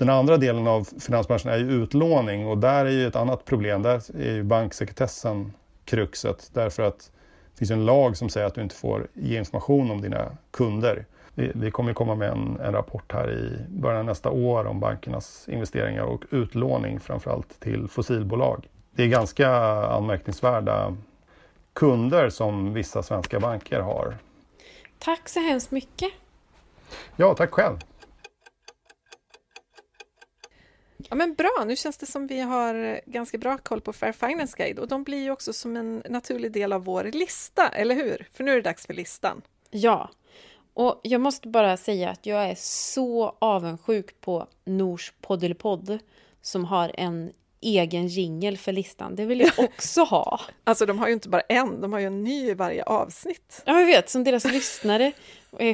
Den 0.00 0.10
andra 0.10 0.36
delen 0.36 0.66
av 0.66 0.88
finansbranschen 1.00 1.50
är 1.50 1.58
ju 1.58 1.70
utlåning 1.70 2.46
och 2.46 2.58
där 2.58 2.84
är 2.84 2.90
ju 2.90 3.06
ett 3.06 3.16
annat 3.16 3.44
problem. 3.44 3.82
Där 3.82 4.16
är 4.16 4.32
ju 4.32 4.42
banksekretessen 4.42 5.52
kruxet 5.84 6.50
därför 6.54 6.82
att 6.82 7.10
det 7.52 7.58
finns 7.58 7.70
en 7.70 7.86
lag 7.86 8.16
som 8.16 8.28
säger 8.28 8.46
att 8.46 8.54
du 8.54 8.62
inte 8.62 8.74
får 8.74 9.06
ge 9.14 9.38
information 9.38 9.90
om 9.90 10.00
dina 10.00 10.36
kunder. 10.50 11.06
Vi 11.34 11.70
kommer 11.70 11.92
komma 11.92 12.14
med 12.14 12.30
en, 12.30 12.60
en, 12.60 12.72
rapport 12.72 13.12
här 13.12 13.32
i 13.32 13.70
början 13.80 13.98
av 13.98 14.04
nästa 14.04 14.30
år 14.30 14.66
om 14.66 14.80
bankernas 14.80 15.48
investeringar 15.48 16.02
och 16.02 16.24
utlåning 16.30 17.00
framförallt 17.00 17.60
till 17.60 17.88
fossilbolag. 17.88 18.68
Det 18.90 19.02
är 19.02 19.08
ganska 19.08 19.50
anmärkningsvärda 19.86 20.96
kunder 21.72 22.30
som 22.30 22.74
vissa 22.74 23.02
svenska 23.02 23.40
banker 23.40 23.80
har. 23.80 24.16
Tack 24.98 25.28
så 25.28 25.40
hemskt 25.40 25.70
mycket. 25.70 26.12
Ja, 27.16 27.34
tack 27.34 27.50
själv. 27.50 27.76
Ja, 31.08 31.16
men 31.16 31.34
bra, 31.34 31.64
nu 31.66 31.76
känns 31.76 31.98
det 31.98 32.06
som 32.06 32.26
vi 32.26 32.40
har 32.40 32.74
eh, 32.74 32.98
ganska 33.06 33.38
bra 33.38 33.58
koll 33.58 33.80
på 33.80 33.92
Fair 33.92 34.12
Finance 34.12 34.54
Guide 34.56 34.78
och 34.78 34.88
de 34.88 35.04
blir 35.04 35.22
ju 35.22 35.30
också 35.30 35.52
som 35.52 35.76
en 35.76 36.02
naturlig 36.08 36.52
del 36.52 36.72
av 36.72 36.84
vår 36.84 37.04
lista, 37.04 37.68
eller 37.68 37.94
hur? 37.94 38.28
För 38.32 38.44
nu 38.44 38.50
är 38.50 38.56
det 38.56 38.62
dags 38.62 38.86
för 38.86 38.94
listan. 38.94 39.42
Ja, 39.70 40.10
och 40.74 41.00
jag 41.02 41.20
måste 41.20 41.48
bara 41.48 41.76
säga 41.76 42.10
att 42.10 42.26
jag 42.26 42.50
är 42.50 42.54
så 42.58 43.36
avundsjuk 43.38 44.20
på 44.20 44.46
Nors 44.64 45.12
Poddelpodd 45.20 45.98
som 46.42 46.64
har 46.64 46.92
en 46.94 47.32
egen 47.60 48.06
jingel 48.06 48.58
för 48.58 48.72
listan. 48.72 49.16
Det 49.16 49.24
vill 49.24 49.40
jag 49.40 49.52
också 49.58 50.02
ha. 50.02 50.40
alltså 50.64 50.86
de 50.86 50.98
har 50.98 51.06
ju 51.06 51.12
inte 51.12 51.28
bara 51.28 51.40
en, 51.40 51.80
de 51.80 51.92
har 51.92 52.00
ju 52.00 52.06
en 52.06 52.24
ny 52.24 52.50
i 52.50 52.54
varje 52.54 52.82
avsnitt. 52.82 53.62
Ja, 53.64 53.80
jag 53.80 53.86
vet, 53.86 54.10
som 54.10 54.24
deras 54.24 54.44
lyssnare 54.44 55.12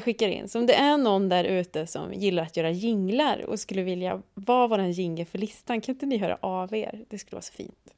skickar 0.03 0.28
in. 0.28 0.49
Så 0.49 0.59
om 0.59 0.66
det 0.66 0.74
är 0.74 0.97
någon 0.97 1.28
där 1.28 1.45
ute 1.45 1.87
som 1.87 2.14
gillar 2.14 2.43
att 2.43 2.57
göra 2.57 2.70
jinglar 2.70 3.45
och 3.49 3.61
skulle 3.61 3.82
vilja 3.82 4.22
vara 4.34 4.66
vår 4.66 4.80
jingel 4.80 5.26
för 5.26 5.39
listan, 5.39 5.80
kan 5.80 5.95
inte 5.95 6.07
ni 6.07 6.18
höra 6.18 6.39
av 6.41 6.74
er? 6.74 7.05
Det 7.09 7.18
skulle 7.18 7.37
vara 7.37 7.43
så 7.43 7.53
fint. 7.53 7.93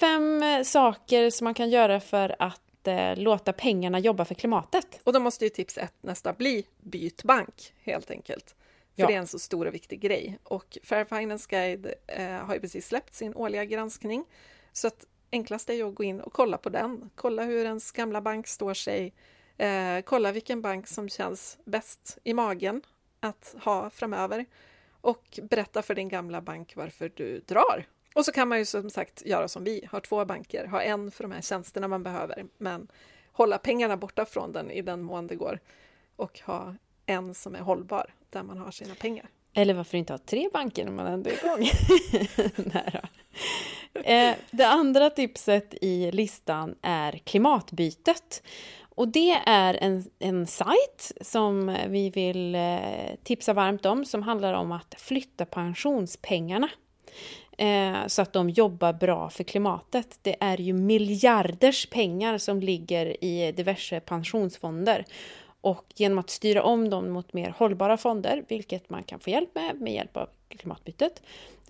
Fem 0.00 0.42
eh, 0.42 0.62
saker 0.62 1.30
som 1.30 1.44
man 1.44 1.54
kan 1.54 1.70
göra 1.70 2.00
för 2.00 2.36
att 2.38 2.86
eh, 2.86 3.16
låta 3.16 3.52
pengarna 3.52 3.98
jobba 3.98 4.24
för 4.24 4.34
klimatet. 4.34 5.00
Och 5.04 5.12
då 5.12 5.20
måste 5.20 5.44
ju 5.44 5.48
tips 5.50 5.78
ett 5.78 5.94
nästa 6.00 6.32
bli 6.32 6.64
byt 6.78 7.22
bank, 7.22 7.72
helt 7.84 8.10
enkelt. 8.10 8.54
För 8.98 9.02
ja. 9.02 9.08
det 9.08 9.14
är 9.14 9.18
en 9.18 9.26
så 9.26 9.38
stor 9.38 9.66
och 9.66 9.74
viktig 9.74 10.00
grej. 10.00 10.38
Och 10.42 10.78
Fair 10.82 11.04
Finance 11.04 11.46
Guide 11.50 11.94
eh, 12.06 12.28
har 12.28 12.54
ju 12.54 12.60
precis 12.60 12.86
släppt 12.86 13.14
sin 13.14 13.34
årliga 13.34 13.64
granskning. 13.64 14.24
Så 14.72 14.86
att 14.86 15.06
enklast 15.32 15.70
är 15.70 15.74
ju 15.74 15.88
att 15.88 15.94
gå 15.94 16.04
in 16.04 16.20
och 16.20 16.32
kolla 16.32 16.58
på 16.58 16.68
den. 16.68 17.10
Kolla 17.14 17.42
hur 17.42 17.64
ens 17.64 17.92
gamla 17.92 18.20
bank 18.20 18.46
står 18.46 18.74
sig. 18.74 19.14
Eh, 19.56 20.00
kolla 20.04 20.32
vilken 20.32 20.62
bank 20.62 20.86
som 20.86 21.08
känns 21.08 21.58
bäst 21.64 22.18
i 22.24 22.34
magen 22.34 22.82
att 23.20 23.54
ha 23.64 23.90
framöver. 23.90 24.46
Och 25.00 25.40
berätta 25.42 25.82
för 25.82 25.94
din 25.94 26.08
gamla 26.08 26.40
bank 26.40 26.76
varför 26.76 27.12
du 27.14 27.40
drar. 27.40 27.86
Och 28.14 28.24
så 28.24 28.32
kan 28.32 28.48
man 28.48 28.58
ju 28.58 28.64
som 28.64 28.90
sagt 28.90 29.26
göra 29.26 29.48
som 29.48 29.64
vi, 29.64 29.88
ha 29.90 30.00
två 30.00 30.24
banker, 30.24 30.66
ha 30.66 30.82
en 30.82 31.10
för 31.10 31.24
de 31.24 31.32
här 31.32 31.40
tjänsterna 31.40 31.88
man 31.88 32.02
behöver, 32.02 32.46
men 32.56 32.88
hålla 33.32 33.58
pengarna 33.58 33.96
borta 33.96 34.24
från 34.24 34.52
den 34.52 34.70
i 34.70 34.82
den 34.82 35.02
mån 35.02 35.26
det 35.26 35.36
går 35.36 35.60
och 36.16 36.40
ha 36.40 36.74
en 37.06 37.34
som 37.34 37.54
är 37.54 37.60
hållbar 37.60 38.14
där 38.30 38.42
man 38.42 38.58
har 38.58 38.70
sina 38.70 38.94
pengar. 38.94 39.26
Eller 39.54 39.74
varför 39.74 39.98
inte 39.98 40.12
ha 40.12 40.18
tre 40.18 40.48
banker 40.52 40.84
när 40.84 40.92
man 40.92 41.06
ändå 41.06 41.30
är 41.30 41.44
igång? 41.44 41.68
eh, 44.04 44.34
det 44.50 44.66
andra 44.66 45.10
tipset 45.10 45.74
i 45.80 46.10
listan 46.12 46.74
är 46.82 47.12
klimatbytet. 47.12 48.42
Och 48.98 49.08
det 49.08 49.32
är 49.46 49.74
en, 49.74 50.04
en 50.18 50.46
sajt 50.46 51.12
som 51.20 51.76
vi 51.88 52.10
vill 52.10 52.54
eh, 52.54 52.80
tipsa 53.22 53.52
varmt 53.52 53.86
om 53.86 54.04
som 54.04 54.22
handlar 54.22 54.52
om 54.52 54.72
att 54.72 54.94
flytta 54.98 55.44
pensionspengarna 55.44 56.68
eh, 57.58 58.06
så 58.06 58.22
att 58.22 58.32
de 58.32 58.50
jobbar 58.50 58.92
bra 58.92 59.30
för 59.30 59.44
klimatet. 59.44 60.18
Det 60.22 60.36
är 60.40 60.60
ju 60.60 60.72
miljarders 60.72 61.86
pengar 61.86 62.38
som 62.38 62.60
ligger 62.60 63.24
i 63.24 63.52
diverse 63.52 64.00
pensionsfonder 64.00 65.04
och 65.60 65.84
genom 65.94 66.18
att 66.18 66.30
styra 66.30 66.62
om 66.62 66.90
dem 66.90 67.10
mot 67.10 67.32
mer 67.32 67.54
hållbara 67.58 67.96
fonder, 67.96 68.44
vilket 68.48 68.90
man 68.90 69.02
kan 69.02 69.20
få 69.20 69.30
hjälp 69.30 69.54
med 69.54 69.80
med 69.80 69.92
hjälp 69.92 70.16
av 70.16 70.28
klimatbytet, 70.48 71.22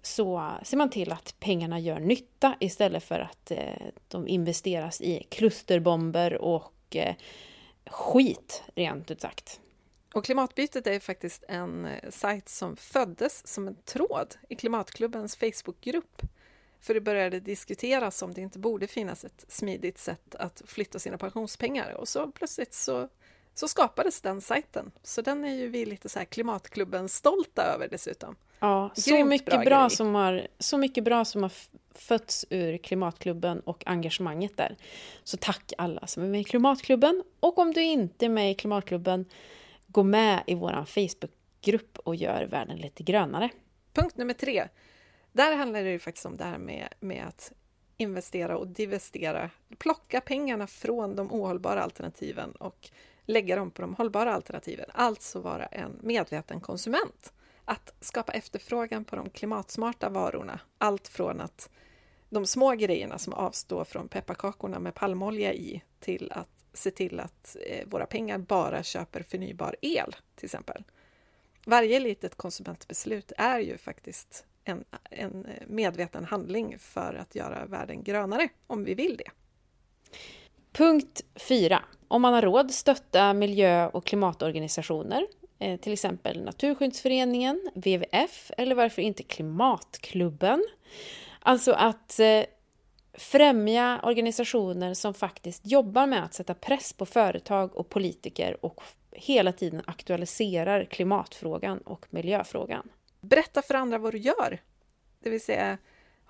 så 0.02 0.52
ser 0.62 0.76
man 0.76 0.90
till 0.90 1.12
att 1.12 1.34
pengarna 1.40 1.78
gör 1.80 2.00
nytta 2.00 2.54
istället 2.60 3.04
för 3.04 3.20
att 3.20 3.50
eh, 3.50 3.86
de 4.08 4.28
investeras 4.28 5.00
i 5.00 5.26
klusterbomber 5.28 6.34
och 6.34 6.96
eh, 6.96 7.14
skit, 7.86 8.62
rent 8.74 9.10
ut 9.10 9.20
sagt. 9.20 9.60
Och 10.14 10.24
Klimatbytet 10.24 10.86
är 10.86 11.00
faktiskt 11.00 11.44
en 11.48 11.84
eh, 11.84 12.10
sajt 12.10 12.48
som 12.48 12.76
föddes 12.76 13.46
som 13.46 13.68
en 13.68 13.76
tråd 13.84 14.34
i 14.48 14.56
Klimatklubbens 14.56 15.36
Facebookgrupp. 15.36 16.22
För 16.80 16.94
det 16.94 17.00
började 17.00 17.40
diskuteras 17.40 18.22
om 18.22 18.34
det 18.34 18.40
inte 18.40 18.58
borde 18.58 18.86
finnas 18.86 19.24
ett 19.24 19.44
smidigt 19.48 19.98
sätt 19.98 20.34
att 20.34 20.62
flytta 20.66 20.98
sina 20.98 21.18
pensionspengar 21.18 21.92
och 21.92 22.08
så 22.08 22.30
plötsligt 22.30 22.74
så 22.74 23.08
så 23.58 23.68
skapades 23.68 24.20
den 24.20 24.40
sajten. 24.40 24.90
Så 25.02 25.22
den 25.22 25.44
är 25.44 25.54
ju 25.54 25.68
vi 25.68 25.86
lite 25.86 26.08
så 26.08 26.18
här 26.18 26.26
klimatklubben 26.26 27.08
stolta 27.08 27.62
över 27.62 27.88
dessutom. 27.88 28.36
Ja, 28.60 28.90
så 28.94 29.24
mycket, 29.24 29.50
bra, 29.50 29.64
bra 29.64 29.90
som 29.90 30.14
har, 30.14 30.46
så 30.58 30.78
mycket 30.78 31.04
bra 31.04 31.24
som 31.24 31.42
har 31.42 31.52
fötts 31.94 32.46
ur 32.50 32.78
klimatklubben 32.78 33.60
och 33.60 33.82
engagemanget 33.86 34.56
där. 34.56 34.76
Så 35.24 35.36
tack 35.36 35.72
alla 35.78 36.06
som 36.06 36.22
är 36.22 36.28
med 36.28 36.40
i 36.40 36.44
klimatklubben. 36.44 37.22
Och 37.40 37.58
om 37.58 37.72
du 37.72 37.82
inte 37.82 38.24
är 38.24 38.28
med 38.28 38.50
i 38.50 38.54
klimatklubben, 38.54 39.24
gå 39.86 40.02
med 40.02 40.42
i 40.46 40.54
vår 40.54 40.84
Facebookgrupp 40.84 41.98
och 41.98 42.16
gör 42.16 42.44
världen 42.44 42.76
lite 42.76 43.02
grönare. 43.02 43.50
Punkt 43.92 44.16
nummer 44.16 44.34
tre. 44.34 44.68
Där 45.32 45.56
handlar 45.56 45.82
det 45.82 45.90
ju 45.90 45.98
faktiskt 45.98 46.26
om 46.26 46.36
det 46.36 46.44
här 46.44 46.58
med, 46.58 46.88
med 47.00 47.26
att 47.28 47.52
investera 47.96 48.58
och 48.58 48.66
divestera. 48.66 49.50
Plocka 49.78 50.20
pengarna 50.20 50.66
från 50.66 51.16
de 51.16 51.32
ohållbara 51.32 51.82
alternativen 51.82 52.52
och 52.52 52.90
lägga 53.28 53.56
dem 53.56 53.70
på 53.70 53.82
de 53.82 53.94
hållbara 53.94 54.34
alternativen, 54.34 54.90
alltså 54.92 55.40
vara 55.40 55.66
en 55.66 55.98
medveten 56.02 56.60
konsument. 56.60 57.32
Att 57.64 57.94
skapa 58.00 58.32
efterfrågan 58.32 59.04
på 59.04 59.16
de 59.16 59.30
klimatsmarta 59.30 60.08
varorna, 60.08 60.60
allt 60.78 61.08
från 61.08 61.40
att 61.40 61.70
de 62.28 62.46
små 62.46 62.72
grejerna 62.72 63.18
som 63.18 63.32
avstår 63.32 63.84
från 63.84 64.08
pepparkakorna 64.08 64.78
med 64.78 64.94
palmolja 64.94 65.52
i 65.54 65.82
till 66.00 66.32
att 66.32 66.48
se 66.72 66.90
till 66.90 67.20
att 67.20 67.56
eh, 67.66 67.86
våra 67.86 68.06
pengar 68.06 68.38
bara 68.38 68.82
köper 68.82 69.22
förnybar 69.22 69.76
el, 69.80 70.16
till 70.34 70.44
exempel. 70.44 70.84
Varje 71.66 72.00
litet 72.00 72.34
konsumentbeslut 72.34 73.32
är 73.36 73.58
ju 73.58 73.78
faktiskt 73.78 74.46
en, 74.64 74.84
en 75.10 75.46
eh, 75.46 75.66
medveten 75.66 76.24
handling 76.24 76.78
för 76.78 77.14
att 77.14 77.34
göra 77.34 77.66
världen 77.66 78.02
grönare, 78.02 78.48
om 78.66 78.84
vi 78.84 78.94
vill 78.94 79.16
det. 79.16 79.30
Punkt 80.78 81.24
4. 81.34 81.82
Om 82.08 82.22
man 82.22 82.34
har 82.34 82.42
råd, 82.42 82.70
stötta 82.70 83.32
miljö 83.32 83.86
och 83.86 84.06
klimatorganisationer, 84.06 85.26
eh, 85.58 85.80
till 85.80 85.92
exempel 85.92 86.44
Naturskyddsföreningen, 86.44 87.70
WWF 87.74 88.50
eller 88.56 88.74
varför 88.74 89.02
inte 89.02 89.22
Klimatklubben. 89.22 90.64
Alltså 91.40 91.72
att 91.72 92.20
eh, 92.20 92.42
främja 93.12 94.00
organisationer 94.02 94.94
som 94.94 95.14
faktiskt 95.14 95.66
jobbar 95.66 96.06
med 96.06 96.24
att 96.24 96.34
sätta 96.34 96.54
press 96.54 96.92
på 96.92 97.06
företag 97.06 97.76
och 97.76 97.88
politiker 97.88 98.64
och 98.64 98.82
hela 99.12 99.52
tiden 99.52 99.82
aktualiserar 99.86 100.84
klimatfrågan 100.84 101.78
och 101.78 102.06
miljöfrågan. 102.10 102.88
Berätta 103.20 103.62
för 103.62 103.74
andra 103.74 103.98
vad 103.98 104.12
du 104.12 104.18
gör. 104.18 104.60
Det 105.22 105.30
vill 105.30 105.44
säga, 105.44 105.78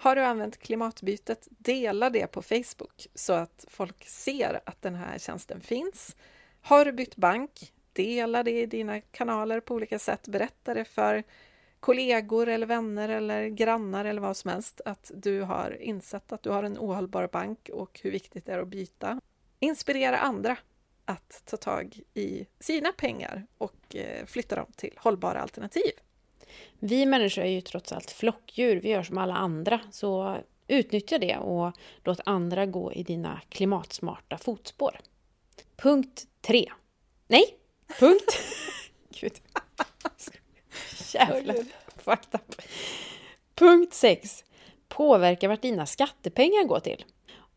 har 0.01 0.17
du 0.17 0.23
använt 0.23 0.59
klimatbytet, 0.59 1.49
dela 1.51 2.11
det 2.11 2.27
på 2.27 2.43
Facebook 2.43 3.07
så 3.15 3.33
att 3.33 3.65
folk 3.69 4.09
ser 4.09 4.61
att 4.67 4.83
den 4.83 4.95
här 4.95 5.19
tjänsten 5.19 5.61
finns. 5.61 6.17
Har 6.61 6.85
du 6.85 6.93
bytt 6.93 7.17
bank, 7.17 7.73
dela 7.93 8.43
det 8.43 8.61
i 8.61 8.67
dina 8.67 9.01
kanaler 9.01 9.61
på 9.61 9.75
olika 9.75 9.99
sätt. 9.99 10.29
Berätta 10.29 10.75
det 10.75 10.85
för 10.85 11.23
kollegor 11.81 12.49
eller 12.49 12.67
vänner 12.67 13.09
eller 13.09 13.49
grannar 13.49 14.05
eller 14.05 14.21
vad 14.21 14.37
som 14.37 14.51
helst 14.51 14.81
att 14.85 15.11
du 15.15 15.41
har 15.41 15.83
insett 15.83 16.33
att 16.33 16.43
du 16.43 16.51
har 16.51 16.63
en 16.63 16.79
ohållbar 16.79 17.29
bank 17.33 17.71
och 17.73 18.01
hur 18.03 18.11
viktigt 18.11 18.47
det 18.47 18.53
är 18.53 18.59
att 18.59 18.69
byta. 18.69 19.21
Inspirera 19.59 20.19
andra 20.19 20.57
att 21.05 21.43
ta 21.45 21.57
tag 21.57 22.01
i 22.15 22.47
sina 22.61 22.93
pengar 22.93 23.47
och 23.59 23.97
eh, 23.97 24.27
flytta 24.27 24.57
dem 24.57 24.73
till 24.77 24.95
hållbara 24.97 25.41
alternativ. 25.41 25.93
Vi 26.79 27.07
människor 27.07 27.43
är 27.43 27.51
ju 27.51 27.61
trots 27.61 27.93
allt 27.93 28.11
flockdjur, 28.11 28.81
vi 28.81 28.89
gör 28.89 29.03
som 29.03 29.19
alla 29.19 29.35
andra. 29.35 29.81
Så 29.91 30.39
Utnyttja 30.69 31.19
det 31.19 31.37
och 31.37 31.73
låt 32.05 32.21
andra 32.25 32.67
gå 32.67 32.93
i 32.93 33.03
dina 33.03 33.41
klimatsmarta 33.49 34.39
fotspår. 34.39 35.01
Punkt 35.77 36.27
3. 36.41 36.73
Nej, 37.29 37.57
punkt... 37.99 38.39
Gud. 39.21 39.33
Jävlar, 41.15 41.57
fucked 41.97 42.35
up. 42.35 42.63
Punkt 43.55 43.95
6. 43.95 44.45
Påverka 44.89 45.49
vart 45.49 45.63
dina 45.63 45.87
skattepengar 45.87 46.65
går 46.65 46.81
till. 46.81 47.05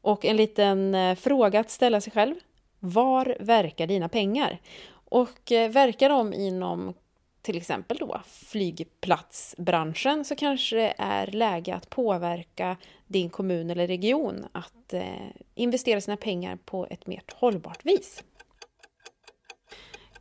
Och 0.01 0.25
en 0.25 0.37
liten 0.37 0.95
eh, 0.95 1.15
fråga 1.15 1.59
att 1.59 1.71
ställa 1.71 2.01
sig 2.01 2.13
själv. 2.13 2.35
Var 2.79 3.37
verkar 3.39 3.87
dina 3.87 4.09
pengar? 4.09 4.61
Och 4.91 5.51
eh, 5.51 5.71
verkar 5.71 6.09
de 6.09 6.33
inom 6.33 6.93
till 7.41 7.57
exempel 7.57 7.97
då 7.97 8.21
flygplatsbranschen 8.25 10.25
så 10.25 10.35
kanske 10.35 10.75
det 10.75 10.93
är 10.97 11.27
läge 11.27 11.75
att 11.75 11.89
påverka 11.89 12.77
din 13.07 13.29
kommun 13.29 13.69
eller 13.69 13.87
region 13.87 14.45
att 14.51 14.93
eh, 14.93 15.29
investera 15.55 16.01
sina 16.01 16.17
pengar 16.17 16.57
på 16.65 16.87
ett 16.89 17.07
mer 17.07 17.21
hållbart 17.33 17.85
vis. 17.85 18.23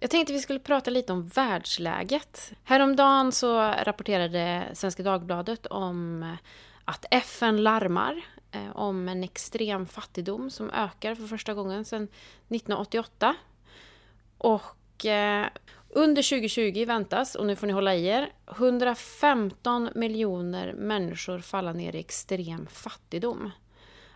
Jag 0.00 0.10
tänkte 0.10 0.32
vi 0.32 0.40
skulle 0.40 0.58
prata 0.58 0.90
lite 0.90 1.12
om 1.12 1.28
världsläget. 1.28 2.52
Häromdagen 2.64 3.32
så 3.32 3.60
rapporterade 3.60 4.68
Svenska 4.72 5.02
Dagbladet 5.02 5.66
om 5.66 6.36
att 6.84 7.04
FN 7.10 7.62
larmar 7.62 8.20
eh, 8.50 8.76
om 8.76 9.08
en 9.08 9.24
extrem 9.24 9.86
fattigdom 9.86 10.50
som 10.50 10.70
ökar 10.70 11.14
för 11.14 11.26
första 11.26 11.54
gången 11.54 11.84
sedan 11.84 12.02
1988. 12.02 13.34
Och 14.38 15.06
eh, 15.06 15.46
under 15.93 16.22
2020 16.22 16.84
väntas, 16.86 17.34
och 17.34 17.47
nu 17.47 17.57
får 17.57 17.66
ni 17.66 17.72
hålla 17.72 17.95
i 17.95 18.07
er, 18.07 18.32
115 18.51 19.88
miljoner 19.95 20.72
människor 20.72 21.38
falla 21.38 21.72
ner 21.72 21.97
i 21.97 21.99
extrem 21.99 22.66
fattigdom. 22.66 23.51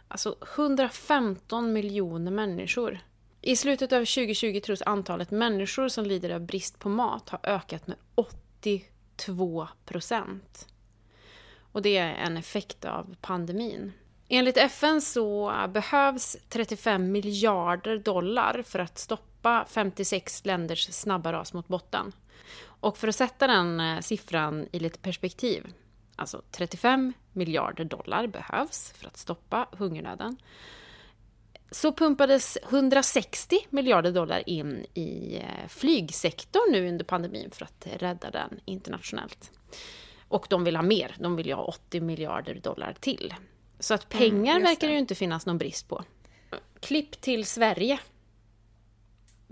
Alltså 0.09 0.37
115 0.57 1.73
miljoner 1.73 2.31
människor. 2.31 2.99
I 3.41 3.57
slutet 3.57 3.93
av 3.93 3.99
2020 3.99 4.61
tros 4.61 4.83
antalet 4.83 5.31
människor 5.31 5.89
som 5.89 6.05
lider 6.05 6.31
av 6.31 6.41
brist 6.41 6.79
på 6.79 6.89
mat 6.89 7.29
ha 7.29 7.41
ökat 7.43 7.87
med 7.87 7.97
82 8.15 9.69
procent. 9.85 10.69
Och 11.73 11.83
det 11.83 11.97
är 11.97 12.15
en 12.15 12.37
effekt 12.37 12.85
av 12.85 13.17
pandemin. 13.21 13.93
Enligt 14.29 14.57
FN 14.57 15.01
så 15.01 15.53
behövs 15.69 16.37
35 16.49 17.13
miljarder 17.13 17.99
dollar 17.99 18.63
för 18.63 18.79
att 18.79 18.99
stoppa 18.99 19.34
56 19.69 20.45
länders 20.45 20.89
snabba 20.93 21.33
ras 21.33 21.53
mot 21.53 21.69
botten. 21.69 22.13
Och 22.65 22.99
för 22.99 23.09
att 23.09 23.17
sätta 23.17 23.47
den 23.47 23.81
eh, 23.81 24.01
siffran 24.01 24.69
i 24.73 24.79
lite 24.79 24.99
perspektiv, 24.99 25.67
alltså 26.17 26.43
35 26.51 27.13
miljarder 27.33 27.85
dollar 27.85 28.27
behövs 28.27 28.93
för 28.97 29.07
att 29.07 29.17
stoppa 29.17 29.69
hungernöden, 29.73 30.37
så 31.71 31.93
pumpades 31.93 32.59
160 32.71 33.59
miljarder 33.71 34.13
dollar 34.13 34.49
in 34.49 34.87
i 34.95 35.37
eh, 35.37 35.69
flygsektorn 35.69 36.73
nu 36.73 36.89
under 36.89 37.05
pandemin 37.05 37.51
för 37.51 37.65
att 37.65 37.87
rädda 37.93 38.31
den 38.31 38.61
internationellt. 38.65 39.51
Och 40.29 40.47
de 40.51 40.65
vill 40.65 40.77
ha 40.77 40.83
mer, 40.83 41.17
de 41.19 41.37
vill 41.37 41.53
ha 41.53 41.65
80 41.65 42.01
miljarder 42.01 42.55
dollar 42.55 42.97
till. 43.01 43.35
Så 43.79 43.95
att 43.95 44.09
pengar 44.09 44.57
mm, 44.57 44.63
verkar 44.63 44.87
det 44.87 44.93
ju 44.93 44.99
inte 44.99 45.15
finnas 45.15 45.47
någon 45.47 45.59
brist 45.59 45.89
på. 45.89 46.05
Klipp 46.81 47.21
till 47.21 47.47
Sverige. 47.47 47.99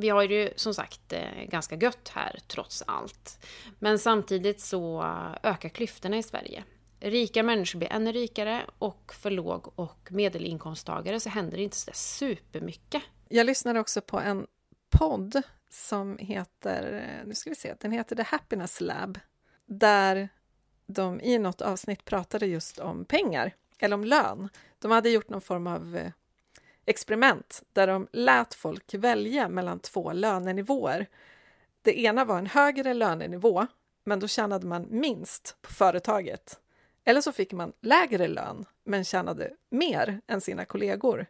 Vi 0.03 0.09
har 0.09 0.23
ju 0.23 0.51
som 0.57 0.75
sagt 0.75 1.13
eh, 1.13 1.45
ganska 1.49 1.77
gött 1.77 2.09
här 2.15 2.39
trots 2.47 2.83
allt. 2.87 3.47
Men 3.79 3.99
samtidigt 3.99 4.61
så 4.61 5.03
ökar 5.43 5.69
klyftorna 5.69 6.19
i 6.19 6.23
Sverige. 6.23 6.65
Rika 7.01 7.43
människor 7.43 7.79
blir 7.79 7.93
ännu 7.93 8.13
rikare 8.13 8.67
och 8.79 9.15
för 9.15 9.31
låg 9.31 9.73
och 9.75 10.09
medelinkomsttagare 10.11 11.21
så 11.21 11.29
händer 11.29 11.57
det 11.57 11.63
inte 11.63 11.77
så 11.77 11.91
supermycket. 11.95 13.03
Jag 13.29 13.47
lyssnade 13.47 13.81
också 13.81 14.01
på 14.01 14.21
en 14.21 14.47
podd 14.91 15.43
som 15.71 16.19
heter, 16.19 17.09
eh, 17.09 17.27
nu 17.29 17.35
ska 17.35 17.51
vi 17.51 17.57
se, 17.57 17.75
den 17.81 17.93
heter 17.93 18.17
The 18.17 18.23
Happiness 18.23 18.81
Lab, 18.81 19.19
där 19.67 20.29
de 20.87 21.21
i 21.21 21.39
något 21.39 21.61
avsnitt 21.61 22.05
pratade 22.05 22.47
just 22.47 22.79
om 22.79 23.05
pengar, 23.05 23.55
eller 23.79 23.95
om 23.95 24.05
lön. 24.05 24.49
De 24.79 24.91
hade 24.91 25.11
gjort 25.11 25.29
någon 25.29 25.41
form 25.41 25.67
av 25.67 25.97
eh, 25.97 26.13
experiment 26.87 27.63
där 27.73 27.87
de 27.87 28.09
lät 28.13 28.55
folk 28.55 28.95
välja 28.95 29.49
mellan 29.49 29.79
två 29.79 30.13
lönenivåer. 30.13 31.07
Det 31.83 32.01
ena 32.01 32.25
var 32.25 32.39
en 32.39 32.47
högre 32.47 32.95
lönenivå, 32.95 33.67
men 34.05 34.21
då 34.21 34.29
tjänade 34.29 34.67
man 34.67 34.87
minst 34.91 35.57
på 35.63 35.73
företaget. 35.73 36.59
Eller 37.05 37.21
så 37.21 37.33
fick 37.33 37.53
man 37.53 37.73
lägre 37.81 38.29
lön, 38.29 38.65
men 38.85 39.05
tjänade 39.05 39.51
mer 39.71 40.21
än 40.27 40.41
sina 40.41 40.65
kollegor. 40.65 41.27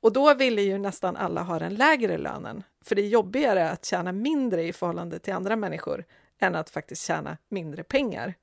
Och 0.00 0.12
då 0.12 0.34
ville 0.34 0.62
ju 0.62 0.78
nästan 0.78 1.16
alla 1.16 1.42
ha 1.42 1.58
den 1.58 1.74
lägre 1.74 2.18
lönen, 2.18 2.62
för 2.84 2.94
det 2.94 3.02
är 3.02 3.08
jobbigare 3.08 3.70
att 3.70 3.84
tjäna 3.84 4.12
mindre 4.12 4.62
i 4.62 4.72
förhållande 4.72 5.18
till 5.18 5.32
andra 5.34 5.56
människor 5.56 6.04
än 6.38 6.54
att 6.54 6.70
faktiskt 6.70 7.06
tjäna 7.06 7.36
mindre 7.48 7.82
pengar. 7.82 8.34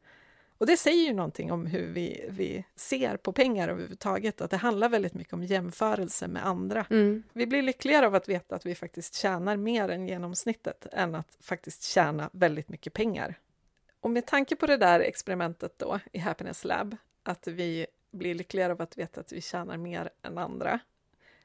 Och 0.62 0.68
det 0.68 0.78
säger 0.78 1.08
ju 1.08 1.14
någonting 1.14 1.52
om 1.52 1.66
hur 1.66 1.88
vi, 1.88 2.26
vi 2.30 2.66
ser 2.76 3.18
på 3.18 3.34
pengar 3.34 3.70
överhuvudtaget, 3.70 4.42
att 4.42 4.52
det 4.52 4.58
handlar 4.58 4.90
väldigt 4.90 5.14
mycket 5.14 5.34
om 5.34 5.44
jämförelse 5.44 6.28
med 6.28 6.46
andra. 6.46 6.86
Mm. 6.90 7.24
Vi 7.34 7.48
blir 7.48 7.62
lyckligare 7.62 8.08
av 8.08 8.16
att 8.16 8.30
veta 8.30 8.56
att 8.56 8.66
vi 8.66 8.76
faktiskt 8.76 9.14
tjänar 9.14 9.58
mer 9.58 9.90
än 9.90 10.08
genomsnittet, 10.08 10.88
än 10.92 11.16
att 11.16 11.38
faktiskt 11.40 11.84
tjäna 11.84 12.30
väldigt 12.34 12.70
mycket 12.70 12.94
pengar. 12.94 13.36
Och 14.00 14.12
med 14.12 14.26
tanke 14.26 14.56
på 14.56 14.66
det 14.66 14.78
där 14.78 15.00
experimentet 15.00 15.80
då 15.80 16.00
i 16.12 16.20
Happiness 16.20 16.66
Lab, 16.66 16.96
att 17.24 17.48
vi 17.48 17.88
blir 18.12 18.36
lyckligare 18.36 18.72
av 18.72 18.82
att 18.82 18.98
veta 18.98 19.22
att 19.22 19.32
vi 19.32 19.42
tjänar 19.42 19.78
mer 19.78 20.10
än 20.22 20.38
andra, 20.38 20.80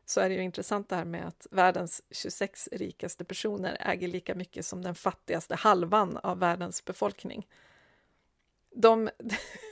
så 0.04 0.20
är 0.20 0.28
det 0.28 0.34
ju 0.34 0.42
intressant 0.42 0.88
det 0.88 0.96
här 0.96 1.04
med 1.04 1.26
att 1.26 1.46
världens 1.50 2.02
26 2.10 2.68
rikaste 2.72 3.24
personer 3.24 3.76
äger 3.80 4.08
lika 4.08 4.34
mycket 4.34 4.66
som 4.66 4.82
den 4.82 4.94
fattigaste 4.94 5.54
halvan 5.54 6.16
av 6.16 6.38
världens 6.38 6.84
befolkning. 6.84 7.46
De, 8.76 9.10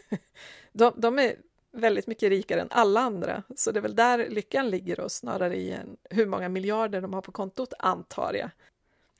de, 0.72 0.92
de 0.96 1.18
är 1.18 1.36
väldigt 1.72 2.06
mycket 2.06 2.28
rikare 2.28 2.60
än 2.60 2.68
alla 2.70 3.00
andra, 3.00 3.42
så 3.56 3.72
det 3.72 3.78
är 3.78 3.82
väl 3.82 3.96
där 3.96 4.28
lyckan 4.28 4.70
ligger 4.70 5.00
och 5.00 5.12
snarare 5.12 5.56
i 5.56 5.72
en, 5.72 5.96
hur 6.10 6.26
många 6.26 6.48
miljarder 6.48 7.00
de 7.00 7.14
har 7.14 7.22
på 7.22 7.32
kontot, 7.32 7.72
antar 7.78 8.34
jag. 8.34 8.50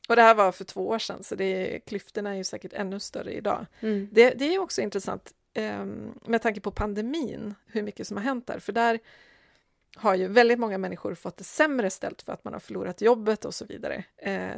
Och 0.09 0.17
det 0.17 0.23
här 0.23 0.35
var 0.35 0.53
för 0.53 0.65
två 0.65 0.89
år 0.89 0.99
sedan, 0.99 1.23
så 1.23 1.35
det 1.35 1.81
klyftorna 1.87 2.31
är 2.31 2.35
ju 2.35 2.45
säkert 2.45 2.73
ännu 2.73 3.01
större 3.01 3.33
idag. 3.33 3.67
Mm. 3.81 4.09
Det, 4.13 4.31
det, 4.31 4.55
är 4.55 4.59
också 4.59 4.81
intressant 4.81 5.35
eh, 5.55 5.85
med 6.25 6.43
tanke 6.43 6.61
på 6.61 6.71
pandemin, 6.71 7.55
hur 7.67 7.83
mycket 7.83 8.07
som 8.07 8.17
har 8.17 8.25
hänt 8.25 8.47
där, 8.47 8.59
för 8.59 8.73
där 8.73 8.99
har 9.97 10.15
ju 10.15 10.29
väldigt 10.29 10.59
många 10.59 10.79
människor 10.79 11.15
fått 11.15 11.37
det 11.37 11.45
sämre 11.45 11.91
ställt 11.91 12.23
för 12.23 12.33
att 12.33 12.45
man 12.45 12.53
har 12.53 12.61
förlorat 12.61 13.01
jobbet 13.01 13.45
och 13.45 13.55
så 13.55 13.65
vidare. 13.65 14.05
Eh, 14.17 14.53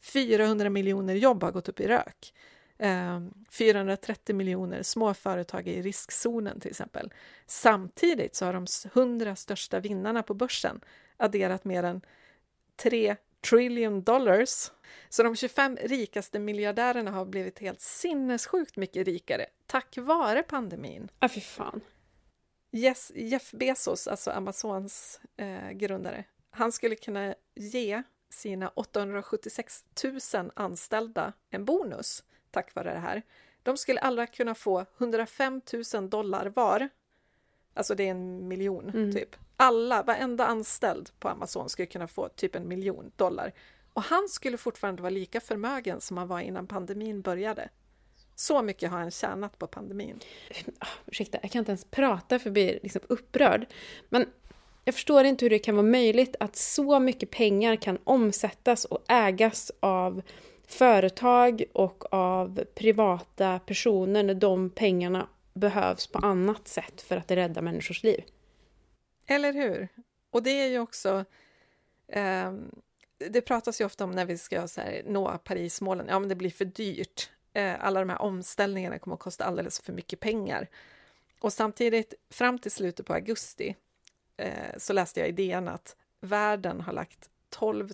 400 0.00 0.70
miljoner 0.70 1.14
jobb 1.14 1.42
har 1.42 1.52
gått 1.52 1.68
upp 1.68 1.80
i 1.80 1.86
rök. 1.86 2.34
Eh, 2.80 3.20
430 3.50 4.34
miljoner 4.36 4.82
små 4.82 5.14
företag 5.14 5.68
i 5.68 5.82
riskzonen 5.82 6.60
till 6.60 6.70
exempel. 6.70 7.12
Samtidigt 7.46 8.34
så 8.34 8.44
har 8.44 8.52
de 8.52 8.66
100 8.94 9.36
största 9.36 9.80
vinnarna 9.80 10.22
på 10.22 10.34
börsen 10.34 10.80
adderat 11.16 11.64
mer 11.64 11.82
än 11.82 12.00
3 12.76 13.16
trillion 13.40 14.02
dollars. 14.02 14.70
Så 15.08 15.22
de 15.22 15.36
25 15.36 15.76
rikaste 15.76 16.38
miljardärerna 16.38 17.10
har 17.10 17.24
blivit 17.24 17.58
helt 17.58 17.80
sinnessjukt 17.80 18.76
mycket 18.76 19.06
rikare 19.06 19.46
tack 19.66 19.98
vare 19.98 20.42
pandemin. 20.42 21.08
Ja, 21.20 21.28
fy 21.28 21.40
fan. 21.40 21.80
Yes, 22.72 23.12
Jeff 23.14 23.52
Bezos, 23.52 24.08
alltså 24.08 24.30
Amazons 24.30 25.20
eh, 25.36 25.70
grundare, 25.70 26.24
han 26.50 26.72
skulle 26.72 26.96
kunna 26.96 27.34
ge 27.54 28.02
sina 28.30 28.68
876 28.68 29.84
000 30.34 30.50
anställda 30.54 31.32
en 31.50 31.64
bonus 31.64 32.24
tack 32.50 32.74
vare 32.74 32.92
det 32.92 32.98
här. 32.98 33.22
De 33.62 33.76
skulle 33.76 34.00
alla 34.00 34.26
kunna 34.26 34.54
få 34.54 34.86
105 34.98 35.60
000 35.94 36.10
dollar 36.10 36.46
var. 36.46 36.88
Alltså 37.74 37.94
det 37.94 38.06
är 38.06 38.10
en 38.10 38.48
miljon, 38.48 38.90
mm. 38.90 39.12
typ 39.12 39.36
alla, 39.60 40.02
varenda 40.02 40.46
anställd 40.46 41.10
på 41.18 41.28
Amazon 41.28 41.68
skulle 41.68 41.86
kunna 41.86 42.06
få 42.08 42.28
typ 42.28 42.54
en 42.54 42.68
miljon 42.68 43.12
dollar. 43.16 43.52
Och 43.92 44.02
han 44.02 44.28
skulle 44.28 44.56
fortfarande 44.56 45.02
vara 45.02 45.10
lika 45.10 45.40
förmögen 45.40 46.00
som 46.00 46.16
han 46.16 46.28
var 46.28 46.40
innan 46.40 46.66
pandemin 46.66 47.20
började. 47.20 47.68
Så 48.34 48.62
mycket 48.62 48.90
har 48.90 48.98
han 48.98 49.10
tjänat 49.10 49.58
på 49.58 49.66
pandemin. 49.66 50.20
Oh, 50.66 50.88
ursäkta, 51.06 51.38
jag 51.42 51.50
kan 51.50 51.58
inte 51.58 51.70
ens 51.70 51.84
prata 51.84 52.38
för 52.38 52.50
att 52.50 52.52
bli 52.52 52.80
liksom 52.82 53.02
upprörd. 53.08 53.66
Men 54.08 54.26
jag 54.84 54.94
förstår 54.94 55.24
inte 55.24 55.44
hur 55.44 55.50
det 55.50 55.58
kan 55.58 55.76
vara 55.76 55.86
möjligt 55.86 56.36
att 56.40 56.56
så 56.56 57.00
mycket 57.00 57.30
pengar 57.30 57.76
kan 57.76 57.98
omsättas 58.04 58.84
och 58.84 59.04
ägas 59.08 59.72
av 59.80 60.22
företag 60.72 61.64
och 61.72 62.14
av 62.14 62.64
privata 62.74 63.58
personer 63.58 64.22
när 64.22 64.34
de 64.34 64.70
pengarna 64.70 65.28
behövs 65.52 66.06
på 66.06 66.18
annat 66.18 66.68
sätt 66.68 67.02
för 67.02 67.16
att 67.16 67.30
rädda 67.30 67.62
människors 67.62 68.02
liv. 68.02 68.24
Eller 69.26 69.52
hur? 69.52 69.88
Och 70.30 70.42
det 70.42 70.50
är 70.50 70.66
ju 70.66 70.78
också... 70.78 71.24
Eh, 72.08 72.52
det 73.30 73.40
pratas 73.40 73.80
ju 73.80 73.84
ofta 73.84 74.04
om 74.04 74.10
när 74.10 74.24
vi 74.24 74.38
ska 74.38 74.68
så 74.68 74.80
här, 74.80 75.02
nå 75.06 75.38
Parismålen, 75.38 76.06
ja 76.08 76.18
men 76.18 76.28
det 76.28 76.34
blir 76.34 76.50
för 76.50 76.64
dyrt. 76.64 77.30
Eh, 77.52 77.84
alla 77.84 78.00
de 78.00 78.08
här 78.08 78.22
omställningarna 78.22 78.98
kommer 78.98 79.14
att 79.14 79.20
kosta 79.20 79.44
alldeles 79.44 79.80
för 79.80 79.92
mycket 79.92 80.20
pengar. 80.20 80.68
Och 81.40 81.52
samtidigt, 81.52 82.14
fram 82.30 82.58
till 82.58 82.70
slutet 82.70 83.06
på 83.06 83.14
augusti, 83.14 83.76
eh, 84.36 84.76
så 84.78 84.92
läste 84.92 85.20
jag 85.20 85.28
i 85.28 85.32
DN 85.32 85.68
att 85.68 85.96
världen 86.20 86.80
har 86.80 86.92
lagt 86.92 87.30
12 87.50 87.88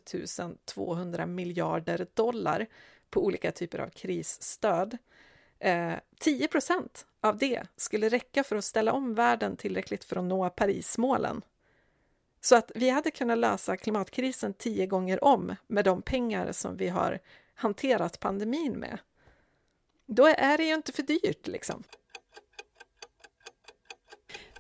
200 0.65 1.27
miljarder 1.27 2.07
dollar 2.15 2.67
på 3.11 3.25
olika 3.25 3.53
typer 3.53 3.79
av 3.79 3.89
krisstöd. 3.89 4.99
Eh, 5.59 5.95
10 6.21 6.49
procent 6.49 7.07
av 7.21 7.39
det 7.39 7.63
skulle 7.77 8.09
räcka 8.09 8.45
för 8.45 8.57
att 8.57 8.65
ställa 8.65 8.93
om 8.93 9.15
världen 9.15 9.57
tillräckligt 9.57 10.05
för 10.05 10.17
att 10.17 10.25
nå 10.25 10.51
Parismålen. 10.51 11.43
Så 12.41 12.57
att 12.57 12.73
vi 12.75 12.91
hade 12.91 13.11
kunnat 13.11 13.39
lösa 13.39 13.77
klimatkrisen 13.77 14.55
tio 14.55 14.87
gånger 14.87 15.25
om 15.25 15.57
med 15.67 15.85
de 15.85 16.03
pengar 16.03 16.53
som 16.53 16.77
vi 16.77 16.89
har 16.89 17.19
hanterat 17.55 18.21
pandemin 18.21 18.73
med. 18.73 18.99
Då 20.07 20.27
är 20.27 20.57
det 20.57 20.65
ju 20.65 20.75
inte 20.75 20.93
för 20.93 21.03
dyrt 21.03 21.47
liksom. 21.47 21.83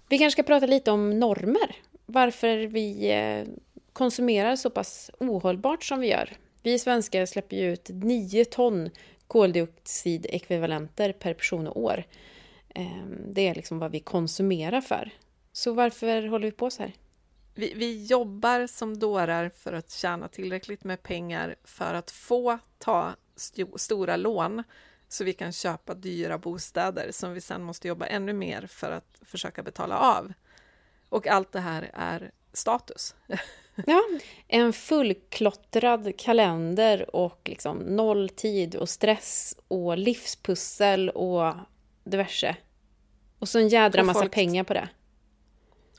Vi 0.08 0.18
kanske 0.18 0.42
ska 0.42 0.46
prata 0.46 0.66
lite 0.66 0.90
om 0.90 1.18
normer. 1.18 1.76
Varför 2.06 2.56
vi 2.56 3.12
eh, 3.12 3.46
konsumerar 3.96 4.56
så 4.56 4.70
pass 4.70 5.10
ohållbart 5.18 5.84
som 5.84 6.00
vi 6.00 6.06
gör. 6.06 6.36
Vi 6.62 6.78
svenskar 6.78 7.26
släpper 7.26 7.56
ju 7.56 7.72
ut 7.72 7.88
9 7.88 8.44
ton 8.44 8.90
koldioxidekvivalenter 9.26 11.12
per 11.12 11.34
person 11.34 11.66
och 11.66 11.80
år. 11.80 12.04
Ehm, 12.74 13.32
det 13.32 13.48
är 13.48 13.54
liksom 13.54 13.78
vad 13.78 13.90
vi 13.90 14.00
konsumerar 14.00 14.80
för. 14.80 15.10
Så 15.52 15.72
varför 15.72 16.26
håller 16.26 16.46
vi 16.46 16.52
på 16.52 16.70
så 16.70 16.82
här? 16.82 16.92
Vi, 17.54 17.74
vi 17.74 18.06
jobbar 18.06 18.66
som 18.66 18.98
dårar 18.98 19.48
för 19.48 19.72
att 19.72 19.90
tjäna 19.90 20.28
tillräckligt 20.28 20.84
med 20.84 21.02
pengar 21.02 21.56
för 21.64 21.94
att 21.94 22.10
få 22.10 22.58
ta 22.78 23.14
st 23.36 23.66
stora 23.76 24.16
lån 24.16 24.62
så 25.08 25.24
vi 25.24 25.32
kan 25.32 25.52
köpa 25.52 25.94
dyra 25.94 26.38
bostäder 26.38 27.12
som 27.12 27.32
vi 27.32 27.40
sen 27.40 27.62
måste 27.62 27.88
jobba 27.88 28.06
ännu 28.06 28.32
mer 28.32 28.66
för 28.66 28.90
att 28.90 29.20
försöka 29.22 29.62
betala 29.62 29.98
av. 29.98 30.32
Och 31.08 31.26
allt 31.26 31.52
det 31.52 31.60
här 31.60 31.90
är 31.94 32.30
status. 32.52 33.14
Ja, 33.86 34.02
en 34.48 34.72
fullklottrad 34.72 36.18
kalender 36.18 37.16
och 37.16 37.40
liksom 37.44 37.78
noll 37.78 38.28
tid 38.28 38.76
och 38.76 38.88
stress 38.88 39.56
och 39.68 39.98
livspussel 39.98 41.10
och 41.10 41.54
diverse. 42.04 42.56
Och 43.38 43.48
så 43.48 43.58
en 43.58 43.68
jädra 43.68 44.02
massa 44.02 44.20
folk, 44.20 44.32
pengar 44.32 44.64
på 44.64 44.74
det. 44.74 44.88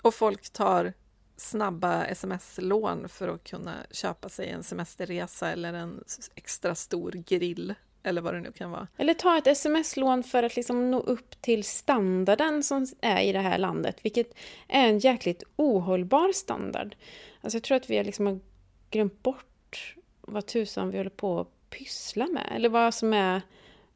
Och 0.02 0.14
folk 0.14 0.50
tar 0.50 0.94
snabba 1.38 2.06
sms-lån 2.06 3.10
för 3.10 3.28
att 3.28 3.44
kunna 3.44 3.74
köpa 3.92 4.30
sig 4.30 4.50
en 4.50 4.64
semesterresa 4.64 5.52
eller 5.52 5.74
en 5.74 6.04
extra 6.36 6.76
stor 6.76 7.12
grill 7.12 7.76
eller 8.04 8.22
vad 8.22 8.34
det 8.34 8.42
nu 8.42 8.52
kan 8.52 8.72
vara. 8.72 8.88
Eller 8.98 9.14
ta 9.14 9.38
ett 9.38 9.48
sms-lån 9.48 10.24
för 10.24 10.44
att 10.44 10.56
liksom 10.56 10.92
nå 10.92 11.00
upp 11.00 11.42
till 11.42 11.64
standarden 11.64 12.64
som 12.64 12.88
är 13.02 13.22
i 13.22 13.32
det 13.32 13.40
här 13.40 13.58
landet, 13.58 13.98
vilket 14.02 14.34
är 14.68 14.88
en 14.88 15.00
jäkligt 15.00 15.44
ohållbar 15.56 16.32
standard. 16.32 16.96
Alltså 17.42 17.56
jag 17.56 17.64
tror 17.64 17.76
att 17.76 17.90
vi 17.90 18.04
liksom 18.04 18.26
har 18.26 18.40
glömt 18.90 19.24
bort 19.24 19.96
vad 20.22 20.46
tusan 20.46 20.92
vi 20.92 20.98
håller 20.98 21.10
på 21.10 21.40
att 21.40 21.70
pyssla 21.70 22.28
med, 22.28 22.52
eller 22.56 22.70
vad 22.70 22.94
som 22.94 23.14
är 23.14 23.42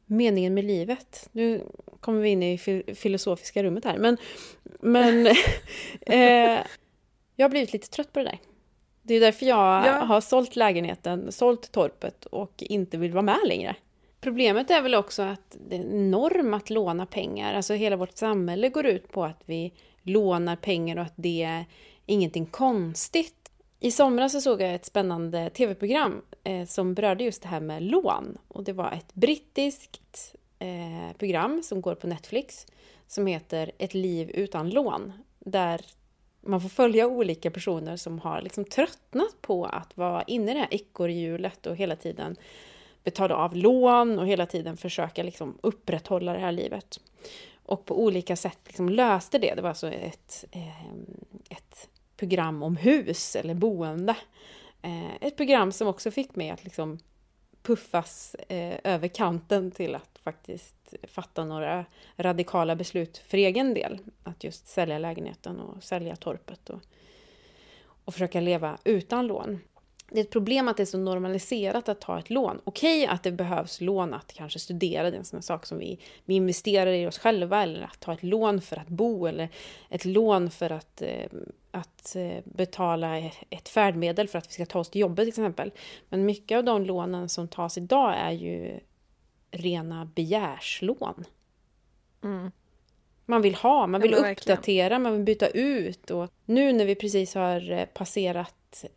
meningen 0.06 0.54
med 0.54 0.64
livet. 0.64 1.28
Nu 1.32 1.64
kommer 2.00 2.20
vi 2.20 2.28
in 2.28 2.42
i 2.42 2.58
filosofiska 2.94 3.62
rummet 3.62 3.84
här, 3.84 3.98
men, 3.98 4.16
men 4.80 5.26
eh, 6.00 6.60
jag 7.36 7.44
har 7.44 7.48
blivit 7.48 7.72
lite 7.72 7.90
trött 7.90 8.12
på 8.12 8.18
det 8.18 8.24
där. 8.24 8.38
Det 9.02 9.14
är 9.14 9.20
därför 9.20 9.46
jag 9.46 9.86
ja. 9.86 9.92
har 9.92 10.20
sålt 10.20 10.56
lägenheten, 10.56 11.32
sålt 11.32 11.72
torpet 11.72 12.24
och 12.24 12.52
inte 12.56 12.98
vill 12.98 13.12
vara 13.12 13.22
med 13.22 13.40
längre. 13.46 13.76
Problemet 14.20 14.70
är 14.70 14.82
väl 14.82 14.94
också 14.94 15.22
att 15.22 15.56
det 15.68 15.76
är 15.76 15.84
norm 15.84 16.54
att 16.54 16.70
låna 16.70 17.06
pengar. 17.06 17.54
Alltså 17.54 17.74
hela 17.74 17.96
vårt 17.96 18.16
samhälle 18.16 18.68
går 18.68 18.86
ut 18.86 19.12
på 19.12 19.24
att 19.24 19.42
vi 19.44 19.72
lånar 20.02 20.56
pengar 20.56 20.96
och 20.96 21.02
att 21.02 21.14
det 21.16 21.64
ingenting 22.12 22.46
konstigt. 22.46 23.50
I 23.80 23.90
somras 23.90 24.32
så 24.32 24.40
såg 24.40 24.62
jag 24.62 24.74
ett 24.74 24.84
spännande 24.84 25.50
tv-program 25.50 26.22
eh, 26.44 26.66
som 26.66 26.94
berörde 26.94 27.24
just 27.24 27.42
det 27.42 27.48
här 27.48 27.60
med 27.60 27.82
lån. 27.82 28.38
Och 28.48 28.64
det 28.64 28.72
var 28.72 28.92
ett 28.92 29.14
brittiskt 29.14 30.34
eh, 30.58 31.16
program 31.18 31.62
som 31.62 31.80
går 31.80 31.94
på 31.94 32.06
Netflix 32.06 32.66
som 33.06 33.26
heter 33.26 33.72
Ett 33.78 33.94
liv 33.94 34.30
utan 34.30 34.70
lån. 34.70 35.12
Där 35.38 35.80
man 36.40 36.60
får 36.60 36.68
följa 36.68 37.06
olika 37.06 37.50
personer 37.50 37.96
som 37.96 38.18
har 38.18 38.42
liksom 38.42 38.64
tröttnat 38.64 39.40
på 39.40 39.64
att 39.64 39.96
vara 39.96 40.22
inne 40.22 40.50
i 40.50 40.54
det 40.54 40.60
här 40.60 40.74
ekorrhjulet 40.74 41.66
och 41.66 41.76
hela 41.76 41.96
tiden 41.96 42.36
betala 43.04 43.36
av 43.36 43.56
lån 43.56 44.18
och 44.18 44.26
hela 44.26 44.46
tiden 44.46 44.76
försöka 44.76 45.22
liksom 45.22 45.58
upprätthålla 45.62 46.32
det 46.32 46.38
här 46.38 46.52
livet. 46.52 47.00
Och 47.66 47.84
på 47.84 48.02
olika 48.02 48.36
sätt 48.36 48.58
liksom 48.66 48.88
löste 48.88 49.38
det. 49.38 49.54
Det 49.54 49.62
var 49.62 49.68
alltså 49.68 49.88
ett, 49.88 50.44
eh, 50.50 50.86
ett 51.50 51.88
program 52.22 52.62
om 52.62 52.76
hus 52.76 53.36
eller 53.36 53.54
boende. 53.54 54.16
Eh, 54.82 55.14
ett 55.20 55.36
program 55.36 55.72
som 55.72 55.88
också 55.88 56.10
fick 56.10 56.36
mig 56.36 56.50
att 56.50 56.64
liksom 56.64 56.98
puffas 57.62 58.36
eh, 58.48 58.78
över 58.84 59.08
kanten 59.08 59.70
till 59.70 59.94
att 59.94 60.18
faktiskt 60.24 60.94
fatta 61.02 61.44
några 61.44 61.84
radikala 62.16 62.76
beslut 62.76 63.18
för 63.18 63.38
egen 63.38 63.74
del. 63.74 63.98
Att 64.22 64.44
just 64.44 64.68
sälja 64.68 64.98
lägenheten 64.98 65.60
och 65.60 65.82
sälja 65.82 66.16
torpet 66.16 66.70
och, 66.70 66.80
och 68.04 68.12
försöka 68.12 68.40
leva 68.40 68.78
utan 68.84 69.26
lån 69.26 69.60
det 70.12 70.20
är 70.20 70.24
ett 70.24 70.30
problem 70.30 70.68
att 70.68 70.76
det 70.76 70.82
är 70.82 70.84
så 70.84 70.98
normaliserat 70.98 71.88
att 71.88 72.00
ta 72.00 72.18
ett 72.18 72.30
lån. 72.30 72.60
Okej 72.64 73.06
att 73.06 73.22
det 73.22 73.32
behövs 73.32 73.80
lån 73.80 74.14
att 74.14 74.32
kanske 74.32 74.58
studera, 74.58 75.10
det 75.10 75.16
är 75.16 75.18
en 75.18 75.24
sån 75.24 75.42
sak 75.42 75.66
som 75.66 75.78
vi, 75.78 75.98
vi 76.24 76.34
investerar 76.34 76.92
i 76.92 77.06
oss 77.06 77.18
själva, 77.18 77.62
eller 77.62 77.82
att 77.82 78.00
ta 78.00 78.12
ett 78.12 78.22
lån 78.22 78.60
för 78.60 78.76
att 78.76 78.88
bo, 78.88 79.26
eller 79.26 79.48
ett 79.88 80.04
lån 80.04 80.50
för 80.50 80.72
att, 80.72 81.02
eh, 81.02 81.26
att 81.70 82.16
eh, 82.16 82.38
betala 82.44 83.18
ett 83.50 83.68
färdmedel 83.68 84.28
för 84.28 84.38
att 84.38 84.48
vi 84.48 84.52
ska 84.52 84.66
ta 84.66 84.78
oss 84.78 84.90
till 84.90 85.00
jobbet 85.00 85.22
till 85.22 85.28
exempel. 85.28 85.72
Men 86.08 86.24
mycket 86.24 86.58
av 86.58 86.64
de 86.64 86.84
lånen 86.84 87.28
som 87.28 87.48
tas 87.48 87.78
idag 87.78 88.14
är 88.16 88.32
ju 88.32 88.80
rena 89.50 90.04
begärslån. 90.04 91.24
Mm. 92.24 92.50
Man 93.26 93.42
vill 93.42 93.54
ha, 93.54 93.86
man 93.86 94.00
vill 94.00 94.12
ja, 94.12 94.32
uppdatera, 94.32 94.98
man 94.98 95.12
vill 95.12 95.22
byta 95.22 95.48
ut. 95.48 96.10
Och 96.10 96.30
nu 96.44 96.72
när 96.72 96.84
vi 96.84 96.94
precis 96.94 97.34
har 97.34 97.70
eh, 97.70 97.84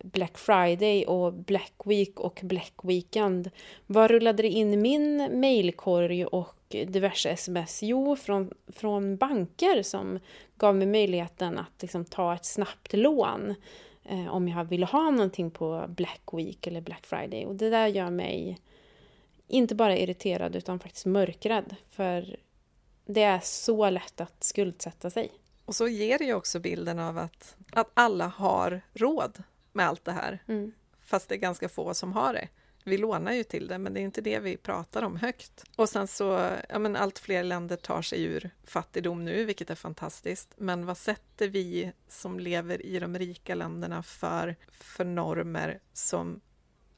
Black 0.03 0.37
Friday 0.37 1.05
och 1.05 1.33
Black 1.33 1.73
Week 1.85 2.19
och 2.19 2.39
Black 2.43 2.73
Weekend. 2.83 3.51
Vad 3.87 4.11
rullade 4.11 4.43
det 4.43 4.49
in 4.49 4.73
i 4.73 4.77
min 4.77 5.39
mailkorg 5.39 6.25
och 6.25 6.55
diverse 6.69 7.29
sms? 7.29 7.83
Jo, 7.83 8.15
från, 8.15 8.51
från 8.67 9.17
banker 9.17 9.83
som 9.83 10.19
gav 10.55 10.75
mig 10.75 10.87
möjligheten 10.87 11.57
att 11.57 11.81
liksom 11.81 12.05
ta 12.05 12.35
ett 12.35 12.45
snabbt 12.45 12.93
lån 12.93 13.55
eh, 14.03 14.27
om 14.27 14.47
jag 14.47 14.65
ville 14.65 14.85
ha 14.85 15.09
någonting 15.09 15.51
på 15.51 15.85
Black 15.89 16.21
Week 16.33 16.67
eller 16.67 16.81
Black 16.81 17.05
Friday. 17.05 17.45
Och 17.45 17.55
det 17.55 17.69
där 17.69 17.87
gör 17.87 18.09
mig 18.09 18.59
inte 19.47 19.75
bara 19.75 19.97
irriterad 19.97 20.55
utan 20.55 20.79
faktiskt 20.79 21.05
mörkrädd. 21.05 21.75
För 21.89 22.37
det 23.05 23.23
är 23.23 23.39
så 23.43 23.89
lätt 23.89 24.21
att 24.21 24.43
skuldsätta 24.43 25.09
sig. 25.09 25.31
Och 25.65 25.75
så 25.75 25.87
ger 25.87 26.17
det 26.17 26.25
ju 26.25 26.33
också 26.33 26.59
bilden 26.59 26.99
av 26.99 27.17
att, 27.17 27.55
att 27.71 27.91
alla 27.93 28.27
har 28.27 28.81
råd 28.93 29.43
med 29.75 29.87
allt 29.87 30.05
det 30.05 30.11
här. 30.11 30.43
Mm. 30.47 30.71
Fast 31.01 31.29
det 31.29 31.35
är 31.35 31.39
ganska 31.39 31.69
få 31.69 31.93
som 31.93 32.13
har 32.13 32.33
det. 32.33 32.47
Vi 32.83 32.97
lånar 32.97 33.31
ju 33.31 33.43
till 33.43 33.67
det, 33.67 33.77
men 33.77 33.93
det 33.93 33.99
är 33.99 34.01
inte 34.01 34.21
det 34.21 34.39
vi 34.39 34.57
pratar 34.57 35.03
om 35.03 35.17
högt. 35.17 35.63
Och 35.75 35.89
sen 35.89 36.07
så, 36.07 36.49
ja 36.69 36.79
men 36.79 36.95
allt 36.95 37.19
fler 37.19 37.43
länder 37.43 37.75
tar 37.75 38.01
sig 38.01 38.23
ur 38.23 38.49
fattigdom 38.63 39.25
nu, 39.25 39.45
vilket 39.45 39.69
är 39.69 39.75
fantastiskt. 39.75 40.53
Men 40.57 40.85
vad 40.85 40.97
sätter 40.97 41.47
vi 41.47 41.91
som 42.07 42.39
lever 42.39 42.85
i 42.85 42.99
de 42.99 43.17
rika 43.17 43.55
länderna 43.55 44.03
för, 44.03 44.55
för 44.69 45.05
normer 45.05 45.79
som 45.93 46.41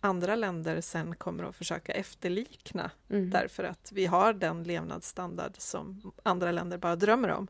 andra 0.02 0.36
länder 0.36 0.82
sen 0.82 1.16
kommer 1.16 1.44
att 1.44 1.56
försöka 1.56 1.92
efterlikna 1.94 2.92
mm. 3.10 3.30
därför 3.30 3.64
att 3.64 3.92
vi 3.92 4.06
har 4.06 4.34
den 4.34 4.64
levnadsstandard 4.64 5.54
som 5.58 6.12
andra 6.24 6.52
länder 6.52 6.78
bara 6.78 6.96
drömmer 6.96 7.30
om. 7.30 7.48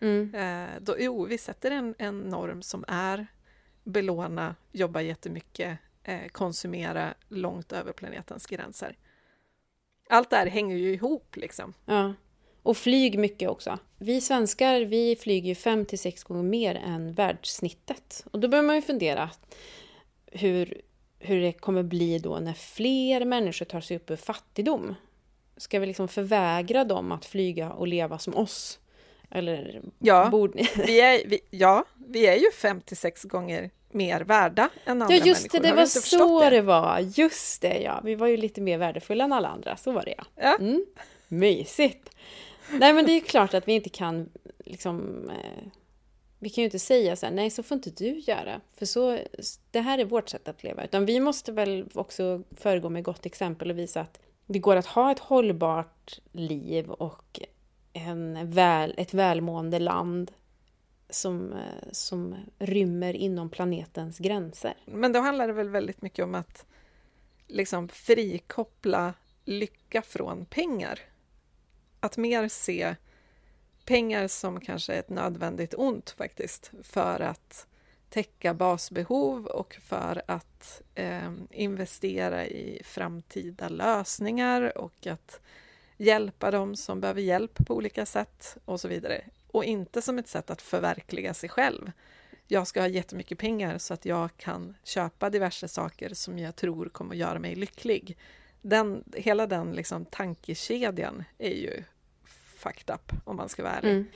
Mm. 0.00 0.34
Eh, 0.34 0.70
då, 0.80 0.96
jo, 0.98 1.24
vi 1.24 1.38
sätter 1.38 1.70
en, 1.70 1.94
en 1.98 2.20
norm 2.20 2.62
som 2.62 2.84
är 2.88 3.26
belåna, 3.84 4.56
jobba 4.72 5.00
jättemycket, 5.00 5.78
eh, 6.04 6.28
konsumera 6.32 7.14
långt 7.28 7.72
över 7.72 7.92
planetens 7.92 8.46
gränser. 8.46 8.96
Allt 10.10 10.30
det 10.30 10.36
här 10.36 10.46
hänger 10.46 10.76
ju 10.76 10.92
ihop 10.92 11.36
liksom. 11.36 11.74
Ja. 11.86 12.14
Och 12.62 12.76
flyg 12.76 13.18
mycket 13.18 13.48
också. 13.48 13.78
Vi 13.98 14.20
svenskar, 14.20 14.80
vi 14.80 15.16
flyger 15.16 15.48
ju 15.48 15.54
fem 15.54 15.84
till 15.84 15.98
sex 15.98 16.24
gånger 16.24 16.42
mer 16.42 16.74
än 16.74 17.12
världssnittet. 17.12 18.24
Och 18.30 18.40
då 18.40 18.48
börjar 18.48 18.64
man 18.64 18.76
ju 18.76 18.82
fundera 18.82 19.30
hur, 20.26 20.80
hur 21.18 21.40
det 21.40 21.52
kommer 21.52 21.82
bli 21.82 22.18
då 22.18 22.38
när 22.38 22.52
fler 22.52 23.24
människor 23.24 23.66
tar 23.66 23.80
sig 23.80 23.96
upp 23.96 24.10
ur 24.10 24.16
fattigdom. 24.16 24.94
Ska 25.56 25.78
vi 25.78 25.86
liksom 25.86 26.08
förvägra 26.08 26.84
dem 26.84 27.12
att 27.12 27.24
flyga 27.24 27.72
och 27.72 27.86
leva 27.86 28.18
som 28.18 28.36
oss? 28.36 28.78
Eller 29.34 29.82
ja, 29.98 30.28
borde... 30.30 30.66
vi 30.86 31.00
är, 31.00 31.22
vi, 31.26 31.40
ja, 31.50 31.84
vi 32.06 32.26
är 32.26 32.36
ju 32.36 32.50
56 32.50 33.24
gånger 33.24 33.70
mer 33.90 34.20
värda 34.20 34.70
än 34.84 35.02
andra 35.02 35.16
Ja, 35.16 35.24
just 35.24 35.52
det, 35.52 35.58
det 35.58 35.72
var 35.72 35.86
så 35.86 36.40
det? 36.40 36.50
det? 36.50 36.62
var. 36.62 36.98
Just 37.00 37.62
det, 37.62 37.78
ja. 37.78 38.00
Vi 38.04 38.14
var 38.14 38.26
ju 38.26 38.36
lite 38.36 38.60
mer 38.60 38.78
värdefulla 38.78 39.24
än 39.24 39.32
alla 39.32 39.48
andra, 39.48 39.76
så 39.76 39.92
var 39.92 40.04
det 40.04 40.14
ja. 40.16 40.24
ja. 40.36 40.56
Mm. 40.60 40.84
Mysigt! 41.28 42.10
Nej, 42.70 42.92
men 42.92 43.06
det 43.06 43.12
är 43.12 43.20
klart 43.20 43.54
att 43.54 43.68
vi 43.68 43.72
inte 43.72 43.88
kan 43.88 44.28
liksom 44.58 45.30
eh, 45.30 45.68
vi 46.42 46.50
kan 46.50 46.62
ju 46.62 46.64
inte 46.64 46.78
säga 46.78 47.16
så 47.16 47.26
här, 47.26 47.32
nej 47.32 47.50
så 47.50 47.62
får 47.62 47.74
inte 47.74 47.90
du 47.90 48.18
göra, 48.18 48.60
för 48.76 48.86
så, 48.86 49.18
det 49.70 49.80
här 49.80 49.98
är 49.98 50.04
vårt 50.04 50.28
sätt 50.28 50.48
att 50.48 50.62
leva. 50.62 50.84
Utan 50.84 51.06
vi 51.06 51.20
måste 51.20 51.52
väl 51.52 51.88
också 51.94 52.42
föregå 52.56 52.88
med 52.88 53.04
gott 53.04 53.26
exempel 53.26 53.70
och 53.70 53.78
visa 53.78 54.00
att 54.00 54.18
det 54.46 54.58
går 54.58 54.76
att 54.76 54.86
ha 54.86 55.12
ett 55.12 55.18
hållbart 55.18 56.20
liv 56.32 56.90
och 56.90 57.40
en 57.92 58.50
väl, 58.50 58.94
ett 58.96 59.14
välmående 59.14 59.78
land 59.78 60.32
som, 61.10 61.52
eh, 61.52 61.88
som 61.92 62.36
rymmer 62.58 63.14
inom 63.14 63.50
planetens 63.50 64.18
gränser. 64.18 64.74
Men 64.86 65.12
då 65.12 65.20
handlar 65.20 65.46
det 65.46 65.52
väl 65.52 65.68
väldigt 65.68 66.02
mycket 66.02 66.24
om 66.24 66.34
att 66.34 66.66
liksom 67.46 67.88
frikoppla 67.88 69.14
lycka 69.44 70.02
från 70.02 70.44
pengar. 70.44 71.00
Att 72.00 72.16
mer 72.16 72.48
se 72.48 72.94
pengar 73.84 74.28
som 74.28 74.60
kanske 74.60 74.94
ett 74.94 75.10
nödvändigt 75.10 75.74
ont 75.74 76.10
faktiskt 76.10 76.70
för 76.82 77.20
att 77.20 77.66
täcka 78.08 78.54
basbehov 78.54 79.46
och 79.46 79.74
för 79.74 80.22
att 80.26 80.82
eh, 80.94 81.32
investera 81.50 82.46
i 82.46 82.82
framtida 82.84 83.68
lösningar 83.68 84.78
och 84.78 85.06
att 85.06 85.40
hjälpa 85.96 86.50
dem 86.50 86.76
som 86.76 87.00
behöver 87.00 87.20
hjälp 87.20 87.66
på 87.66 87.74
olika 87.74 88.06
sätt 88.06 88.56
och 88.64 88.80
så 88.80 88.88
vidare. 88.88 89.24
Och 89.46 89.64
inte 89.64 90.02
som 90.02 90.18
ett 90.18 90.28
sätt 90.28 90.50
att 90.50 90.62
förverkliga 90.62 91.34
sig 91.34 91.48
själv. 91.48 91.92
Jag 92.48 92.66
ska 92.66 92.80
ha 92.80 92.88
jättemycket 92.88 93.38
pengar 93.38 93.78
så 93.78 93.94
att 93.94 94.04
jag 94.04 94.36
kan 94.36 94.74
köpa 94.84 95.30
diverse 95.30 95.68
saker 95.68 96.14
som 96.14 96.38
jag 96.38 96.56
tror 96.56 96.88
kommer 96.88 97.14
att 97.14 97.18
göra 97.18 97.38
mig 97.38 97.54
lycklig. 97.54 98.18
Den, 98.62 99.04
hela 99.14 99.46
den 99.46 99.72
liksom 99.72 100.04
tankekedjan 100.04 101.24
är 101.38 101.54
ju 101.54 101.84
fucked 102.56 102.94
up, 102.94 103.12
om 103.24 103.36
man 103.36 103.48
ska 103.48 103.62
vara 103.62 103.72
ärlig. 103.72 103.90
Mm. 103.90 104.06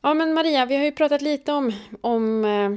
Ja, 0.00 0.14
men 0.14 0.34
Maria, 0.34 0.66
vi 0.66 0.76
har 0.76 0.84
ju 0.84 0.92
pratat 0.92 1.22
lite 1.22 1.52
om, 1.52 1.72
om 2.00 2.44
eh, 2.44 2.74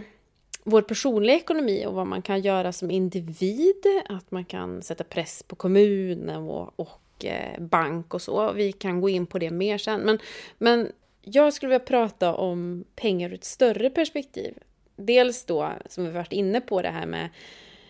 vår 0.63 0.81
personliga 0.81 1.35
ekonomi 1.35 1.85
och 1.85 1.93
vad 1.93 2.07
man 2.07 2.21
kan 2.21 2.41
göra 2.41 2.71
som 2.73 2.91
individ. 2.91 3.85
Att 4.09 4.31
man 4.31 4.45
kan 4.45 4.81
sätta 4.81 5.03
press 5.03 5.43
på 5.43 5.55
kommunen 5.55 6.43
och, 6.43 6.79
och 6.79 7.01
Eh, 7.25 7.59
bank 7.59 8.13
och 8.13 8.21
så. 8.21 8.51
Vi 8.51 8.71
kan 8.71 9.01
gå 9.01 9.09
in 9.09 9.25
på 9.25 9.39
det 9.39 9.49
mer 9.49 9.77
sen. 9.77 10.01
Men, 10.01 10.19
men 10.57 10.91
jag 11.21 11.53
skulle 11.53 11.69
vilja 11.69 11.85
prata 11.85 12.35
om 12.35 12.85
pengar 12.95 13.29
ur 13.29 13.33
ett 13.33 13.43
större 13.43 13.89
perspektiv. 13.89 14.57
Dels 14.95 15.45
då, 15.45 15.71
som 15.89 16.05
vi 16.05 16.11
varit 16.11 16.33
inne 16.33 16.61
på, 16.61 16.81
det 16.81 16.89
här 16.89 17.05
med 17.05 17.29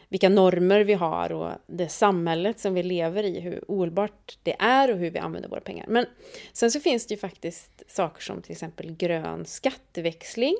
vilka 0.09 0.29
normer 0.29 0.79
vi 0.79 0.93
har 0.93 1.31
och 1.31 1.51
det 1.67 1.89
samhället 1.89 2.59
som 2.59 2.73
vi 2.73 2.83
lever 2.83 3.23
i, 3.23 3.39
hur 3.39 3.63
ohållbart 3.67 4.37
det 4.43 4.55
är 4.59 4.91
och 4.91 4.97
hur 4.97 5.11
vi 5.11 5.19
använder 5.19 5.49
våra 5.49 5.61
pengar. 5.61 5.85
Men 5.87 6.05
sen 6.53 6.71
så 6.71 6.79
finns 6.79 7.07
det 7.07 7.13
ju 7.13 7.19
faktiskt 7.19 7.83
saker 7.87 8.21
som 8.21 8.41
till 8.41 8.51
exempel 8.51 8.91
grön 8.91 9.45
skatteväxling 9.45 10.55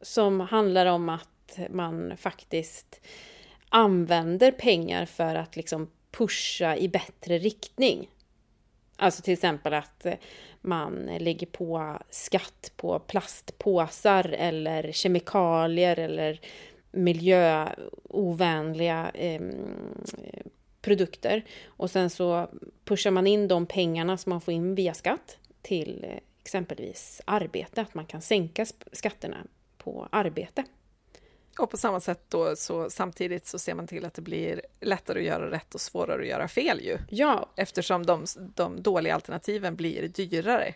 som 0.00 0.40
handlar 0.40 0.86
om 0.86 1.08
att 1.08 1.58
man 1.70 2.16
faktiskt 2.16 3.00
använder 3.68 4.52
pengar 4.52 5.06
för 5.06 5.34
att 5.34 5.56
liksom 5.56 5.90
pusha 6.10 6.76
i 6.76 6.88
bättre 6.88 7.38
riktning. 7.38 8.10
Alltså 8.96 9.22
till 9.22 9.32
exempel 9.32 9.74
att 9.74 10.06
man 10.60 11.10
lägger 11.18 11.46
på 11.46 11.98
skatt 12.10 12.72
på 12.76 12.98
plastpåsar 12.98 14.34
eller 14.38 14.92
kemikalier 14.92 15.98
eller 15.98 16.40
miljöovänliga 16.90 19.10
eh, 19.14 19.40
produkter. 20.80 21.44
Och 21.66 21.90
sen 21.90 22.10
så 22.10 22.48
pushar 22.84 23.10
man 23.10 23.26
in 23.26 23.48
de 23.48 23.66
pengarna 23.66 24.16
som 24.16 24.30
man 24.30 24.40
får 24.40 24.54
in 24.54 24.74
via 24.74 24.94
skatt 24.94 25.38
till 25.62 26.04
eh, 26.04 26.18
exempelvis 26.42 27.20
arbete, 27.24 27.80
att 27.80 27.94
man 27.94 28.06
kan 28.06 28.20
sänka 28.20 28.66
skatterna 28.92 29.36
på 29.78 30.08
arbete. 30.12 30.64
Och 31.58 31.70
på 31.70 31.76
samma 31.76 32.00
sätt 32.00 32.24
då, 32.28 32.56
så 32.56 32.90
samtidigt 32.90 33.46
så 33.46 33.58
ser 33.58 33.74
man 33.74 33.86
till 33.86 34.04
att 34.04 34.14
det 34.14 34.22
blir 34.22 34.62
lättare 34.80 35.18
att 35.18 35.24
göra 35.24 35.50
rätt 35.50 35.74
och 35.74 35.80
svårare 35.80 36.22
att 36.22 36.28
göra 36.28 36.48
fel 36.48 36.80
ju. 36.80 36.98
Ja. 37.10 37.50
Eftersom 37.56 38.06
de, 38.06 38.24
de 38.54 38.82
dåliga 38.82 39.14
alternativen 39.14 39.76
blir 39.76 40.08
dyrare. 40.08 40.74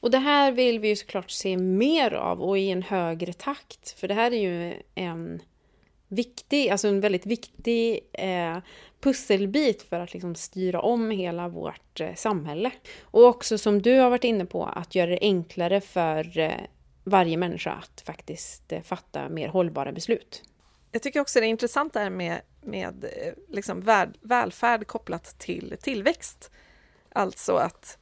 Och 0.00 0.10
det 0.10 0.18
här 0.18 0.52
vill 0.52 0.78
vi 0.78 0.88
ju 0.88 0.96
såklart 0.96 1.30
se 1.30 1.56
mer 1.56 2.14
av 2.14 2.42
och 2.42 2.58
i 2.58 2.70
en 2.70 2.82
högre 2.82 3.32
takt. 3.32 3.90
För 3.90 4.08
det 4.08 4.14
här 4.14 4.32
är 4.32 4.40
ju 4.40 4.82
en 4.94 5.42
viktig, 6.08 6.68
alltså 6.68 6.88
en 6.88 7.00
väldigt 7.00 7.26
viktig 7.26 8.00
eh, 8.12 8.58
pusselbit 9.00 9.82
för 9.82 10.00
att 10.00 10.12
liksom 10.12 10.34
styra 10.34 10.80
om 10.80 11.10
hela 11.10 11.48
vårt 11.48 12.00
eh, 12.00 12.14
samhälle. 12.14 12.70
Och 13.02 13.24
också 13.24 13.58
som 13.58 13.82
du 13.82 13.98
har 13.98 14.10
varit 14.10 14.24
inne 14.24 14.46
på, 14.46 14.64
att 14.64 14.94
göra 14.94 15.10
det 15.10 15.18
enklare 15.20 15.80
för 15.80 16.38
eh, 16.38 16.52
varje 17.06 17.36
människa 17.36 17.72
att 17.72 18.00
faktiskt 18.00 18.72
eh, 18.72 18.82
fatta 18.82 19.28
mer 19.28 19.48
hållbara 19.48 19.92
beslut. 19.92 20.42
Jag 20.92 21.02
tycker 21.02 21.20
också 21.20 21.40
det 21.40 21.46
är 21.46 21.48
intressant 21.48 21.92
det 21.92 22.00
här 22.00 22.10
med, 22.10 22.40
med 22.60 23.04
eh, 23.04 23.32
liksom 23.48 23.80
väl, 23.80 24.18
välfärd 24.20 24.86
kopplat 24.86 25.38
till 25.38 25.76
tillväxt. 25.80 26.50
Alltså 27.12 27.56
att 27.56 27.98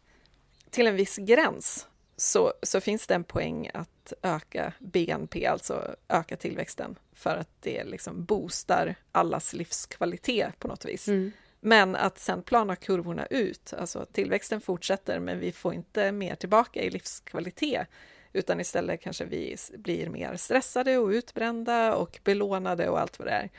till 0.71 0.87
en 0.87 0.97
viss 0.97 1.17
gräns 1.17 1.87
så, 2.17 2.53
så 2.63 2.81
finns 2.81 3.07
det 3.07 3.15
en 3.15 3.25
poäng 3.25 3.71
att 3.75 4.13
öka 4.23 4.73
BNP, 4.79 5.47
alltså 5.47 5.97
öka 6.09 6.37
tillväxten, 6.37 6.99
för 7.13 7.37
att 7.37 7.51
det 7.61 7.85
liksom 7.85 8.25
boostar 8.25 8.95
allas 9.13 9.53
livskvalitet 9.53 10.59
på 10.59 10.69
något 10.69 10.85
vis. 10.85 11.09
Mm. 11.09 11.33
Men 11.61 11.97
att 11.97 12.19
sen 12.19 12.43
plana 12.43 12.77
kurvorna 12.77 13.27
ut, 13.27 13.75
alltså 13.79 14.07
tillväxten 14.13 14.61
fortsätter 14.61 15.21
men 15.21 15.39
vi 15.39 15.53
får 15.53 15.75
inte 15.75 16.13
mer 16.13 16.35
tillbaka 16.35 16.83
i 16.83 16.91
livskvalitet, 16.91 17.89
utan 18.35 18.61
istället 18.61 19.01
kanske 19.01 19.25
vi 19.25 19.57
blir 19.77 20.09
mer 20.09 20.37
stressade 20.37 20.99
och 20.99 21.09
utbrända 21.09 21.95
och 21.95 22.21
belånade 22.25 22.89
och 22.89 23.01
allt 23.01 23.19
vad 23.19 23.29
det 23.29 23.33
är. 23.33 23.51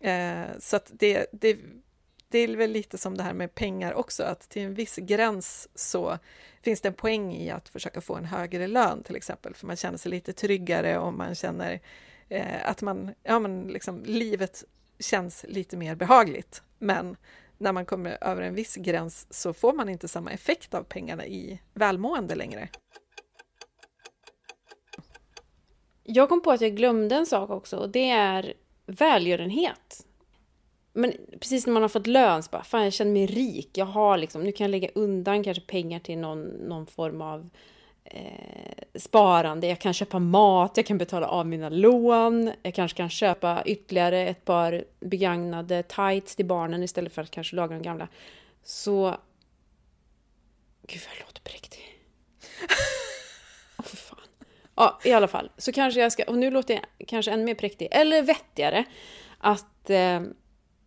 Eh, 0.00 0.58
så 0.58 0.76
att 0.76 0.90
det, 0.94 1.26
det, 1.32 1.58
det 2.28 2.38
är 2.38 2.56
väl 2.56 2.70
lite 2.70 2.98
som 2.98 3.16
det 3.16 3.22
här 3.22 3.32
med 3.32 3.54
pengar 3.54 3.94
också, 3.94 4.22
att 4.22 4.40
till 4.48 4.62
en 4.62 4.74
viss 4.74 4.96
gräns 4.96 5.68
så 5.74 6.18
finns 6.62 6.80
det 6.80 6.88
en 6.88 6.94
poäng 6.94 7.34
i 7.34 7.50
att 7.50 7.68
försöka 7.68 8.00
få 8.00 8.14
en 8.14 8.24
högre 8.24 8.66
lön 8.66 9.02
till 9.02 9.16
exempel, 9.16 9.54
för 9.54 9.66
man 9.66 9.76
känner 9.76 9.98
sig 9.98 10.10
lite 10.10 10.32
tryggare 10.32 10.98
och 10.98 11.12
man 11.12 11.34
känner 11.34 11.80
eh, 12.28 12.70
att 12.70 12.82
man, 12.82 13.14
ja 13.22 13.38
men 13.38 13.62
liksom 13.62 14.02
livet 14.04 14.64
känns 14.98 15.44
lite 15.48 15.76
mer 15.76 15.94
behagligt. 15.94 16.62
Men 16.78 17.16
när 17.58 17.72
man 17.72 17.86
kommer 17.86 18.18
över 18.20 18.42
en 18.42 18.54
viss 18.54 18.76
gräns 18.76 19.26
så 19.30 19.52
får 19.52 19.72
man 19.72 19.88
inte 19.88 20.08
samma 20.08 20.30
effekt 20.30 20.74
av 20.74 20.82
pengarna 20.82 21.26
i 21.26 21.60
välmående 21.74 22.34
längre. 22.34 22.68
Jag 26.08 26.28
kom 26.28 26.42
på 26.42 26.50
att 26.50 26.60
jag 26.60 26.76
glömde 26.76 27.14
en 27.14 27.26
sak 27.26 27.50
också 27.50 27.76
och 27.76 27.88
det 27.88 28.10
är 28.10 28.54
välgörenhet. 28.86 30.06
Men 30.92 31.12
precis 31.40 31.66
när 31.66 31.72
man 31.72 31.82
har 31.82 31.88
fått 31.88 32.06
lön 32.06 32.42
så 32.42 32.50
bara, 32.50 32.64
fan 32.64 32.84
jag 32.84 32.92
känner 32.92 33.12
mig 33.12 33.26
rik. 33.26 33.70
Jag 33.78 33.86
har 33.86 34.18
liksom, 34.18 34.42
nu 34.42 34.52
kan 34.52 34.64
jag 34.64 34.70
lägga 34.70 34.88
undan 34.94 35.44
kanske 35.44 35.62
pengar 35.62 36.00
till 36.00 36.18
någon, 36.18 36.42
någon 36.44 36.86
form 36.86 37.20
av 37.20 37.50
eh, 38.04 38.84
sparande. 38.94 39.66
Jag 39.66 39.78
kan 39.78 39.94
köpa 39.94 40.18
mat, 40.18 40.76
jag 40.76 40.86
kan 40.86 40.98
betala 40.98 41.26
av 41.26 41.46
mina 41.46 41.68
lån. 41.68 42.52
Jag 42.62 42.74
kanske 42.74 42.96
kan 42.96 43.10
köpa 43.10 43.62
ytterligare 43.66 44.28
ett 44.28 44.44
par 44.44 44.84
begagnade 45.00 45.82
tights 45.82 46.36
till 46.36 46.46
barnen 46.46 46.82
istället 46.82 47.12
för 47.12 47.22
att 47.22 47.30
kanske 47.30 47.56
laga 47.56 47.74
de 47.74 47.82
gamla. 47.82 48.08
Så... 48.62 49.16
Gud 50.86 51.02
vad 51.06 51.16
jag 51.18 51.26
låter 51.26 51.42
präktig. 51.42 51.80
Ja, 54.76 55.00
i 55.04 55.12
alla 55.12 55.28
fall. 55.28 55.50
Så 55.56 55.72
kanske 55.72 56.00
jag 56.00 56.12
ska, 56.12 56.24
och 56.24 56.38
nu 56.38 56.50
låter 56.50 56.74
jag 56.74 57.08
kanske 57.08 57.30
ännu 57.30 57.44
mer 57.44 57.54
präktig, 57.54 57.88
eller 57.90 58.22
vettigare, 58.22 58.84
att 59.38 59.90
eh, 59.90 60.20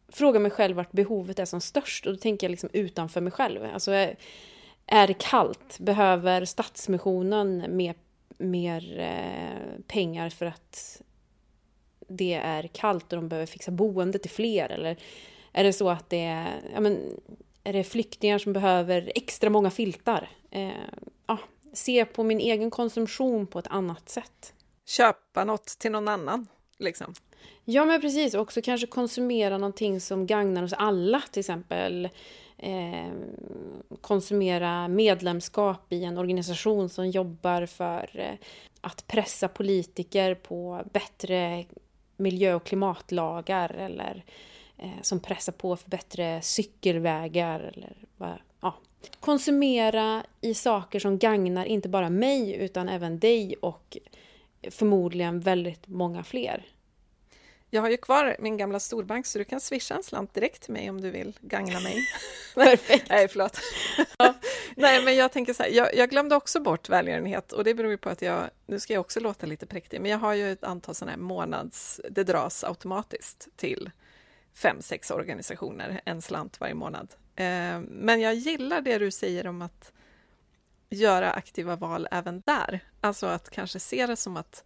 fråga 0.10 0.40
mig 0.40 0.52
själv 0.52 0.76
vart 0.76 0.92
behovet 0.92 1.40
är 1.40 1.46
som 1.46 1.62
störst 1.62 2.06
och 2.06 2.14
då 2.14 2.20
tänker 2.20 2.48
jag 2.48 2.52
liksom 2.52 2.70
utanför 2.74 3.22
mig 3.22 3.32
själv. 3.32 3.66
Alltså, 3.74 3.92
är 4.86 5.08
det 5.08 5.14
kallt? 5.14 5.80
Behöver 5.80 6.46
Stadsmissionen 6.46 7.78
mer, 7.78 7.96
mer 8.38 9.00
eh, 9.00 9.82
pengar 9.88 10.30
för 10.30 10.46
att 10.46 11.02
det 12.08 12.34
är 12.34 12.68
kallt 12.68 13.14
och 13.14 13.18
de 13.18 13.30
behöver 13.30 13.46
fixa 13.46 13.72
boende 13.72 14.20
till 14.20 14.32
fler? 14.32 14.70
Eller 14.70 14.98
är 15.52 15.64
det 15.64 15.74
så 15.74 15.90
att 15.90 16.10
det 16.10 16.24
är, 16.24 16.62
ja, 16.74 16.80
men, 16.80 17.22
är 17.64 17.74
det 17.74 17.84
flyktingar 17.84 18.38
som 18.38 18.54
behöver 18.54 19.12
extra 19.16 19.50
många 19.50 19.70
filtar? 19.70 20.30
Eh, 20.52 20.70
se 21.74 22.06
på 22.06 22.24
min 22.24 22.40
egen 22.40 22.72
konsumtion 22.72 23.48
på 23.48 23.60
ett 23.60 23.68
annat 23.68 24.10
sätt. 24.10 24.54
Köpa 24.86 25.44
något 25.44 25.66
till 25.66 25.92
någon 25.92 26.08
annan, 26.08 26.48
liksom. 26.78 27.14
Ja, 27.66 27.86
men 27.86 28.02
precis. 28.02 28.34
Och 28.34 28.42
också 28.42 28.62
kanske 28.62 28.88
konsumera 28.88 29.58
någonting 29.58 30.02
som 30.02 30.28
gagnar 30.28 30.64
oss 30.64 30.74
alla. 30.74 31.22
Till 31.32 31.40
exempel 31.40 32.10
eh, 32.58 33.12
konsumera 34.02 34.88
medlemskap 34.88 35.94
i 35.94 36.04
en 36.04 36.18
organisation 36.18 36.90
som 36.90 37.10
jobbar 37.10 37.66
för 37.66 38.10
eh, 38.14 38.48
att 38.82 39.08
pressa 39.08 39.48
politiker 39.48 40.36
på 40.36 40.82
bättre 40.94 41.66
miljö 42.18 42.54
och 42.54 42.64
klimatlagar 42.64 43.70
eller 43.70 44.24
eh, 44.78 45.02
som 45.02 45.20
pressar 45.20 45.54
på 45.54 45.76
för 45.76 45.90
bättre 45.90 46.42
cykelvägar 46.42 47.60
eller 47.60 47.94
ja, 48.62 48.76
Konsumera 49.20 50.24
i 50.42 50.54
saker 50.54 51.00
som 51.00 51.18
gagnar 51.18 51.66
inte 51.66 51.90
bara 51.90 52.10
mig 52.10 52.56
utan 52.56 52.90
även 52.90 53.20
dig 53.20 53.56
och 53.62 53.98
förmodligen 54.72 55.40
väldigt 55.40 55.88
många 55.88 56.24
fler. 56.24 56.66
Jag 57.72 57.82
har 57.82 57.90
ju 57.90 57.98
kvar 57.98 58.36
min 58.40 58.58
gamla 58.58 58.80
storbank 58.80 59.26
så 59.26 59.38
du 59.38 59.46
kan 59.46 59.62
swisha 59.62 59.96
en 59.96 60.04
slant 60.04 60.34
direkt 60.34 60.62
till 60.62 60.74
mig 60.74 60.90
om 60.90 61.02
du 61.02 61.10
vill 61.10 61.38
gagna 61.42 61.80
mig. 61.80 61.98
Perfekt. 62.56 63.10
Nej, 63.10 63.28
förlåt. 63.28 63.60
Ja. 64.18 64.34
Nej, 64.76 65.06
men 65.06 65.16
jag 65.16 65.32
tänker 65.32 65.54
så 65.54 65.64
här, 65.64 65.70
jag, 65.70 65.96
jag, 65.96 66.10
glömde 66.10 66.36
också 66.36 66.60
bort 66.60 66.90
välgörenhet 66.90 67.52
och 67.52 67.64
det 67.64 67.74
beror 67.74 67.92
ju 67.92 67.98
på 67.98 68.10
att 68.10 68.22
jag, 68.22 68.50
nu 68.66 68.80
ska 68.80 68.94
jag 68.94 69.02
också 69.02 69.20
låta 69.20 69.46
lite 69.46 69.66
präktig, 69.66 70.02
men 70.02 70.12
jag 70.12 70.18
har 70.18 70.34
ju 70.34 70.52
ett 70.52 70.64
antal 70.64 70.96
sådana 70.96 71.12
här 71.12 71.20
månads, 71.20 72.02
det 72.10 72.24
dras 72.24 72.64
automatiskt 72.64 73.48
till 73.56 73.92
fem, 74.54 74.82
sex 74.82 75.12
organisationer, 75.12 76.02
en 76.06 76.22
slant 76.22 76.60
varje 76.60 76.74
månad. 76.74 77.08
Eh, 77.40 77.80
men 77.80 78.22
jag 78.22 78.36
gillar 78.36 78.82
det 78.82 78.98
du 78.98 79.12
säger 79.12 79.48
om 79.48 79.62
att 79.62 79.92
göra 80.90 81.32
aktiva 81.32 81.76
val 81.76 82.08
även 82.12 82.42
där. 82.46 82.80
Alltså 83.02 83.26
att 83.26 83.50
kanske 83.50 83.80
se 83.80 84.08
det 84.08 84.16
som 84.16 84.38
att 84.38 84.64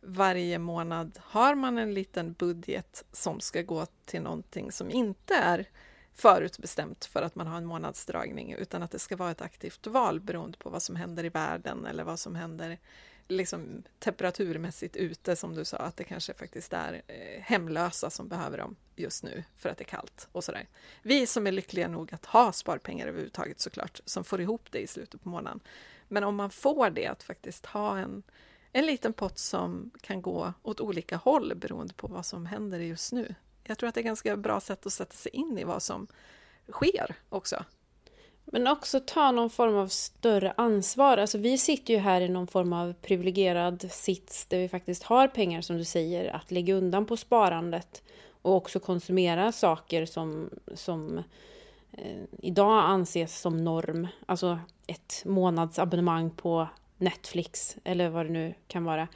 varje 0.00 0.58
månad 0.58 1.18
har 1.22 1.54
man 1.54 1.78
en 1.78 1.94
liten 1.94 2.32
budget 2.32 3.04
som 3.12 3.40
ska 3.40 3.62
gå 3.62 3.86
till 4.04 4.22
någonting 4.22 4.72
som 4.72 4.90
inte 4.90 5.34
är 5.34 5.66
förutbestämt 6.14 7.04
för 7.04 7.22
att 7.22 7.34
man 7.34 7.46
har 7.46 7.56
en 7.56 7.66
månadsdragning, 7.66 8.52
utan 8.52 8.82
att 8.82 8.90
det 8.90 8.98
ska 8.98 9.16
vara 9.16 9.30
ett 9.30 9.42
aktivt 9.42 9.86
val 9.86 10.20
beroende 10.20 10.58
på 10.58 10.70
vad 10.70 10.82
som 10.82 10.96
händer 10.96 11.24
i 11.24 11.28
världen 11.28 11.86
eller 11.86 12.04
vad 12.04 12.18
som 12.18 12.34
händer 12.34 12.78
liksom 13.30 13.82
temperaturmässigt 13.98 14.96
ute, 14.96 15.36
som 15.36 15.54
du 15.54 15.64
sa, 15.64 15.76
att 15.76 15.96
det 15.96 16.04
kanske 16.04 16.34
faktiskt 16.34 16.72
är 16.72 17.02
eh, 17.06 17.42
hemlösa 17.42 18.10
som 18.10 18.28
behöver 18.28 18.58
dem 18.58 18.76
just 18.96 19.24
nu 19.24 19.44
för 19.56 19.68
att 19.68 19.78
det 19.78 19.84
är 19.84 19.88
kallt 19.88 20.28
och 20.32 20.44
sådär. 20.44 20.68
Vi 21.02 21.26
som 21.26 21.46
är 21.46 21.52
lyckliga 21.52 21.88
nog 21.88 22.14
att 22.14 22.26
ha 22.26 22.52
sparpengar 22.52 23.06
överhuvudtaget 23.06 23.60
såklart, 23.60 24.00
som 24.04 24.24
får 24.24 24.40
ihop 24.40 24.66
det 24.70 24.78
i 24.78 24.86
slutet 24.86 25.22
på 25.22 25.28
månaden. 25.28 25.60
Men 26.08 26.24
om 26.24 26.36
man 26.36 26.50
får 26.50 26.90
det, 26.90 27.06
att 27.06 27.22
faktiskt 27.22 27.66
ha 27.66 27.98
en, 27.98 28.22
en 28.72 28.86
liten 28.86 29.12
pott 29.12 29.38
som 29.38 29.90
kan 30.00 30.22
gå 30.22 30.52
åt 30.62 30.80
olika 30.80 31.16
håll 31.16 31.54
beroende 31.54 31.94
på 31.94 32.06
vad 32.06 32.26
som 32.26 32.46
händer 32.46 32.78
just 32.78 33.12
nu. 33.12 33.34
Jag 33.64 33.78
tror 33.78 33.88
att 33.88 33.94
det 33.94 33.98
är 33.98 34.02
ett 34.02 34.06
ganska 34.06 34.36
bra 34.36 34.60
sätt 34.60 34.86
att 34.86 34.92
sätta 34.92 35.12
sig 35.12 35.32
in 35.32 35.58
i 35.58 35.64
vad 35.64 35.82
som 35.82 36.06
sker 36.72 37.14
också. 37.28 37.64
Men 38.52 38.66
också 38.66 39.00
ta 39.00 39.30
någon 39.30 39.50
form 39.50 39.76
av 39.76 39.88
större 39.88 40.52
ansvar. 40.56 41.16
Alltså 41.16 41.38
vi 41.38 41.58
sitter 41.58 41.94
ju 41.94 42.00
här 42.00 42.20
i 42.20 42.28
någon 42.28 42.46
form 42.46 42.72
av 42.72 42.92
privilegierad 42.92 43.86
sits 43.90 44.46
där 44.46 44.58
vi 44.58 44.68
faktiskt 44.68 45.02
har 45.02 45.28
pengar 45.28 45.60
som 45.60 45.76
du 45.76 45.84
säger 45.84 46.34
att 46.34 46.50
lägga 46.50 46.74
undan 46.74 47.06
på 47.06 47.16
sparandet 47.16 48.02
och 48.42 48.54
också 48.54 48.80
konsumera 48.80 49.52
saker 49.52 50.06
som, 50.06 50.50
som 50.74 51.18
eh, 51.92 52.22
idag 52.38 52.84
anses 52.84 53.40
som 53.40 53.64
norm. 53.64 54.08
Alltså 54.26 54.58
ett 54.86 55.22
månadsabonnemang 55.24 56.30
på 56.30 56.68
Netflix 56.96 57.76
eller 57.84 58.08
vad 58.08 58.26
det 58.26 58.32
nu 58.32 58.54
kan 58.68 58.84
vara. 58.84 59.08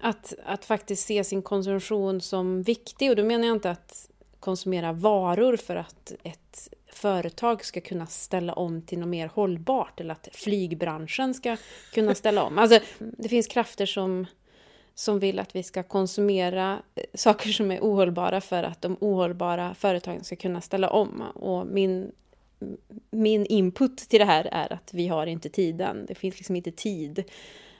Att, 0.00 0.34
att 0.44 0.64
faktiskt 0.64 1.06
se 1.06 1.24
sin 1.24 1.42
konsumtion 1.42 2.20
som 2.20 2.62
viktig 2.62 3.10
och 3.10 3.16
då 3.16 3.24
menar 3.24 3.46
jag 3.46 3.56
inte 3.56 3.70
att 3.70 4.10
konsumera 4.40 4.92
varor 4.92 5.56
för 5.56 5.76
att 5.76 6.12
ett 6.22 6.68
företag 6.94 7.64
ska 7.64 7.80
kunna 7.80 8.06
ställa 8.06 8.52
om 8.52 8.82
till 8.82 8.98
något 8.98 9.08
mer 9.08 9.26
hållbart 9.34 10.00
eller 10.00 10.12
att 10.12 10.28
flygbranschen 10.32 11.34
ska 11.34 11.56
kunna 11.94 12.14
ställa 12.14 12.42
om. 12.42 12.58
Alltså, 12.58 12.80
det 12.98 13.28
finns 13.28 13.46
krafter 13.46 13.86
som, 13.86 14.26
som 14.94 15.18
vill 15.18 15.38
att 15.38 15.56
vi 15.56 15.62
ska 15.62 15.82
konsumera 15.82 16.82
eh, 16.94 17.04
saker 17.14 17.50
som 17.50 17.70
är 17.70 17.80
ohållbara 17.80 18.40
för 18.40 18.62
att 18.62 18.82
de 18.82 18.96
ohållbara 19.00 19.74
företagen 19.74 20.24
ska 20.24 20.36
kunna 20.36 20.60
ställa 20.60 20.90
om. 20.90 21.20
Och 21.20 21.66
min, 21.66 22.12
min 23.10 23.46
input 23.46 23.96
till 23.96 24.18
det 24.18 24.24
här 24.24 24.48
är 24.52 24.72
att 24.72 24.94
vi 24.94 25.08
har 25.08 25.26
inte 25.26 25.48
tiden. 25.48 26.06
Det 26.06 26.14
finns 26.14 26.38
liksom 26.38 26.56
inte 26.56 26.72
tid 26.72 27.24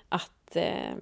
att 0.08 0.56
eh, 0.56 0.92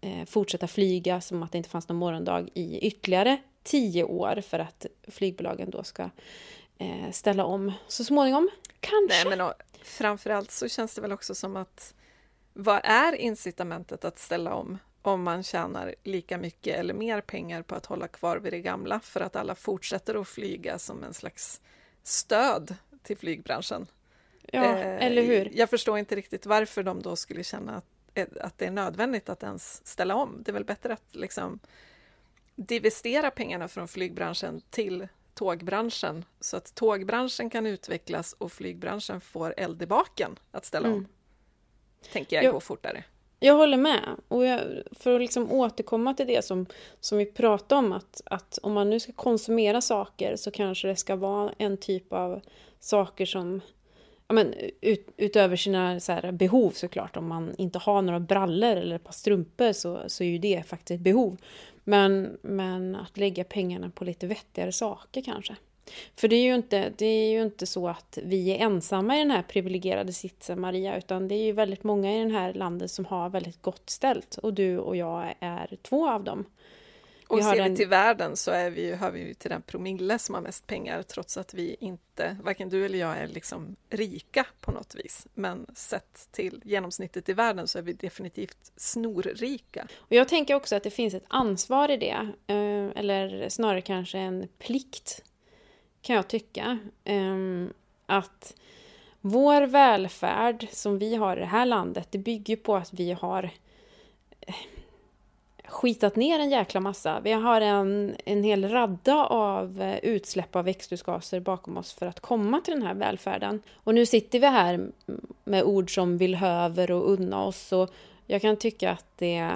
eh 0.00 0.24
fortsätta 0.26 0.66
flyga 0.66 1.20
som 1.20 1.42
att 1.42 1.52
det 1.52 1.58
inte 1.58 1.70
fanns 1.70 1.88
någon 1.88 1.98
morgondag 1.98 2.46
i 2.54 2.78
ytterligare 2.78 3.38
tio 3.62 4.04
år 4.04 4.40
för 4.40 4.58
att 4.58 4.86
flygbolagen 5.08 5.70
då 5.70 5.84
ska 5.84 6.10
eh, 6.78 7.10
ställa 7.10 7.44
om 7.44 7.72
så 7.88 8.04
småningom. 8.04 8.50
Kanske. 8.80 9.16
Nej, 9.16 9.36
men 9.36 9.40
och, 9.40 9.54
framförallt 9.82 10.50
så 10.50 10.68
känns 10.68 10.94
det 10.94 11.00
väl 11.00 11.12
också 11.12 11.34
som 11.34 11.56
att 11.56 11.94
vad 12.52 12.80
är 12.84 13.12
incitamentet 13.12 14.04
att 14.04 14.18
ställa 14.18 14.54
om 14.54 14.78
om 15.02 15.22
man 15.22 15.42
tjänar 15.42 15.94
lika 16.02 16.38
mycket 16.38 16.76
eller 16.76 16.94
mer 16.94 17.20
pengar 17.20 17.62
på 17.62 17.74
att 17.74 17.86
hålla 17.86 18.08
kvar 18.08 18.36
vid 18.36 18.52
det 18.52 18.60
gamla 18.60 19.00
för 19.00 19.20
att 19.20 19.36
alla 19.36 19.54
fortsätter 19.54 20.14
att 20.14 20.28
flyga 20.28 20.78
som 20.78 21.04
en 21.04 21.14
slags 21.14 21.60
stöd 22.02 22.74
till 23.02 23.16
flygbranschen? 23.16 23.86
Ja, 24.42 24.64
eh, 24.64 25.06
eller 25.06 25.22
hur? 25.22 25.50
Jag 25.54 25.70
förstår 25.70 25.98
inte 25.98 26.16
riktigt 26.16 26.46
varför 26.46 26.82
de 26.82 27.02
då 27.02 27.16
skulle 27.16 27.44
känna 27.44 27.76
att, 28.14 28.36
att 28.36 28.58
det 28.58 28.66
är 28.66 28.70
nödvändigt 28.70 29.28
att 29.28 29.42
ens 29.42 29.86
ställa 29.86 30.14
om. 30.14 30.42
Det 30.42 30.50
är 30.50 30.52
väl 30.52 30.64
bättre 30.64 30.92
att 30.92 31.14
liksom 31.14 31.58
divestera 32.56 33.30
pengarna 33.30 33.68
från 33.68 33.88
flygbranschen 33.88 34.62
till 34.70 35.08
tågbranschen 35.38 36.24
så 36.40 36.56
att 36.56 36.74
tågbranschen 36.74 37.50
kan 37.50 37.66
utvecklas 37.66 38.32
och 38.38 38.52
flygbranschen 38.52 39.20
får 39.20 39.54
eld 39.56 39.82
i 39.82 39.86
baken 39.86 40.38
att 40.50 40.64
ställa 40.64 40.86
mm. 40.88 40.98
om. 40.98 41.08
Tänker 42.12 42.36
jag, 42.36 42.44
jag 42.44 42.52
går 42.52 42.60
fortare. 42.60 43.04
Jag 43.40 43.54
håller 43.54 43.76
med. 43.76 44.16
Och 44.28 44.46
jag, 44.46 44.60
för 44.92 45.14
att 45.14 45.20
liksom 45.20 45.52
återkomma 45.52 46.14
till 46.14 46.26
det 46.26 46.44
som, 46.44 46.66
som 47.00 47.18
vi 47.18 47.26
pratade 47.26 47.78
om, 47.78 47.92
att, 47.92 48.22
att 48.24 48.58
om 48.62 48.72
man 48.72 48.90
nu 48.90 49.00
ska 49.00 49.12
konsumera 49.12 49.80
saker 49.80 50.36
så 50.36 50.50
kanske 50.50 50.88
det 50.88 50.96
ska 50.96 51.16
vara 51.16 51.52
en 51.58 51.76
typ 51.76 52.12
av 52.12 52.40
saker 52.80 53.26
som 53.26 53.60
ja, 54.28 54.34
men, 54.34 54.54
ut, 54.80 55.08
utöver 55.16 55.56
sina 55.56 56.00
så 56.00 56.12
här, 56.12 56.32
behov 56.32 56.70
såklart, 56.70 57.16
om 57.16 57.28
man 57.28 57.54
inte 57.58 57.78
har 57.78 58.02
några 58.02 58.20
brallor 58.20 58.76
eller 58.76 58.96
ett 58.96 59.04
par 59.04 59.12
strumpor 59.12 59.72
så, 59.72 60.02
så 60.06 60.24
är 60.24 60.28
ju 60.28 60.38
det 60.38 60.62
faktiskt 60.66 60.98
ett 60.98 61.04
behov. 61.04 61.36
Men, 61.88 62.38
men 62.42 62.96
att 62.96 63.16
lägga 63.16 63.44
pengarna 63.44 63.90
på 63.90 64.04
lite 64.04 64.26
vettigare 64.26 64.72
saker 64.72 65.22
kanske. 65.22 65.56
För 66.16 66.28
det 66.28 66.36
är, 66.36 66.44
ju 66.44 66.54
inte, 66.54 66.92
det 66.96 67.06
är 67.06 67.30
ju 67.30 67.42
inte 67.42 67.66
så 67.66 67.88
att 67.88 68.18
vi 68.22 68.50
är 68.50 68.58
ensamma 68.58 69.16
i 69.16 69.18
den 69.18 69.30
här 69.30 69.42
privilegierade 69.42 70.12
sitsen, 70.12 70.60
Maria, 70.60 70.98
utan 70.98 71.28
det 71.28 71.34
är 71.34 71.44
ju 71.44 71.52
väldigt 71.52 71.84
många 71.84 72.14
i 72.14 72.24
det 72.24 72.32
här 72.32 72.54
landet 72.54 72.90
som 72.90 73.04
har 73.04 73.28
väldigt 73.30 73.62
gott 73.62 73.90
ställt. 73.90 74.38
Och 74.38 74.54
du 74.54 74.78
och 74.78 74.96
jag 74.96 75.34
är 75.40 75.76
två 75.82 76.10
av 76.10 76.24
dem. 76.24 76.44
Och 77.28 77.44
ser 77.44 77.68
vi 77.68 77.76
till 77.76 77.88
världen 77.88 78.36
så 78.36 78.50
är 78.50 78.70
vi, 78.70 78.94
hör 78.94 79.10
vi 79.10 79.20
ju 79.20 79.34
till 79.34 79.50
den 79.50 79.62
promille 79.62 80.18
som 80.18 80.34
har 80.34 80.42
mest 80.42 80.66
pengar 80.66 81.02
trots 81.02 81.36
att 81.36 81.54
vi 81.54 81.76
inte, 81.80 82.36
varken 82.42 82.68
du 82.68 82.86
eller 82.86 82.98
jag 82.98 83.18
är 83.18 83.26
liksom 83.26 83.76
rika 83.90 84.46
på 84.60 84.72
något 84.72 84.94
vis. 84.94 85.26
Men 85.34 85.66
sett 85.74 86.28
till 86.32 86.62
genomsnittet 86.64 87.28
i 87.28 87.32
världen 87.32 87.68
så 87.68 87.78
är 87.78 87.82
vi 87.82 87.92
definitivt 87.92 88.72
snorrika. 88.76 89.88
Och 89.98 90.12
jag 90.12 90.28
tänker 90.28 90.54
också 90.54 90.76
att 90.76 90.82
det 90.82 90.90
finns 90.90 91.14
ett 91.14 91.24
ansvar 91.28 91.90
i 91.90 91.96
det, 91.96 92.32
eh, 92.46 93.00
eller 93.00 93.48
snarare 93.48 93.80
kanske 93.80 94.18
en 94.18 94.48
plikt, 94.58 95.24
kan 96.00 96.16
jag 96.16 96.28
tycka. 96.28 96.78
Ehm, 97.04 97.72
att 98.06 98.54
vår 99.20 99.62
välfärd 99.62 100.66
som 100.70 100.98
vi 100.98 101.14
har 101.14 101.36
i 101.36 101.40
det 101.40 101.46
här 101.46 101.66
landet, 101.66 102.08
det 102.10 102.18
bygger 102.18 102.56
på 102.56 102.76
att 102.76 102.92
vi 102.92 103.12
har 103.12 103.50
skitat 105.68 106.16
ner 106.16 106.38
en 106.38 106.50
jäkla 106.50 106.80
massa. 106.80 107.20
Vi 107.20 107.32
har 107.32 107.60
en, 107.60 108.16
en 108.24 108.44
hel 108.44 108.68
radda 108.68 109.26
av 109.26 109.82
eh, 109.82 109.98
utsläpp 109.98 110.56
av 110.56 110.64
växthusgaser 110.64 111.40
bakom 111.40 111.76
oss 111.76 111.92
för 111.92 112.06
att 112.06 112.20
komma 112.20 112.60
till 112.60 112.74
den 112.74 112.82
här 112.82 112.94
välfärden. 112.94 113.62
Och 113.74 113.94
nu 113.94 114.06
sitter 114.06 114.40
vi 114.40 114.46
här 114.46 114.90
med 115.44 115.64
ord 115.64 115.94
som 115.94 116.18
vill 116.18 116.34
höver 116.34 116.90
och 116.90 117.10
unna 117.10 117.44
oss 117.44 117.72
och 117.72 117.90
jag 118.26 118.42
kan 118.42 118.56
tycka 118.56 118.90
att 118.90 119.06
det, 119.16 119.50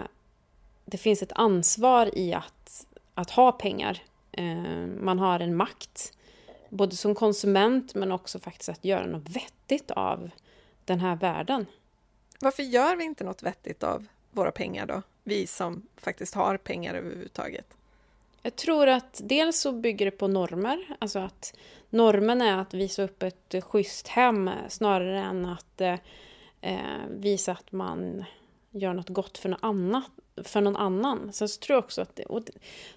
det 0.84 0.96
finns 0.96 1.22
ett 1.22 1.32
ansvar 1.34 2.18
i 2.18 2.34
att, 2.34 2.86
att 3.14 3.30
ha 3.30 3.52
pengar. 3.52 4.02
Eh, 4.32 4.86
man 5.00 5.18
har 5.18 5.40
en 5.40 5.56
makt, 5.56 6.12
både 6.68 6.96
som 6.96 7.14
konsument 7.14 7.94
men 7.94 8.12
också 8.12 8.38
faktiskt 8.38 8.68
att 8.68 8.84
göra 8.84 9.06
något 9.06 9.28
vettigt 9.28 9.90
av 9.90 10.30
den 10.84 11.00
här 11.00 11.16
världen. 11.16 11.66
Varför 12.40 12.62
gör 12.62 12.96
vi 12.96 13.04
inte 13.04 13.24
något 13.24 13.42
vettigt 13.42 13.82
av 13.82 14.06
våra 14.30 14.50
pengar 14.50 14.86
då? 14.86 15.02
Vi 15.24 15.46
som 15.46 15.82
faktiskt 15.96 16.34
har 16.34 16.56
pengar 16.56 16.94
överhuvudtaget? 16.94 17.66
Jag 18.42 18.56
tror 18.56 18.86
att 18.88 19.20
dels 19.24 19.60
så 19.60 19.72
bygger 19.72 20.04
det 20.04 20.10
på 20.10 20.28
normer, 20.28 20.96
alltså 20.98 21.18
att 21.18 21.54
normen 21.90 22.42
är 22.42 22.58
att 22.58 22.74
visa 22.74 23.02
upp 23.02 23.22
ett 23.22 23.54
schysst 23.64 24.08
hem 24.08 24.50
snarare 24.68 25.20
än 25.20 25.46
att 25.46 25.80
eh, 26.60 26.78
visa 27.10 27.52
att 27.52 27.72
man 27.72 28.24
gör 28.70 28.92
något 28.92 29.08
gott 29.08 29.38
för 29.38 29.48
någon 29.48 29.58
annan. 29.62 30.02
För 30.44 30.60
någon 30.60 30.76
annan. 30.76 31.32
Sen 31.32 31.48
så 31.48 31.60
tror 31.60 31.76
jag 31.76 31.84
också 31.84 32.02
att 32.02 32.16
det, 32.16 32.24
och 32.24 32.42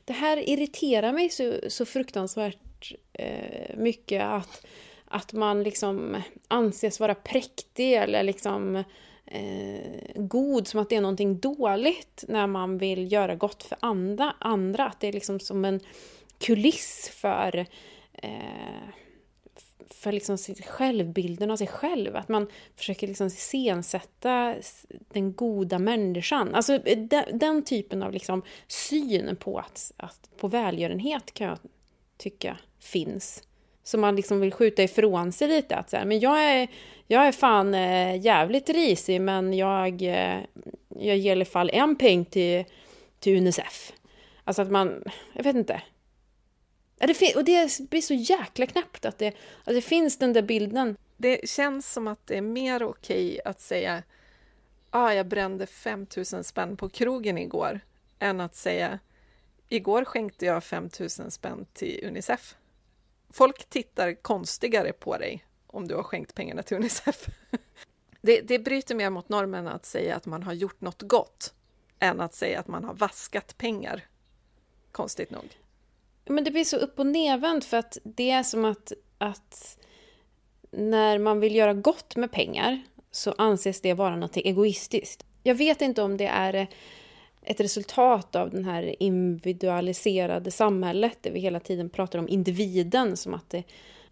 det 0.05 0.13
här 0.13 0.49
irriterar 0.49 1.13
mig 1.13 1.29
så, 1.29 1.53
så 1.67 1.85
fruktansvärt 1.85 2.93
eh, 3.13 3.77
mycket 3.77 4.23
att, 4.23 4.65
att 5.05 5.33
man 5.33 5.63
liksom 5.63 6.21
anses 6.47 6.99
vara 6.99 7.15
präktig 7.15 7.93
eller 7.93 8.23
liksom 8.23 8.83
eh, 9.25 10.01
god, 10.15 10.67
som 10.67 10.79
att 10.79 10.89
det 10.89 10.95
är 10.95 11.01
någonting 11.01 11.39
dåligt 11.39 12.23
när 12.27 12.47
man 12.47 12.77
vill 12.77 13.11
göra 13.11 13.35
gott 13.35 13.63
för 13.63 13.77
andra. 13.81 14.35
andra. 14.39 14.85
Att 14.85 14.99
det 14.99 15.07
är 15.07 15.13
liksom 15.13 15.39
som 15.39 15.65
en 15.65 15.79
kuliss 16.37 17.09
för, 17.13 17.65
eh, 18.13 18.89
för 19.89 20.11
liksom 20.11 20.37
självbilden 20.67 21.51
av 21.51 21.57
sig 21.57 21.67
själv. 21.67 22.15
Att 22.15 22.29
man 22.29 22.47
försöker 22.75 23.07
liksom 23.07 23.27
iscensätta 23.27 24.55
den 24.89 25.33
goda 25.33 25.79
människan. 25.79 26.55
Alltså 26.55 26.73
eh, 26.73 26.97
den, 26.97 27.39
den 27.39 27.63
typen 27.63 28.03
av 28.03 28.13
liksom 28.13 28.41
syn 28.67 29.35
på, 29.35 29.59
att, 29.59 29.91
att, 29.97 30.29
på 30.37 30.47
välgörenhet 30.47 31.33
kan 31.33 31.47
jag 31.47 31.57
tycka 32.17 32.57
finns. 32.79 33.43
Som 33.85 34.01
man 34.01 34.15
liksom 34.15 34.39
vill 34.39 34.51
skjuta 34.51 34.83
ifrån 34.83 35.31
sig 35.31 35.47
lite. 35.47 35.75
Att 35.75 35.89
så 35.89 35.97
här, 35.97 36.05
men 36.05 36.19
jag 36.19 36.43
är, 36.43 36.67
jag 37.07 37.27
är 37.27 37.31
fan 37.31 37.73
eh, 37.73 38.21
jävligt 38.21 38.69
risig 38.69 39.21
men 39.21 39.53
jag, 39.53 40.01
eh, 40.01 40.39
jag 40.89 41.17
ger 41.17 41.29
i 41.29 41.31
alla 41.31 41.45
fall 41.45 41.69
en 41.73 41.95
peng 41.95 42.25
till, 42.25 42.65
till 43.19 43.37
Unicef. 43.37 43.93
Alltså 44.43 44.61
att 44.61 44.71
man, 44.71 45.03
jag 45.33 45.43
vet 45.43 45.55
inte. 45.55 45.81
Och 47.35 47.43
det 47.43 47.89
blir 47.89 48.01
så 48.01 48.13
jäkla 48.13 48.65
knäppt 48.65 49.05
att 49.05 49.17
det, 49.17 49.27
att 49.63 49.73
det 49.73 49.81
finns 49.81 50.17
den 50.17 50.33
där 50.33 50.41
bilden. 50.41 50.97
Det 51.17 51.49
känns 51.49 51.93
som 51.93 52.07
att 52.07 52.27
det 52.27 52.37
är 52.37 52.41
mer 52.41 52.83
okej 52.83 53.39
att 53.45 53.61
säga 53.61 54.03
ah, 54.95 55.13
jag 55.13 55.27
brände 55.27 55.67
5000 55.67 56.43
spänn 56.43 56.77
på 56.77 56.89
krogen 56.89 57.37
igår, 57.37 57.79
än 58.19 58.39
att 58.39 58.55
säga 58.55 58.99
igår 59.69 60.05
skänkte 60.05 60.45
jag 60.45 60.63
5000 60.63 61.31
spänn 61.31 61.65
till 61.73 61.99
Unicef. 62.03 62.55
Folk 63.35 63.69
tittar 63.69 64.13
konstigare 64.13 64.93
på 64.93 65.17
dig 65.17 65.45
om 65.67 65.87
du 65.87 65.95
har 65.95 66.03
skänkt 66.03 66.35
pengarna 66.35 66.63
till 66.63 66.77
Unicef. 66.77 67.27
Det, 68.21 68.41
det 68.41 68.59
bryter 68.59 68.95
mer 68.95 69.09
mot 69.09 69.29
normen 69.29 69.67
att 69.67 69.85
säga 69.85 70.15
att 70.15 70.25
man 70.25 70.43
har 70.43 70.53
gjort 70.53 70.81
något 70.81 71.01
gott 71.01 71.53
än 71.99 72.21
att 72.21 72.33
säga 72.33 72.59
att 72.59 72.67
man 72.67 72.83
har 72.83 72.93
vaskat 72.93 73.57
pengar. 73.57 74.05
Konstigt 74.91 75.31
nog. 75.31 75.57
Men 76.25 76.43
det 76.43 76.51
blir 76.51 76.63
så 76.63 76.77
upp 76.77 76.99
och 76.99 77.07
nedvänt 77.07 77.65
för 77.65 77.77
att 77.77 77.97
det 78.03 78.31
är 78.31 78.43
som 78.43 78.65
att, 78.65 78.91
att 79.17 79.79
när 80.71 81.19
man 81.19 81.39
vill 81.39 81.55
göra 81.55 81.73
gott 81.73 82.15
med 82.15 82.31
pengar 82.31 82.83
så 83.11 83.35
anses 83.37 83.81
det 83.81 83.93
vara 83.93 84.15
något 84.15 84.37
egoistiskt. 84.37 85.25
Jag 85.43 85.55
vet 85.55 85.81
inte 85.81 86.01
om 86.01 86.17
det 86.17 86.27
är 86.27 86.67
ett 87.45 87.59
resultat 87.59 88.35
av 88.35 88.49
det 88.49 88.63
här 88.63 89.03
individualiserade 89.03 90.51
samhället 90.51 91.17
där 91.21 91.31
vi 91.31 91.39
hela 91.39 91.59
tiden 91.59 91.89
pratar 91.89 92.19
om 92.19 92.29
individen 92.29 93.17
som 93.17 93.33
att 93.33 93.49
det, 93.49 93.63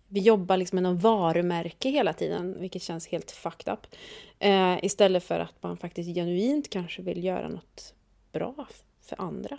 vi 0.07 0.19
jobbar 0.19 0.57
liksom 0.57 0.75
med 0.75 0.83
någon 0.83 0.97
varumärke 0.97 1.89
hela 1.89 2.13
tiden, 2.13 2.59
vilket 2.59 2.81
känns 2.81 3.07
helt 3.07 3.31
fucked 3.31 3.73
up. 3.73 3.95
Eh, 4.39 4.85
istället 4.85 5.23
för 5.23 5.39
att 5.39 5.63
man 5.63 5.77
faktiskt 5.77 6.15
genuint 6.15 6.69
kanske 6.69 7.01
vill 7.01 7.23
göra 7.23 7.49
något 7.49 7.93
bra 8.31 8.67
för 9.01 9.21
andra. 9.21 9.57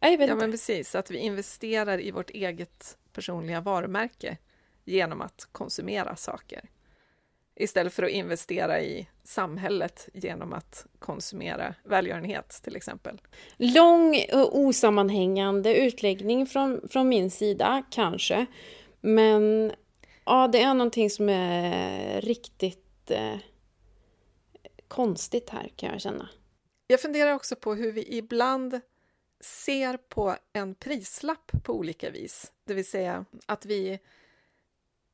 Jag 0.00 0.18
vet 0.18 0.28
ja, 0.28 0.34
men 0.34 0.50
precis. 0.50 0.94
Att 0.94 1.10
vi 1.10 1.18
investerar 1.18 2.00
i 2.00 2.10
vårt 2.10 2.30
eget 2.30 2.98
personliga 3.12 3.60
varumärke 3.60 4.36
genom 4.84 5.20
att 5.20 5.48
konsumera 5.52 6.16
saker. 6.16 6.68
Istället 7.54 7.92
för 7.92 8.02
att 8.02 8.10
investera 8.10 8.80
i 8.80 9.08
samhället 9.24 10.08
genom 10.14 10.52
att 10.52 10.86
konsumera 10.98 11.74
välgörenhet, 11.84 12.60
till 12.62 12.76
exempel. 12.76 13.20
Lång 13.56 14.16
och 14.32 14.58
osammanhängande 14.58 15.76
utläggning 15.76 16.46
från, 16.46 16.88
från 16.88 17.08
min 17.08 17.30
sida, 17.30 17.82
kanske. 17.90 18.46
Men 19.00 19.72
ja, 20.24 20.48
det 20.48 20.62
är 20.62 20.74
någonting 20.74 21.10
som 21.10 21.28
är 21.28 22.20
riktigt 22.20 23.10
eh, 23.10 23.36
konstigt 24.88 25.50
här, 25.50 25.72
kan 25.76 25.90
jag 25.90 26.00
känna. 26.00 26.28
Jag 26.86 27.00
funderar 27.00 27.34
också 27.34 27.56
på 27.56 27.74
hur 27.74 27.92
vi 27.92 28.16
ibland 28.16 28.80
ser 29.40 29.96
på 29.96 30.36
en 30.52 30.74
prislapp 30.74 31.52
på 31.62 31.74
olika 31.74 32.10
vis. 32.10 32.52
Det 32.66 32.74
vill 32.74 32.86
säga 32.86 33.24
att 33.46 33.66
vi, 33.66 33.98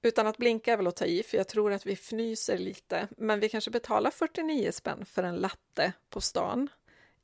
utan 0.03 0.27
att 0.27 0.37
blinka 0.39 0.73
är 0.73 0.77
väl 0.77 0.87
att 0.87 0.97
ta 0.97 1.05
i, 1.05 1.23
för 1.23 1.37
jag 1.37 1.49
tror 1.49 1.73
att 1.73 1.87
vi 1.87 1.93
fnyser 1.93 2.59
lite, 2.59 3.09
men 3.17 3.41
vi 3.41 3.49
kanske 3.49 3.71
betalar 3.71 4.11
49 4.11 4.73
spänn 4.73 5.05
för 5.05 5.23
en 5.23 5.37
latte 5.37 5.93
på 6.11 6.21
stan 6.21 6.69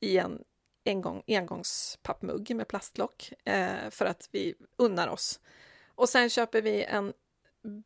i 0.00 0.18
en 0.18 0.44
engång, 0.84 1.22
engångspappmugg 1.26 2.56
med 2.56 2.68
plastlock 2.68 3.32
eh, 3.44 3.90
för 3.90 4.06
att 4.06 4.28
vi 4.32 4.54
unnar 4.76 5.08
oss. 5.08 5.40
Och 5.94 6.08
sen 6.08 6.30
köper 6.30 6.62
vi 6.62 6.84
en 6.84 7.12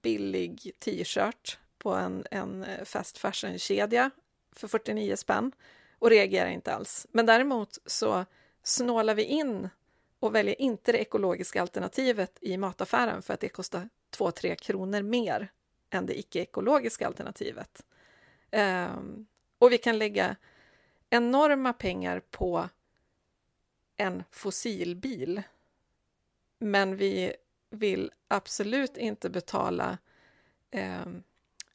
billig 0.03 0.73
t-shirt 0.79 1.59
på 1.79 1.95
en, 1.95 2.27
en 2.31 2.65
eh, 2.65 2.85
fast 2.85 3.19
fashion-kedja 3.19 4.11
för 4.53 4.69
49 4.69 5.17
spänn 5.17 5.53
och 5.99 6.11
reagerar 6.11 6.49
inte 6.49 6.75
alls. 6.75 7.07
Men 7.11 7.27
däremot 7.27 7.79
så 7.87 8.25
snålar 8.63 9.15
vi 9.15 9.25
in 9.25 9.69
och 10.21 10.35
väljer 10.35 10.61
inte 10.61 10.93
det 10.93 10.99
ekologiska 10.99 11.61
alternativet 11.61 12.39
i 12.41 12.57
mataffären 12.57 13.23
för 13.23 13.35
att 13.35 13.41
det 13.41 13.49
kostar 13.49 13.89
2-3 14.17 14.55
kronor 14.55 15.03
mer 15.03 15.53
än 15.91 16.07
det 16.07 16.19
icke-ekologiska 16.19 17.07
alternativet. 17.07 17.85
Um, 18.53 19.27
och 19.59 19.73
vi 19.73 19.79
kan 19.79 19.99
lägga 19.99 20.37
enorma 21.11 21.73
pengar 21.73 22.21
på 22.31 22.69
en 23.97 24.25
fossilbil. 24.31 25.43
Men 26.59 26.97
vi 26.97 27.33
vill 27.71 28.11
absolut 28.29 28.97
inte 28.97 29.31
betala 29.31 29.99
eh, 30.71 31.07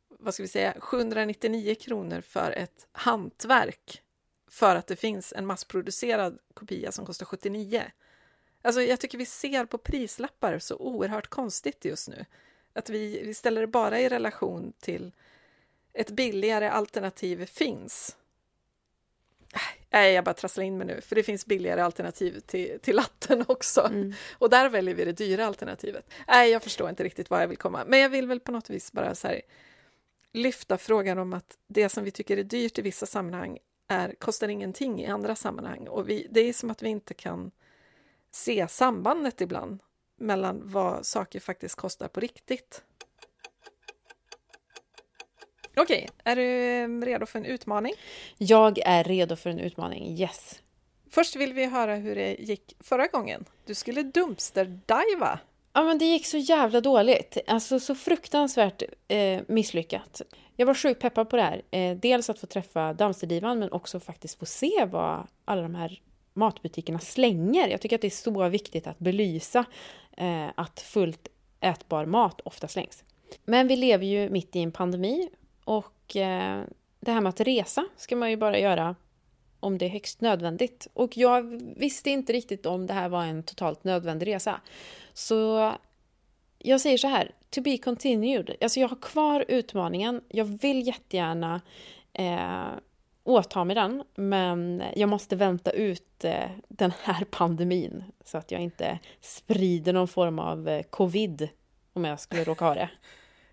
vad 0.10 0.34
ska 0.34 0.44
vi 0.44 0.50
säga, 0.50 0.74
799 0.80 1.76
kronor 1.76 2.22
för 2.22 2.52
ett 2.52 2.88
hantverk 2.92 4.02
för 4.48 4.76
att 4.76 4.88
det 4.88 4.96
finns 4.96 5.34
en 5.34 5.46
massproducerad 5.46 6.40
kopia 6.54 6.92
som 6.92 7.06
kostar 7.06 7.26
79. 7.26 7.84
Alltså 8.66 8.82
jag 8.82 9.00
tycker 9.00 9.18
vi 9.18 9.26
ser 9.26 9.66
på 9.66 9.78
prislappar 9.78 10.60
så 10.60 10.76
oerhört 10.76 11.28
konstigt 11.28 11.86
just 11.86 12.08
nu. 12.08 12.26
Att 12.74 12.90
vi, 12.90 13.24
vi 13.24 13.34
ställer 13.34 13.62
det 13.62 13.68
bara 13.68 14.00
i 14.00 14.10
relation 14.10 14.74
till 14.80 15.12
ett 15.94 16.12
billigare 16.12 16.70
alternativ 16.70 17.46
finns. 17.46 18.18
Nej, 19.90 20.14
jag 20.14 20.24
bara 20.24 20.34
trasslar 20.34 20.64
in 20.64 20.78
mig 20.78 20.88
nu, 20.88 21.02
för 21.02 21.16
det 21.16 21.24
finns 21.24 21.46
billigare 21.46 21.82
alternativ 21.82 22.40
till, 22.40 22.80
till 22.82 22.96
latten 22.96 23.46
också. 23.48 23.82
Mm. 23.82 24.14
Och 24.34 24.50
där 24.50 24.70
väljer 24.70 24.96
vi 24.96 25.06
det 25.06 25.12
dyra 25.12 25.46
alternativet. 25.46 26.10
Nej, 26.28 26.52
jag 26.52 26.64
förstår 26.64 26.90
inte 26.90 27.04
riktigt 27.04 27.30
vad 27.30 27.42
jag 27.42 27.48
vill 27.48 27.58
komma. 27.58 27.84
Men 27.88 28.00
jag 28.00 28.10
vill 28.10 28.28
väl 28.28 28.40
på 28.40 28.52
något 28.52 28.70
vis 28.70 28.92
bara 28.92 29.16
så 29.16 29.28
här, 29.28 29.42
lyfta 30.34 30.78
frågan 30.78 31.20
om 31.20 31.34
att 31.34 31.58
det 31.68 31.90
som 31.90 32.04
vi 32.04 32.12
tycker 32.12 32.38
är 32.38 32.44
dyrt 32.44 32.80
i 32.80 32.82
vissa 32.82 33.06
sammanhang 33.06 33.60
är, 33.88 34.16
kostar 34.20 34.48
ingenting 34.48 35.02
i 35.02 35.08
andra 35.08 35.36
sammanhang. 35.36 35.88
Och 35.88 36.10
vi, 36.10 36.28
det 36.32 36.40
är 36.40 36.54
som 36.54 36.72
att 36.72 36.84
vi 36.84 36.90
inte 36.90 37.14
kan 37.14 37.52
se 38.36 38.68
sambandet 38.68 39.42
ibland 39.42 39.80
mellan 40.20 40.62
vad 40.64 41.06
saker 41.06 41.40
faktiskt 41.40 41.76
kostar 41.76 42.08
på 42.08 42.20
riktigt. 42.20 42.84
Okej, 45.78 46.10
är 46.24 46.36
du 46.36 46.44
eh, 46.44 47.06
redo 47.06 47.26
för 47.26 47.40
en 47.40 47.46
utmaning? 47.46 47.94
Jag 48.38 48.80
är 48.80 49.04
redo 49.04 49.36
för 49.36 49.50
en 49.50 49.60
utmaning, 49.60 50.18
yes. 50.20 50.62
Först 51.10 51.36
vill 51.36 51.54
vi 51.54 51.66
höra 51.66 51.96
hur 51.96 52.16
det 52.16 52.36
gick 52.40 52.76
förra 52.80 53.08
gången. 53.08 53.46
Du 53.66 53.74
skulle 53.74 54.04
dumpster-diva. 54.04 55.40
Ja, 55.74 55.84
men 55.84 55.98
det 55.98 56.06
gick 56.06 56.26
så 56.26 56.38
jävla 56.38 56.82
dåligt. 56.82 57.38
Alltså 57.48 57.80
så 57.80 57.96
fruktansvärt 57.96 58.84
eh, 59.08 59.42
misslyckat. 59.48 60.22
Jag 60.56 60.66
var 60.66 60.74
sjukt 60.74 61.02
peppad 61.02 61.30
på 61.30 61.36
det 61.36 61.42
här. 61.42 61.62
Eh, 61.72 61.98
dels 61.98 62.30
att 62.30 62.40
få 62.40 62.48
träffa 62.48 62.94
Dumpsterdivan, 62.94 63.60
men 63.60 63.72
också 63.72 64.00
faktiskt 64.00 64.40
få 64.40 64.46
se 64.46 64.86
vad 64.86 65.28
alla 65.46 65.62
de 65.62 65.76
här 65.76 66.02
matbutikerna 66.34 67.00
slänger. 67.00 67.68
Jag 67.68 67.82
tycker 67.82 67.96
att 67.96 68.02
det 68.02 68.08
är 68.08 68.10
så 68.10 68.50
viktigt 68.50 68.88
att 68.88 69.00
belysa 69.00 69.66
eh, 70.18 70.48
att 70.56 70.80
fullt 70.80 71.28
ätbar 71.60 72.06
mat 72.06 72.42
ofta 72.42 72.68
slängs. 72.68 73.04
Men 73.46 73.68
vi 73.68 73.76
lever 73.76 74.06
ju 74.06 74.30
mitt 74.30 74.56
i 74.56 74.60
en 74.60 74.72
pandemi 74.72 75.30
och 75.64 76.16
eh, 76.16 76.64
det 77.00 77.12
här 77.12 77.22
med 77.22 77.30
att 77.30 77.40
resa 77.40 77.86
ska 77.98 78.16
man 78.16 78.30
ju 78.30 78.38
bara 78.38 78.60
göra 78.60 78.96
om 79.60 79.78
det 79.78 79.86
är 79.86 79.90
högst 79.90 80.22
nödvändigt. 80.22 80.88
Och 80.94 81.18
jag 81.18 81.62
visste 81.78 82.10
inte 82.10 82.34
riktigt 82.34 82.66
om 82.66 82.88
det 82.88 82.94
här 82.94 83.10
var 83.10 83.24
en 83.24 83.44
totalt 83.44 83.84
nödvändig 83.84 84.28
resa. 84.28 84.62
Så 85.14 85.72
jag 86.60 86.82
säger 86.82 86.98
så 86.98 87.08
här, 87.08 87.32
to 87.50 87.62
be 87.62 87.78
continued. 87.78 88.56
Alltså 88.62 88.80
jag 88.80 88.88
har 88.88 89.02
kvar 89.02 89.46
utmaningen. 89.48 90.22
Jag 90.28 90.46
vill 90.46 90.88
jättegärna 90.88 91.62
eh, 92.14 92.64
åta 93.24 93.64
mig 93.64 93.76
den, 93.76 94.04
men 94.16 94.84
jag 94.96 95.10
måste 95.10 95.36
vänta 95.36 95.72
ut 95.72 96.24
eh, 96.24 96.50
den 96.68 96.92
här 97.04 97.26
pandemin 97.26 98.04
så 98.26 98.38
att 98.38 98.52
jag 98.52 98.62
inte 98.62 99.00
sprider 99.22 99.94
någon 99.94 100.08
form 100.08 100.40
av 100.40 100.70
eh, 100.70 100.84
covid 100.84 101.50
om 101.94 102.06
jag 102.06 102.20
skulle 102.20 102.44
råka 102.44 102.66
ha 102.66 102.76
det. 102.76 102.90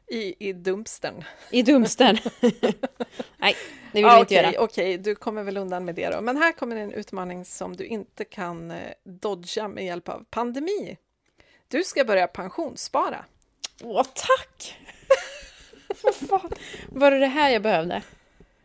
I, 0.07 0.49
i 0.49 0.53
dumpstern. 0.53 1.25
I 1.51 1.62
dumpstern. 1.62 2.18
Nej, 3.39 3.57
det 3.93 3.99
vill 3.99 4.05
ah, 4.05 4.14
vi 4.14 4.21
inte 4.21 4.35
okay, 4.35 4.53
göra. 4.53 4.64
Okej, 4.64 4.99
du 4.99 5.14
kommer 5.14 5.43
väl 5.43 5.57
undan 5.57 5.85
med 5.85 5.95
det 5.95 6.11
då. 6.11 6.21
Men 6.21 6.37
här 6.37 6.53
kommer 6.53 6.77
en 6.77 6.93
utmaning 6.93 7.45
som 7.45 7.77
du 7.77 7.85
inte 7.85 8.25
kan 8.25 8.71
eh, 8.71 8.77
dodga 9.05 9.68
med 9.68 9.85
hjälp 9.85 10.09
av 10.09 10.25
pandemi. 10.31 10.97
Du 11.68 11.85
ska 11.85 12.05
börja 12.05 12.27
pensionsspara. 12.27 13.25
Åh, 13.83 14.03
tack! 14.14 14.77
fan. 16.29 16.51
Var 16.89 17.11
det 17.11 17.18
det 17.18 17.27
här 17.27 17.51
jag 17.51 17.62
behövde? 17.62 18.03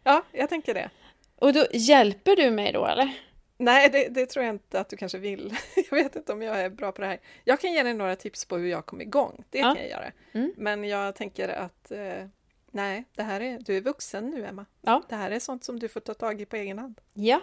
Ja, 0.06 0.24
jag 0.32 0.50
tänker 0.50 0.74
det. 0.74 0.90
Och 1.36 1.54
då 1.54 1.66
hjälper 1.72 2.36
du 2.36 2.52
mig 2.52 2.72
då, 2.72 2.86
eller? 2.86 3.20
Nej, 3.58 3.90
det, 3.90 4.08
det, 4.08 4.26
tror 4.26 4.46
jag 4.46 4.56
inte 4.56 4.80
att 4.80 4.90
du 4.90 4.98
kanske 4.98 5.18
vill. 5.18 5.58
Jag 5.90 5.98
vet 5.98 6.16
inte 6.16 6.34
om 6.34 6.42
jag 6.42 6.62
är 6.62 6.70
bra 6.70 6.92
på 6.92 7.02
det 7.02 7.08
här. 7.08 7.20
Jag 7.44 7.60
kan 7.60 7.74
ge 7.74 7.84
dig 7.84 7.94
några 7.94 8.16
tips 8.16 8.46
på 8.46 8.58
hur 8.58 8.68
jag 8.68 8.86
kom 8.86 9.02
igång. 9.02 9.44
Det 9.50 9.60
ja. 9.60 9.74
kan 9.74 9.82
jag 9.82 9.90
göra. 9.90 10.12
Mm. 10.32 10.54
Men 10.58 10.84
jag 10.84 11.16
tänker 11.16 11.50
att 11.50 11.92
eh, 11.92 12.28
nej, 12.72 13.04
det 13.16 13.24
här 13.24 13.42
är, 13.42 13.60
du 13.60 13.78
är 13.78 13.82
vuxen 13.82 14.30
nu, 14.30 14.46
Emma. 14.46 14.66
Ja. 14.82 15.04
Det 15.10 15.16
här 15.16 15.32
är 15.32 15.40
sånt 15.40 15.64
som 15.64 15.80
du 15.80 15.88
får 15.88 16.00
ta 16.00 16.14
tag 16.14 16.42
i 16.42 16.46
på 16.46 16.56
egen 16.56 16.80
hand. 16.80 17.02
Ja. 17.14 17.42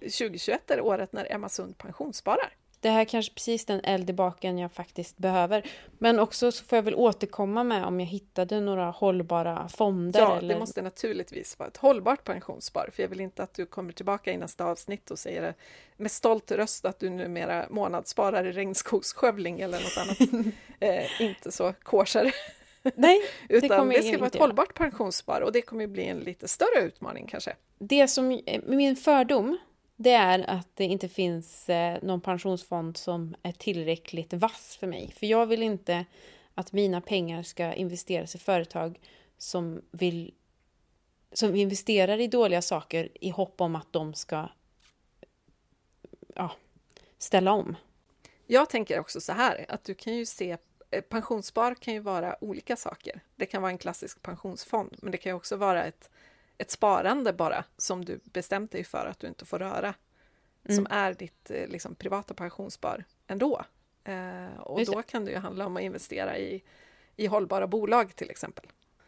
2021 0.00 0.70
är 0.70 0.80
året 0.80 1.12
när 1.12 1.32
Emma 1.32 1.48
Sund 1.48 1.78
pensionssparar 1.78 2.54
det 2.82 2.90
här 2.90 3.00
är 3.00 3.04
kanske 3.04 3.34
precis 3.34 3.64
den 3.64 3.80
eld 3.84 4.10
i 4.10 4.12
baken 4.12 4.58
jag 4.58 4.72
faktiskt 4.72 5.18
behöver. 5.18 5.66
Men 5.98 6.18
också 6.18 6.52
så 6.52 6.64
får 6.64 6.76
jag 6.76 6.82
väl 6.82 6.94
återkomma 6.94 7.64
med 7.64 7.84
om 7.84 8.00
jag 8.00 8.06
hittade 8.06 8.60
några 8.60 8.90
hållbara 8.90 9.68
fonder. 9.68 10.20
Ja, 10.20 10.36
eller... 10.36 10.54
det 10.54 10.60
måste 10.60 10.82
naturligtvis 10.82 11.58
vara 11.58 11.68
ett 11.68 11.76
hållbart 11.76 12.24
pensionsspar, 12.24 12.90
för 12.94 13.02
jag 13.02 13.08
vill 13.08 13.20
inte 13.20 13.42
att 13.42 13.54
du 13.54 13.66
kommer 13.66 13.92
tillbaka 13.92 14.32
i 14.32 14.36
nästa 14.36 14.64
avsnitt 14.64 15.10
och 15.10 15.18
säger 15.18 15.54
med 15.96 16.10
stolt 16.10 16.50
röst 16.50 16.84
att 16.84 17.00
du 17.00 17.10
numera 17.10 17.66
månadssparar 17.70 18.44
i 18.44 18.52
regnskogsskövling 18.52 19.60
eller 19.60 19.80
något 19.80 19.98
annat. 19.98 20.46
eh, 20.80 21.22
inte 21.22 21.52
så 21.52 21.72
kosher. 21.82 22.34
Nej, 22.94 23.20
det 23.48 23.54
Utan 23.54 23.88
det 23.88 24.02
ska 24.02 24.18
vara 24.18 24.26
ett 24.26 24.38
hållbart 24.38 24.74
pensionsspar 24.74 25.40
och 25.40 25.52
det 25.52 25.62
kommer 25.62 25.86
bli 25.86 26.04
en 26.04 26.18
lite 26.18 26.48
större 26.48 26.80
utmaning 26.80 27.26
kanske. 27.26 27.56
Det 27.78 28.08
som, 28.08 28.40
min 28.66 28.96
fördom 28.96 29.58
det 29.96 30.12
är 30.12 30.50
att 30.50 30.68
det 30.74 30.84
inte 30.84 31.08
finns 31.08 31.68
eh, 31.68 31.98
någon 32.02 32.20
pensionsfond 32.20 32.96
som 32.96 33.34
är 33.42 33.52
tillräckligt 33.52 34.32
vass 34.32 34.76
för 34.80 34.86
mig. 34.86 35.12
För 35.16 35.26
jag 35.26 35.46
vill 35.46 35.62
inte 35.62 36.04
att 36.54 36.72
mina 36.72 37.00
pengar 37.00 37.42
ska 37.42 37.72
investeras 37.72 38.34
i 38.34 38.38
företag 38.38 39.00
som 39.38 39.82
vill 39.90 40.34
som 41.32 41.54
investerar 41.54 42.20
i 42.20 42.26
dåliga 42.26 42.62
saker 42.62 43.08
i 43.20 43.30
hopp 43.30 43.60
om 43.60 43.76
att 43.76 43.92
de 43.92 44.14
ska 44.14 44.48
ja, 46.34 46.52
ställa 47.18 47.52
om. 47.52 47.76
Jag 48.46 48.70
tänker 48.70 48.98
också 48.98 49.20
så 49.20 49.32
här 49.32 49.66
att 49.68 49.84
du 49.84 49.94
kan 49.94 50.14
ju 50.14 50.26
se 50.26 50.56
eh, 50.90 51.00
pensionsspar 51.00 51.74
kan 51.74 51.94
ju 51.94 52.00
vara 52.00 52.44
olika 52.44 52.76
saker. 52.76 53.20
Det 53.36 53.46
kan 53.46 53.62
vara 53.62 53.72
en 53.72 53.78
klassisk 53.78 54.22
pensionsfond, 54.22 54.96
men 55.02 55.12
det 55.12 55.18
kan 55.18 55.30
ju 55.30 55.36
också 55.36 55.56
vara 55.56 55.84
ett 55.84 56.10
ett 56.58 56.70
sparande 56.70 57.32
bara 57.32 57.64
som 57.76 58.04
du 58.04 58.20
bestämt 58.24 58.72
dig 58.72 58.84
för 58.84 59.06
att 59.06 59.18
du 59.20 59.26
inte 59.26 59.44
får 59.44 59.58
röra. 59.58 59.94
Mm. 60.64 60.76
Som 60.76 60.86
är 60.90 61.14
ditt 61.14 61.50
eh, 61.50 61.66
liksom, 61.66 61.94
privata 61.94 62.34
pensionsspar 62.34 63.04
ändå. 63.26 63.64
Eh, 64.04 64.60
och 64.60 64.84
då 64.84 65.02
kan 65.02 65.24
det 65.24 65.30
ju 65.30 65.36
handla 65.36 65.66
om 65.66 65.76
att 65.76 65.82
investera 65.82 66.38
i, 66.38 66.62
i 67.16 67.26
hållbara 67.26 67.66
bolag 67.66 68.16
till 68.16 68.30
exempel. 68.30 68.64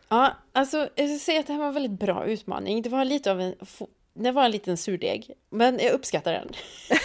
Ja, 0.08 0.32
alltså 0.52 0.88
jag 0.94 1.08
ska 1.08 1.18
säga 1.18 1.40
att 1.40 1.46
det 1.46 1.52
här 1.52 1.60
var 1.60 1.68
en 1.68 1.74
väldigt 1.74 2.00
bra 2.00 2.26
utmaning. 2.26 2.82
Det 2.82 2.88
var 2.88 3.04
lite 3.04 3.30
av 3.30 3.40
en, 3.40 3.54
det 4.12 4.30
var 4.30 4.44
en 4.44 4.50
liten 4.50 4.76
surdeg, 4.76 5.30
men 5.50 5.78
jag 5.78 5.92
uppskattar 5.92 6.32
den. 6.32 6.48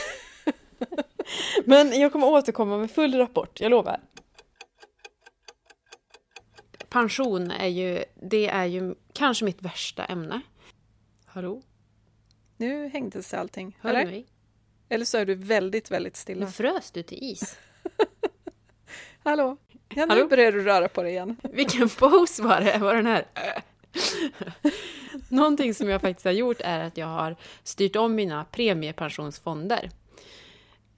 men 1.66 2.00
jag 2.00 2.12
kommer 2.12 2.28
återkomma 2.28 2.78
med 2.78 2.92
full 2.92 3.16
rapport, 3.16 3.62
jag 3.62 3.70
lovar 3.70 4.00
pension 6.90 7.52
är 7.52 7.68
ju, 7.68 8.04
det 8.16 8.48
är 8.48 8.66
ju 8.66 8.96
kanske 9.14 9.46
mitt 9.46 9.62
värsta 9.62 10.06
ämne. 10.06 10.42
Hallå? 11.26 11.62
Nu 12.58 12.88
hängde 12.88 13.24
sig 13.24 13.40
allting. 13.40 13.78
Hör 13.82 13.90
eller? 13.90 14.06
du 14.06 14.12
mig? 14.12 14.26
Eller 14.90 15.06
så 15.06 15.18
är 15.18 15.26
du 15.26 15.36
väldigt, 15.36 15.92
väldigt 15.92 16.16
stilla. 16.16 16.46
Nu 16.46 16.52
frös 16.52 16.92
du 16.92 17.04
till 17.04 17.18
is. 17.22 17.58
Hallå? 19.24 19.58
Ja, 19.72 20.06
nu 20.06 20.10
Hallå? 20.10 20.28
börjar 20.28 20.52
du 20.52 20.64
röra 20.64 20.88
på 20.88 21.04
dig 21.04 21.12
igen. 21.12 21.38
Vilken 21.44 21.90
pose 21.90 22.44
var 22.44 22.62
det? 22.62 22.78
Var 22.78 22.96
den 22.96 23.06
här? 23.06 23.26
Någonting 25.30 25.74
som 25.74 25.90
jag 25.90 26.02
faktiskt 26.02 26.26
har 26.26 26.32
gjort 26.32 26.58
är 26.60 26.80
att 26.80 26.98
jag 26.98 27.08
har 27.08 27.36
styrt 27.64 27.96
om 27.96 28.16
mina 28.16 28.46
premiepensionsfonder. 28.46 29.90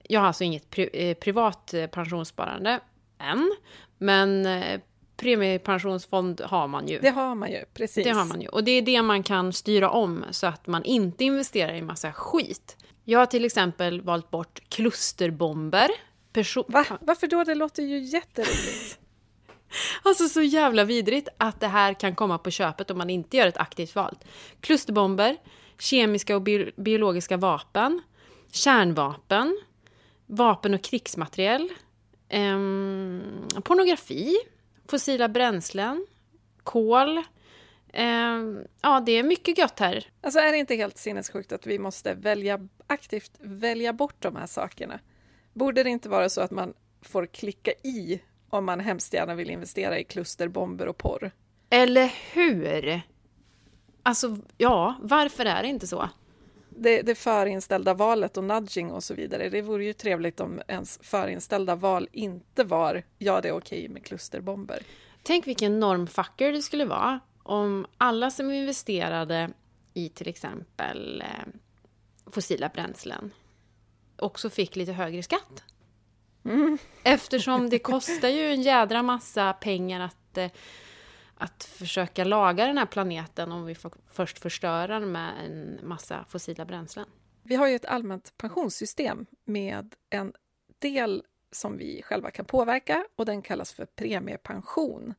Jag 0.02 0.20
har 0.20 0.26
alltså 0.26 0.44
inget 0.44 0.70
pri 0.70 0.90
eh, 0.92 1.14
privat 1.14 1.74
pensionssparande 1.90 2.80
än, 3.18 3.56
men 3.98 4.46
eh, 4.46 4.80
premiepensionsfond 5.22 6.40
har 6.40 6.68
man 6.68 6.88
ju. 6.88 6.98
Det 6.98 7.10
har 7.10 7.34
man 7.34 7.50
ju, 7.50 7.64
precis. 7.74 8.04
Det 8.04 8.10
har 8.10 8.24
man 8.24 8.40
ju. 8.40 8.48
Och 8.48 8.64
det 8.64 8.70
är 8.70 8.82
det 8.82 9.02
man 9.02 9.22
kan 9.22 9.52
styra 9.52 9.90
om 9.90 10.24
så 10.30 10.46
att 10.46 10.66
man 10.66 10.84
inte 10.84 11.24
investerar 11.24 11.74
i 11.74 11.82
massa 11.82 12.12
skit. 12.12 12.76
Jag 13.04 13.18
har 13.18 13.26
till 13.26 13.44
exempel 13.44 14.00
valt 14.00 14.30
bort 14.30 14.60
klusterbomber. 14.68 15.90
Perso 16.32 16.64
Va? 16.68 16.84
Varför 17.00 17.26
då? 17.26 17.44
Det 17.44 17.54
låter 17.54 17.82
ju 17.82 17.98
jätteroligt. 17.98 18.98
Alltså 20.02 20.28
så 20.28 20.42
jävla 20.42 20.84
vidrigt 20.84 21.28
att 21.38 21.60
det 21.60 21.66
här 21.66 21.94
kan 21.94 22.14
komma 22.14 22.38
på 22.38 22.50
köpet 22.50 22.90
om 22.90 22.98
man 22.98 23.10
inte 23.10 23.36
gör 23.36 23.46
ett 23.46 23.56
aktivt 23.56 23.94
val. 23.94 24.18
Klusterbomber, 24.60 25.36
kemiska 25.78 26.36
och 26.36 26.42
bi 26.42 26.72
biologiska 26.76 27.36
vapen, 27.36 28.02
kärnvapen, 28.50 29.58
vapen 30.26 30.74
och 30.74 30.82
krigsmateriel, 30.82 31.68
eh, 32.28 32.58
pornografi, 33.62 34.36
fossila 34.88 35.28
bränslen, 35.28 36.06
kol. 36.62 37.18
Eh, 37.92 38.38
ja, 38.82 39.00
det 39.06 39.12
är 39.12 39.22
mycket 39.22 39.58
gött 39.58 39.80
här. 39.80 40.06
Alltså 40.20 40.40
är 40.40 40.52
det 40.52 40.58
inte 40.58 40.74
helt 40.74 40.98
sinnessjukt 40.98 41.52
att 41.52 41.66
vi 41.66 41.78
måste 41.78 42.14
välja, 42.14 42.68
aktivt 42.86 43.32
välja 43.40 43.92
bort 43.92 44.16
de 44.18 44.36
här 44.36 44.46
sakerna? 44.46 45.00
Borde 45.52 45.82
det 45.82 45.90
inte 45.90 46.08
vara 46.08 46.28
så 46.28 46.40
att 46.40 46.50
man 46.50 46.74
får 47.02 47.26
klicka 47.26 47.72
i 47.72 48.22
om 48.50 48.64
man 48.64 48.80
hemskt 48.80 49.14
gärna 49.14 49.34
vill 49.34 49.50
investera 49.50 49.98
i 49.98 50.04
klusterbomber 50.04 50.86
och 50.86 50.98
porr? 50.98 51.30
Eller 51.70 52.12
hur? 52.32 53.00
Alltså, 54.02 54.38
ja, 54.58 54.94
varför 55.00 55.44
är 55.44 55.62
det 55.62 55.68
inte 55.68 55.86
så? 55.86 56.08
Det, 56.76 57.02
det 57.02 57.14
förinställda 57.14 57.94
valet 57.94 58.36
och 58.36 58.44
nudging 58.44 58.90
och 58.90 59.04
så 59.04 59.14
vidare. 59.14 59.48
Det 59.48 59.62
vore 59.62 59.84
ju 59.84 59.92
trevligt 59.92 60.40
om 60.40 60.62
ens 60.68 60.98
förinställda 61.02 61.74
val 61.74 62.08
inte 62.12 62.64
var 62.64 63.02
ja, 63.18 63.40
det 63.40 63.48
är 63.48 63.56
okej 63.56 63.88
med 63.88 64.04
klusterbomber. 64.04 64.82
Tänk 65.22 65.46
vilken 65.46 65.80
normfucker 65.80 66.52
det 66.52 66.62
skulle 66.62 66.84
vara 66.84 67.20
om 67.42 67.86
alla 67.98 68.30
som 68.30 68.50
investerade 68.50 69.50
i 69.94 70.08
till 70.08 70.28
exempel 70.28 71.20
eh, 71.20 71.46
fossila 72.30 72.68
bränslen 72.68 73.30
också 74.22 74.50
fick 74.50 74.76
lite 74.76 74.92
högre 74.92 75.22
skatt. 75.22 75.64
Mm. 76.44 76.78
Eftersom 77.02 77.70
det 77.70 77.78
kostar 77.78 78.28
ju 78.28 78.52
en 78.52 78.62
jädra 78.62 79.02
massa 79.02 79.52
pengar 79.52 80.00
att 80.00 80.38
eh, 80.38 80.50
att 81.42 81.64
försöka 81.64 82.24
laga 82.24 82.66
den 82.66 82.78
här 82.78 82.86
planeten 82.86 83.52
om 83.52 83.64
vi 83.64 83.74
får 83.74 83.92
först 84.10 84.38
förstör 84.38 84.88
den 84.88 85.12
med 85.12 85.32
en 85.44 85.80
massa 85.82 86.24
fossila 86.28 86.64
bränslen. 86.64 87.06
Vi 87.42 87.54
har 87.54 87.68
ju 87.68 87.76
ett 87.76 87.84
allmänt 87.84 88.36
pensionssystem 88.36 89.26
med 89.44 89.94
en 90.10 90.32
del 90.78 91.22
som 91.50 91.76
vi 91.76 92.02
själva 92.02 92.30
kan 92.30 92.44
påverka 92.44 93.04
och 93.16 93.26
den 93.26 93.42
kallas 93.42 93.72
för 93.72 93.84
premiepension. 93.84 95.14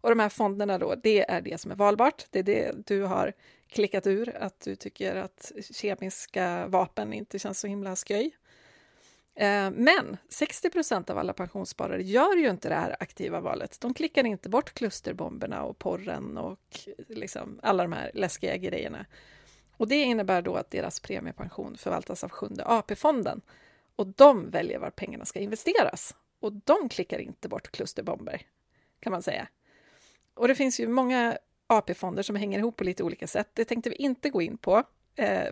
Och 0.00 0.08
de 0.10 0.18
här 0.18 0.28
fonderna 0.28 0.78
då, 0.78 0.94
det 0.94 1.30
är 1.30 1.40
det 1.40 1.60
som 1.60 1.70
är 1.70 1.76
valbart. 1.76 2.26
Det 2.30 2.38
är 2.38 2.42
det 2.42 2.86
du 2.86 3.02
har 3.02 3.32
klickat 3.68 4.06
ur, 4.06 4.36
att 4.36 4.60
du 4.60 4.76
tycker 4.76 5.16
att 5.16 5.52
kemiska 5.70 6.66
vapen 6.66 7.12
inte 7.12 7.38
känns 7.38 7.60
så 7.60 7.66
himla 7.66 7.96
sköj. 7.96 8.36
Eh, 9.36 9.70
men 9.70 10.16
60 10.28 10.70
procent 10.70 11.10
av 11.10 11.18
alla 11.18 11.32
pensionssparare 11.32 12.02
gör 12.02 12.36
ju 12.36 12.50
inte 12.50 12.68
det 12.68 12.74
här 12.74 12.96
aktiva 13.00 13.40
valet. 13.40 13.80
De 13.80 13.94
klickar 13.94 14.26
inte 14.26 14.48
bort 14.48 14.74
klusterbomberna 14.74 15.62
och 15.62 15.78
porren 15.78 16.38
och 16.38 16.78
liksom 17.08 17.60
alla 17.62 17.82
de 17.82 17.92
här 17.92 18.10
läskiga 18.14 18.56
grejerna. 18.56 19.06
Och 19.76 19.88
det 19.88 20.02
innebär 20.02 20.42
då 20.42 20.54
att 20.54 20.70
deras 20.70 21.00
premiepension 21.00 21.76
förvaltas 21.76 22.24
av 22.24 22.30
Sjunde 22.30 22.64
AP-fonden 22.66 23.40
och 23.96 24.06
de 24.06 24.50
väljer 24.50 24.78
var 24.78 24.90
pengarna 24.90 25.24
ska 25.24 25.38
investeras. 25.38 26.14
Och 26.40 26.52
de 26.52 26.88
klickar 26.88 27.18
inte 27.18 27.48
bort 27.48 27.70
klusterbomber, 27.70 28.42
kan 29.00 29.12
man 29.12 29.22
säga. 29.22 29.48
Och 30.34 30.48
det 30.48 30.54
finns 30.54 30.80
ju 30.80 30.88
många 30.88 31.38
AP-fonder 31.66 32.22
som 32.22 32.36
hänger 32.36 32.58
ihop 32.58 32.76
på 32.76 32.84
lite 32.84 33.02
olika 33.02 33.26
sätt. 33.26 33.50
Det 33.54 33.64
tänkte 33.64 33.90
vi 33.90 33.96
inte 33.96 34.30
gå 34.30 34.42
in 34.42 34.58
på, 34.58 34.82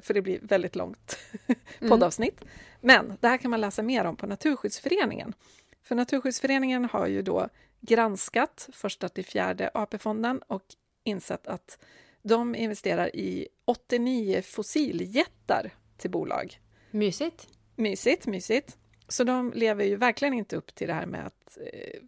för 0.00 0.14
det 0.14 0.22
blir 0.22 0.38
väldigt 0.42 0.76
långt 0.76 1.18
mm. 1.46 1.90
poddavsnitt. 1.90 2.42
Mm. 2.42 2.52
Men 2.80 3.16
det 3.20 3.28
här 3.28 3.36
kan 3.36 3.50
man 3.50 3.60
läsa 3.60 3.82
mer 3.82 4.04
om 4.04 4.16
på 4.16 4.26
Naturskyddsföreningen. 4.26 5.34
För 5.82 5.94
Naturskyddsföreningen 5.94 6.84
har 6.84 7.06
ju 7.06 7.22
då 7.22 7.48
granskat 7.80 8.68
första 8.72 9.08
till 9.08 9.24
fjärde 9.24 9.70
AP-fonden 9.74 10.42
och 10.46 10.62
insett 11.04 11.46
att 11.46 11.78
de 12.22 12.54
investerar 12.54 13.16
i 13.16 13.48
89 13.64 14.42
fossiljättar 14.42 15.70
till 15.96 16.10
bolag. 16.10 16.60
Mysigt. 16.90 17.48
Mysigt, 17.76 18.26
mysigt. 18.26 18.76
Så 19.08 19.24
de 19.24 19.52
lever 19.54 19.84
ju 19.84 19.96
verkligen 19.96 20.34
inte 20.34 20.56
upp 20.56 20.74
till 20.74 20.86
det 20.88 20.94
här 20.94 21.06
med 21.06 21.26
att 21.26 21.58
eh, 21.72 22.00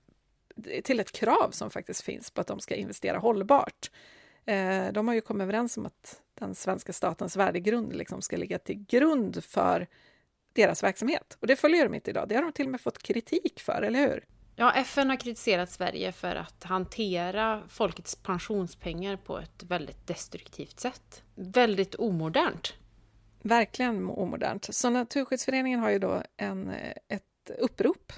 till 0.83 1.01
ett 1.01 1.13
krav 1.13 1.51
som 1.51 1.71
faktiskt 1.71 2.03
finns 2.03 2.31
på 2.31 2.41
att 2.41 2.47
de 2.47 2.61
ska 2.61 2.75
investera 2.75 3.19
hållbart. 3.19 3.91
Eh, 4.47 4.93
de 4.93 5.09
har 5.09 5.15
ju 5.15 5.21
kommit 5.21 5.43
överens 5.43 5.77
om 5.77 5.87
att 5.87 6.23
den 6.39 6.55
svenska 6.55 6.93
statens 6.93 7.37
värdegrund 7.37 7.97
liksom 7.97 8.23
ska 8.23 8.37
ligga 8.37 8.59
till 8.59 8.85
grund 8.85 9.45
för 9.45 9.87
deras 10.53 10.83
verksamhet. 10.83 11.37
Och 11.41 11.47
det 11.47 11.57
följer 11.57 11.85
de 11.85 11.95
inte 11.95 12.11
idag. 12.11 12.29
Det 12.29 12.35
har 12.35 12.43
de 12.43 12.53
till 12.53 12.67
och 12.67 12.71
med 12.71 12.81
fått 12.81 13.03
kritik 13.03 13.61
för, 13.61 13.83
eller 13.83 13.99
hur? 13.99 14.25
Ja, 14.57 14.73
FN 14.73 15.11
har 15.11 15.17
kritiserat 15.17 15.71
Sverige 15.71 16.13
för 16.13 16.37
att 16.37 16.65
hantera 16.65 17.63
folkets 17.69 18.15
pensionspengar 18.15 19.17
på 19.17 19.39
ett 19.39 19.63
väldigt 19.63 20.07
destruktivt 20.07 20.81
sätt. 20.81 21.23
Väldigt 21.35 21.95
omodernt. 21.95 22.75
Verkligen 23.43 24.11
omodernt. 24.11 24.75
Så 24.75 24.91
Naturskyddsföreningen 24.91 25.81
har 25.81 25.91
ju 25.91 25.99
då 25.99 26.23
en, 26.37 26.71
ett 27.09 27.51
upprop 27.59 28.13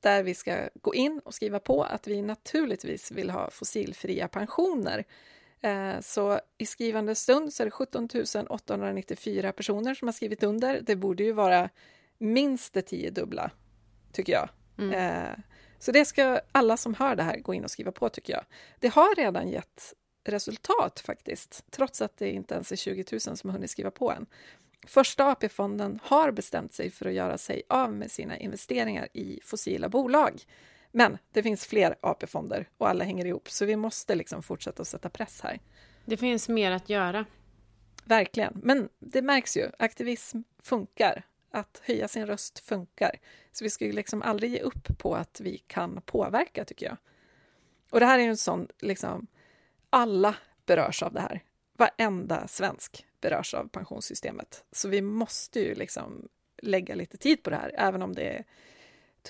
där 0.00 0.22
vi 0.22 0.34
ska 0.34 0.68
gå 0.74 0.94
in 0.94 1.20
och 1.24 1.34
skriva 1.34 1.60
på 1.60 1.82
att 1.82 2.06
vi 2.06 2.22
naturligtvis 2.22 3.10
vill 3.10 3.30
ha 3.30 3.50
fossilfria 3.50 4.28
pensioner. 4.28 5.04
Eh, 5.60 6.00
så 6.00 6.40
i 6.58 6.66
skrivande 6.66 7.14
stund 7.14 7.52
så 7.52 7.62
är 7.62 7.64
det 7.64 7.70
17 7.70 8.08
894 8.48 9.52
personer 9.52 9.94
som 9.94 10.08
har 10.08 10.12
skrivit 10.12 10.42
under. 10.42 10.80
Det 10.80 10.96
borde 10.96 11.22
ju 11.22 11.32
vara 11.32 11.68
minst 12.18 12.74
det 12.74 12.82
tiodubbla, 12.82 13.50
tycker 14.12 14.32
jag. 14.32 14.48
Mm. 14.78 14.92
Eh, 14.92 15.38
så 15.78 15.92
det 15.92 16.04
ska 16.04 16.40
alla 16.52 16.76
som 16.76 16.94
hör 16.94 17.16
det 17.16 17.22
här 17.22 17.38
gå 17.38 17.54
in 17.54 17.64
och 17.64 17.70
skriva 17.70 17.92
på, 17.92 18.08
tycker 18.08 18.32
jag. 18.32 18.44
Det 18.78 18.88
har 18.88 19.14
redan 19.14 19.48
gett 19.48 19.94
resultat 20.24 21.00
faktiskt, 21.00 21.64
trots 21.70 22.02
att 22.02 22.16
det 22.16 22.30
inte 22.30 22.54
ens 22.54 22.72
är 22.72 22.76
20 22.76 23.04
000 23.12 23.20
som 23.20 23.50
har 23.50 23.52
hunnit 23.52 23.70
skriva 23.70 23.90
på 23.90 24.12
än. 24.12 24.26
Första 24.86 25.30
AP-fonden 25.30 26.00
har 26.02 26.30
bestämt 26.30 26.74
sig 26.74 26.90
för 26.90 27.06
att 27.06 27.12
göra 27.12 27.38
sig 27.38 27.62
av 27.68 27.92
med 27.92 28.10
sina 28.10 28.38
investeringar 28.38 29.08
i 29.12 29.40
fossila 29.44 29.88
bolag. 29.88 30.42
Men 30.92 31.18
det 31.32 31.42
finns 31.42 31.66
fler 31.66 31.96
AP-fonder 32.00 32.68
och 32.78 32.88
alla 32.88 33.04
hänger 33.04 33.24
ihop, 33.24 33.50
så 33.50 33.64
vi 33.64 33.76
måste 33.76 34.14
liksom 34.14 34.42
fortsätta 34.42 34.82
att 34.82 34.88
sätta 34.88 35.08
press 35.08 35.40
här. 35.40 35.60
Det 36.04 36.16
finns 36.16 36.48
mer 36.48 36.72
att 36.72 36.88
göra. 36.88 37.24
Verkligen, 38.04 38.60
men 38.62 38.88
det 38.98 39.22
märks 39.22 39.56
ju. 39.56 39.70
Aktivism 39.78 40.40
funkar. 40.62 41.22
Att 41.50 41.82
höja 41.84 42.08
sin 42.08 42.26
röst 42.26 42.58
funkar. 42.58 43.20
Så 43.52 43.64
vi 43.64 43.70
ska 43.70 43.84
ju 43.84 43.92
liksom 43.92 44.22
aldrig 44.22 44.52
ge 44.52 44.60
upp 44.60 44.98
på 44.98 45.14
att 45.14 45.40
vi 45.40 45.58
kan 45.58 46.02
påverka, 46.02 46.64
tycker 46.64 46.86
jag. 46.86 46.96
Och 47.90 48.00
det 48.00 48.06
här 48.06 48.18
är 48.18 48.22
ju 48.22 48.28
en 48.28 48.36
sån, 48.36 48.68
liksom, 48.78 49.26
alla 49.90 50.36
berörs 50.66 51.02
av 51.02 51.12
det 51.12 51.20
här. 51.20 51.42
Varenda 51.76 52.48
svensk 52.48 53.06
berörs 53.20 53.54
av 53.54 53.68
pensionssystemet. 53.68 54.64
Så 54.72 54.88
vi 54.88 55.02
måste 55.02 55.60
ju 55.60 55.74
liksom 55.74 56.28
lägga 56.62 56.94
lite 56.94 57.16
tid 57.16 57.42
på 57.42 57.50
det 57.50 57.56
här, 57.56 57.74
även 57.78 58.02
om 58.02 58.14
det 58.14 58.22
är 58.22 58.44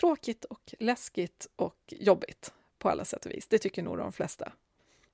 tråkigt 0.01 0.45
och 0.45 0.75
läskigt 0.79 1.47
och 1.57 1.79
jobbigt 1.87 2.53
på 2.79 2.89
alla 2.89 3.05
sätt 3.05 3.27
och 3.27 3.33
vis. 3.33 3.47
Det 3.47 3.59
tycker 3.59 3.83
nog 3.83 3.99
de 3.99 4.13
flesta. 4.13 4.53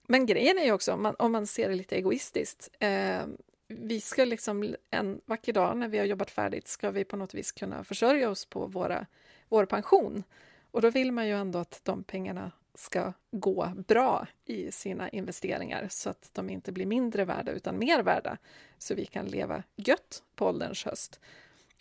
Men 0.07 0.27
grejen 0.27 0.59
är 0.59 0.65
ju 0.65 0.73
också, 0.73 0.93
om 0.93 1.03
man, 1.03 1.15
om 1.19 1.33
man 1.33 1.47
ser 1.47 1.69
det 1.69 1.75
lite 1.75 1.97
egoistiskt, 1.97 2.69
eh, 2.79 3.23
vi 3.69 4.01
ska 4.01 4.25
liksom 4.25 4.75
en 4.91 5.21
vacker 5.25 5.53
dag 5.53 5.77
när 5.77 5.89
vi 5.89 5.99
har 5.99 6.05
jobbat 6.05 6.31
färdigt 6.31 6.69
ska 6.69 6.91
vi 6.91 7.05
på 7.05 7.17
något 7.17 7.35
vis 7.35 7.53
kunna 7.53 7.85
försörja 7.85 8.31
oss 8.31 8.47
på 8.47 8.67
våra, 8.67 9.07
vår 9.49 9.67
pension. 9.67 10.23
Och 10.71 10.83
då 10.83 10.91
vill 10.91 11.13
man 11.13 11.27
ju 11.27 11.33
ändå 11.33 11.59
att 11.59 11.81
de 11.83 12.05
pengarna 12.05 12.53
ska 12.75 13.13
gå 13.31 13.73
bra 13.89 14.27
i 14.45 14.73
sina 14.73 15.09
investeringar 15.09 15.87
så 15.91 16.11
att 16.11 16.31
de 16.33 16.51
inte 16.51 16.73
blir 16.73 16.87
mindre 16.87 17.25
värda 17.25 17.53
utan 17.53 17.79
mer 17.79 18.03
värda 18.03 18.39
så 18.79 18.95
vi 18.95 19.07
kan 19.07 19.27
leva 19.27 19.63
gött 19.77 20.23
på 20.35 20.47
ålderns 20.47 20.85
höst. 20.85 21.21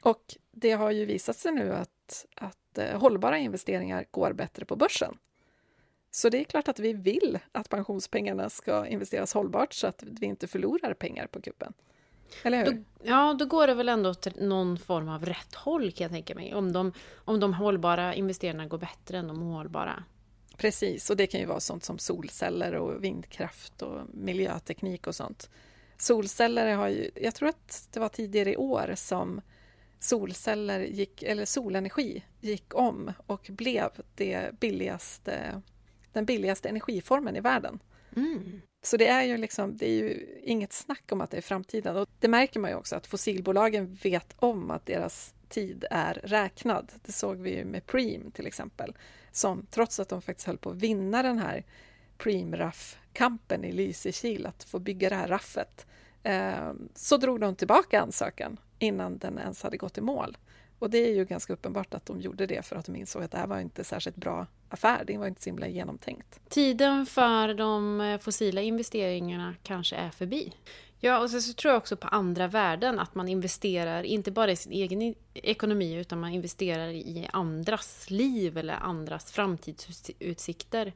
Och 0.04 0.36
det 0.52 0.72
har 0.72 0.92
ju 0.92 1.06
visat 1.06 1.38
sig 1.38 1.52
nu 1.52 1.74
att, 1.74 2.26
att 2.36 2.63
eh, 2.78 3.00
hållbara 3.00 3.38
investeringar 3.38 4.06
går 4.12 4.34
bättre 4.34 4.66
på 4.66 4.76
börsen. 4.76 5.18
Så 6.12 6.30
det 6.30 6.40
är 6.40 6.44
klart 6.44 6.68
att 6.68 6.80
vi 6.80 6.94
vill 6.94 7.40
att 7.52 7.70
pensionspengarna 7.70 8.50
ska 8.50 8.88
investeras 8.88 9.34
hållbart 9.34 9.74
så 9.74 9.88
att 9.88 10.04
vi 10.04 10.26
inte 10.26 10.48
förlorar 10.48 10.94
pengar 10.94 11.28
på 11.28 11.42
kuppen. 11.42 11.74
Eller 12.44 12.66
hur? 12.66 12.72
Då, 12.72 12.84
ja, 13.04 13.36
då 13.40 13.46
går 13.46 13.68
det 13.68 13.74
väl 13.74 13.90
ändå 13.90 14.14
till 14.14 14.34
någon 14.48 14.78
form 14.78 15.10
av 15.10 15.26
rätt 15.26 15.56
håll 15.56 15.92
kan 15.92 16.06
jag 16.06 16.12
tänka 16.12 16.36
mig. 16.36 16.56
Om 16.56 16.74
de, 16.74 16.94
om 17.16 17.40
de 17.40 17.54
hållbara 17.54 18.16
investeringarna 18.16 18.68
går 18.68 18.78
bättre 18.78 19.18
än 19.18 19.28
de 19.28 19.44
ohållbara. 19.44 20.04
Precis, 20.58 21.10
och 21.10 21.18
det 21.18 21.28
kan 21.28 21.40
ju 21.40 21.46
vara 21.46 21.60
sånt 21.60 21.84
som 21.84 22.00
solceller 22.00 22.74
och 22.76 23.04
vindkraft 23.04 23.82
och 23.82 24.02
miljöteknik 24.14 25.08
och 25.08 25.16
sånt. 25.16 25.50
Solceller 25.98 26.76
har 26.76 26.88
ju, 26.88 27.12
jag 27.16 27.36
tror 27.36 27.50
att 27.50 27.88
det 27.92 28.00
var 28.00 28.10
tidigare 28.10 28.54
i 28.54 28.58
år 28.58 28.94
som 28.96 29.42
solceller 30.04 30.80
gick, 30.80 31.24
eller 31.24 31.46
solenergi 31.46 32.24
gick 32.40 32.76
om 32.76 33.12
och 33.28 33.50
blev 33.50 33.90
det 34.16 34.60
billigaste, 34.60 35.62
den 36.12 36.26
billigaste 36.26 36.70
energiformen 36.70 37.36
i 37.36 37.40
världen. 37.40 37.80
Mm. 38.16 38.62
Så 38.82 38.98
det 38.98 39.08
är 39.08 39.24
ju 39.24 39.38
liksom, 39.38 39.78
det 39.78 39.86
är 39.86 40.04
ju 40.04 40.40
inget 40.44 40.74
snack 40.74 41.12
om 41.12 41.22
att 41.22 41.32
det 41.32 41.38
är 41.38 41.42
framtiden. 41.42 41.98
Och 41.98 42.10
det 42.20 42.28
märker 42.28 42.60
man 42.60 42.72
ju 42.72 42.76
också 42.78 42.96
att 42.96 43.08
fossilbolagen 43.08 43.98
vet 44.04 44.36
om 44.36 44.72
att 44.72 44.86
deras 44.86 45.34
tid 45.50 45.86
är 45.92 46.14
räknad. 46.24 46.92
Det 47.06 47.12
såg 47.12 47.38
vi 47.38 47.56
ju 47.56 47.66
med 47.66 47.86
Preem 47.86 48.32
till 48.32 48.48
exempel, 48.48 48.98
som 49.32 49.66
trots 49.72 50.00
att 50.00 50.10
de 50.10 50.22
faktiskt 50.22 50.48
höll 50.48 50.58
på 50.58 50.70
att 50.70 50.76
vinna 50.76 51.24
den 51.24 51.40
här 51.40 51.64
Preem-raff-kampen 52.18 53.64
i 53.64 53.72
Lysekil, 53.72 54.46
att 54.46 54.64
få 54.64 54.80
bygga 54.80 55.10
det 55.10 55.16
här 55.16 55.28
raffet, 55.28 55.86
eh, 56.24 56.74
så 56.96 57.18
drog 57.18 57.40
de 57.40 57.56
tillbaka 57.56 58.02
ansökan 58.02 58.58
innan 58.84 59.18
den 59.18 59.38
ens 59.38 59.64
hade 59.64 59.78
gått 59.78 59.98
i 59.98 60.02
mål. 60.02 60.38
Och 60.80 60.90
det 60.90 60.98
är 60.98 61.16
ju 61.16 61.26
ganska 61.26 61.54
uppenbart 61.54 61.94
att 61.94 62.06
de 62.06 62.22
gjorde 62.22 62.46
det 62.46 62.66
för 62.66 62.76
att 62.76 62.86
de 62.86 62.96
insåg 62.96 63.24
att 63.24 63.32
det 63.32 63.38
här 63.38 63.48
var 63.48 63.60
inte 63.60 63.84
särskilt 63.84 64.16
bra 64.16 64.48
affär. 64.70 65.04
Det 65.08 65.18
var 65.18 65.28
inte 65.28 65.42
så 65.42 65.50
himla 65.50 65.68
genomtänkt. 65.68 66.40
Tiden 66.50 67.06
för 67.06 67.54
de 67.54 68.02
eh, 68.02 68.20
fossila 68.20 68.62
investeringarna 68.62 69.56
kanske 69.64 69.96
är 69.96 70.10
förbi. 70.10 70.54
Ja, 71.00 71.20
och 71.20 71.30
så 71.30 71.54
tror 71.54 71.72
jag 71.72 71.78
också 71.78 71.98
på 71.98 72.08
andra 72.08 72.48
värden, 72.48 73.00
att 73.00 73.16
man 73.16 73.30
investerar 73.30 74.04
inte 74.04 74.32
bara 74.32 74.52
i 74.52 74.56
sin 74.56 74.72
egen 74.72 75.16
ekonomi 75.34 75.94
utan 75.94 76.20
man 76.20 76.34
investerar 76.34 76.88
i 76.88 77.28
andras 77.34 78.10
liv 78.10 78.58
eller 78.58 78.74
andras 78.74 79.32
framtidsutsikter. 79.32 80.94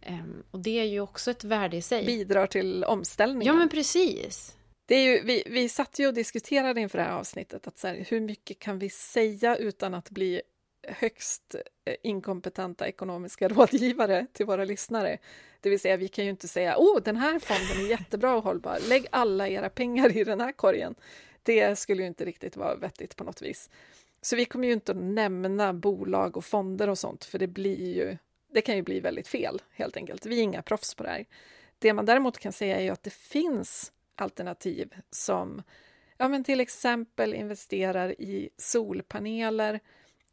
Ehm, 0.00 0.42
och 0.50 0.60
det 0.60 0.80
är 0.80 0.84
ju 0.84 1.00
också 1.00 1.30
ett 1.30 1.44
värde 1.44 1.76
i 1.76 1.82
sig. 1.82 2.06
Bidrar 2.06 2.46
till 2.46 2.84
omställningen. 2.84 3.46
Ja, 3.46 3.58
men 3.58 3.68
precis. 3.68 4.56
Det 4.86 4.94
är 4.94 5.12
ju, 5.12 5.22
vi, 5.24 5.42
vi 5.46 5.68
satt 5.68 5.98
ju 5.98 6.06
och 6.06 6.14
diskuterade 6.14 6.80
inför 6.80 6.98
det 6.98 7.04
här 7.04 7.18
avsnittet 7.18 7.66
att 7.66 7.78
så 7.78 7.86
här, 7.86 8.06
hur 8.08 8.20
mycket 8.20 8.58
kan 8.58 8.78
vi 8.78 8.90
säga 8.90 9.56
utan 9.56 9.94
att 9.94 10.10
bli 10.10 10.42
högst 10.88 11.54
eh, 11.84 11.94
inkompetenta 12.02 12.88
ekonomiska 12.88 13.48
rådgivare 13.48 14.26
till 14.32 14.46
våra 14.46 14.64
lyssnare. 14.64 15.18
Det 15.60 15.70
vill 15.70 15.80
säga, 15.80 15.96
vi 15.96 16.08
kan 16.08 16.24
ju 16.24 16.30
inte 16.30 16.48
säga 16.48 16.76
oh, 16.78 17.02
den 17.02 17.16
här 17.16 17.38
fonden 17.38 17.86
är 17.86 17.90
jättebra 17.90 18.36
och 18.36 18.44
hållbar, 18.44 18.78
lägg 18.88 19.06
alla 19.10 19.48
era 19.48 19.68
pengar 19.68 20.16
i 20.16 20.24
den 20.24 20.40
här 20.40 20.52
korgen. 20.52 20.94
Det 21.42 21.78
skulle 21.78 22.02
ju 22.02 22.08
inte 22.08 22.24
riktigt 22.24 22.56
vara 22.56 22.76
vettigt 22.76 23.16
på 23.16 23.24
något 23.24 23.42
vis. 23.42 23.70
Så 24.22 24.36
vi 24.36 24.44
kommer 24.44 24.66
ju 24.66 24.72
inte 24.72 24.92
att 24.92 24.98
nämna 24.98 25.72
bolag 25.72 26.36
och 26.36 26.44
fonder 26.44 26.88
och 26.88 26.98
sånt, 26.98 27.24
för 27.24 27.38
det 27.38 27.46
blir 27.46 27.94
ju, 27.96 28.16
det 28.52 28.60
kan 28.60 28.76
ju 28.76 28.82
bli 28.82 29.00
väldigt 29.00 29.28
fel 29.28 29.62
helt 29.70 29.96
enkelt. 29.96 30.26
Vi 30.26 30.38
är 30.38 30.42
inga 30.42 30.62
proffs 30.62 30.94
på 30.94 31.02
det 31.02 31.08
här. 31.08 31.24
Det 31.78 31.92
man 31.92 32.06
däremot 32.06 32.38
kan 32.38 32.52
säga 32.52 32.76
är 32.76 32.82
ju 32.82 32.90
att 32.90 33.02
det 33.02 33.12
finns 33.12 33.92
alternativ 34.16 34.94
som 35.10 35.62
ja, 36.16 36.28
men 36.28 36.44
till 36.44 36.60
exempel 36.60 37.34
investerar 37.34 38.20
i 38.20 38.50
solpaneler 38.56 39.80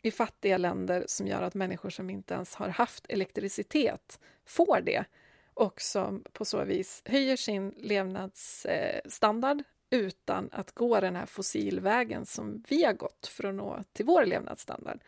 i 0.02 0.12
fattiga 0.12 0.58
länder 0.58 1.04
som 1.08 1.28
gör 1.28 1.42
att 1.42 1.54
människor 1.54 1.90
som 1.90 2.10
inte 2.10 2.34
ens 2.34 2.56
har 2.56 2.70
haft 2.70 3.06
elektricitet 3.10 4.20
får 4.46 4.82
det 4.82 5.06
och 5.54 5.82
som 5.82 6.24
på 6.34 6.46
så 6.46 6.64
vis 6.64 7.02
höjer 7.06 7.36
sin 7.36 7.74
levnadsstandard 7.78 9.64
utan 9.90 10.50
att 10.52 10.72
gå 10.72 11.00
den 11.00 11.16
här 11.16 11.26
fossilvägen 11.26 12.26
som 12.26 12.64
vi 12.68 12.84
har 12.84 12.94
gått 12.94 13.28
för 13.28 13.44
att 13.44 13.56
nå 13.56 13.84
till 13.94 14.06
vår 14.06 14.26
levnadsstandard. 14.26 15.00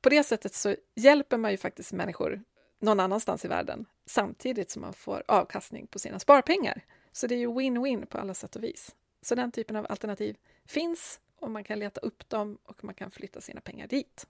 På 0.00 0.08
det 0.08 0.24
sättet 0.24 0.54
så 0.54 0.76
hjälper 0.94 1.36
man 1.36 1.50
ju 1.50 1.56
faktiskt 1.56 1.92
människor 1.92 2.42
någon 2.78 3.00
annanstans 3.00 3.44
i 3.44 3.48
världen 3.48 3.86
samtidigt 4.06 4.70
som 4.70 4.82
man 4.82 4.92
får 4.92 5.22
avkastning 5.28 5.86
på 5.86 5.98
sina 5.98 6.18
sparpengar. 6.18 6.84
Så 7.12 7.26
det 7.26 7.34
är 7.34 7.38
ju 7.38 7.48
win-win 7.48 8.06
på 8.06 8.18
alla 8.18 8.34
sätt 8.34 8.56
och 8.56 8.64
vis. 8.64 8.94
Så 9.22 9.34
den 9.34 9.52
typen 9.52 9.76
av 9.76 9.86
alternativ 9.88 10.36
finns 10.64 11.20
och 11.36 11.50
man 11.50 11.64
kan 11.64 11.78
leta 11.78 12.00
upp 12.00 12.28
dem 12.28 12.58
och 12.64 12.84
man 12.84 12.94
kan 12.94 13.10
flytta 13.10 13.40
sina 13.40 13.60
pengar 13.60 13.86
dit. 13.86 14.26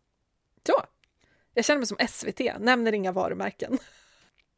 Så! 0.66 0.82
Jag 1.54 1.64
känner 1.64 1.78
mig 1.78 1.86
som 1.86 2.08
SVT, 2.08 2.40
nämner 2.60 2.92
inga 2.92 3.12
varumärken. 3.12 3.78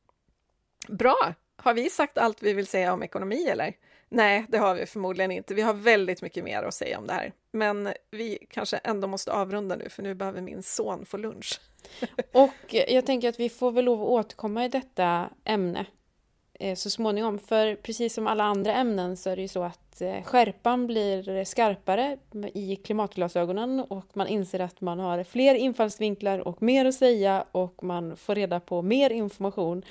Bra! 0.88 1.34
Har 1.56 1.74
vi 1.74 1.90
sagt 1.90 2.18
allt 2.18 2.42
vi 2.42 2.52
vill 2.52 2.66
säga 2.66 2.92
om 2.92 3.02
ekonomi 3.02 3.44
eller? 3.48 3.74
Nej, 4.08 4.46
det 4.48 4.58
har 4.58 4.74
vi 4.74 4.86
förmodligen 4.86 5.30
inte. 5.30 5.54
Vi 5.54 5.62
har 5.62 5.74
väldigt 5.74 6.22
mycket 6.22 6.44
mer 6.44 6.62
att 6.62 6.74
säga 6.74 6.98
om 6.98 7.06
det 7.06 7.12
här. 7.12 7.32
Men 7.50 7.92
vi 8.10 8.46
kanske 8.50 8.76
ändå 8.76 9.08
måste 9.08 9.32
avrunda 9.32 9.76
nu, 9.76 9.88
för 9.88 10.02
nu 10.02 10.14
behöver 10.14 10.40
min 10.40 10.62
son 10.62 11.06
få 11.06 11.16
lunch. 11.16 11.60
Och 12.32 12.74
jag 12.74 13.06
tänker 13.06 13.28
att 13.28 13.40
vi 13.40 13.48
får 13.48 13.72
väl 13.72 13.84
lov 13.84 14.02
att 14.02 14.08
återkomma 14.08 14.64
i 14.64 14.68
detta 14.68 15.30
ämne 15.44 15.86
Eh, 16.62 16.74
så 16.74 16.90
småningom. 16.90 17.38
För 17.38 17.74
precis 17.74 18.14
som 18.14 18.26
alla 18.26 18.44
andra 18.44 18.74
ämnen 18.74 19.16
så 19.16 19.30
är 19.30 19.36
det 19.36 19.42
ju 19.42 19.48
så 19.48 19.62
att 19.62 20.00
eh, 20.00 20.22
skärpan 20.22 20.86
blir 20.86 21.44
skarpare 21.44 22.18
i 22.54 22.76
klimatglasögonen 22.76 23.80
och 23.80 24.06
man 24.12 24.26
inser 24.26 24.60
att 24.60 24.80
man 24.80 24.98
har 24.98 25.24
fler 25.24 25.54
infallsvinklar 25.54 26.38
och 26.38 26.62
mer 26.62 26.84
att 26.84 26.94
säga 26.94 27.44
och 27.52 27.84
man 27.84 28.16
får 28.16 28.34
reda 28.34 28.60
på 28.60 28.82
mer 28.82 29.10
information 29.10 29.82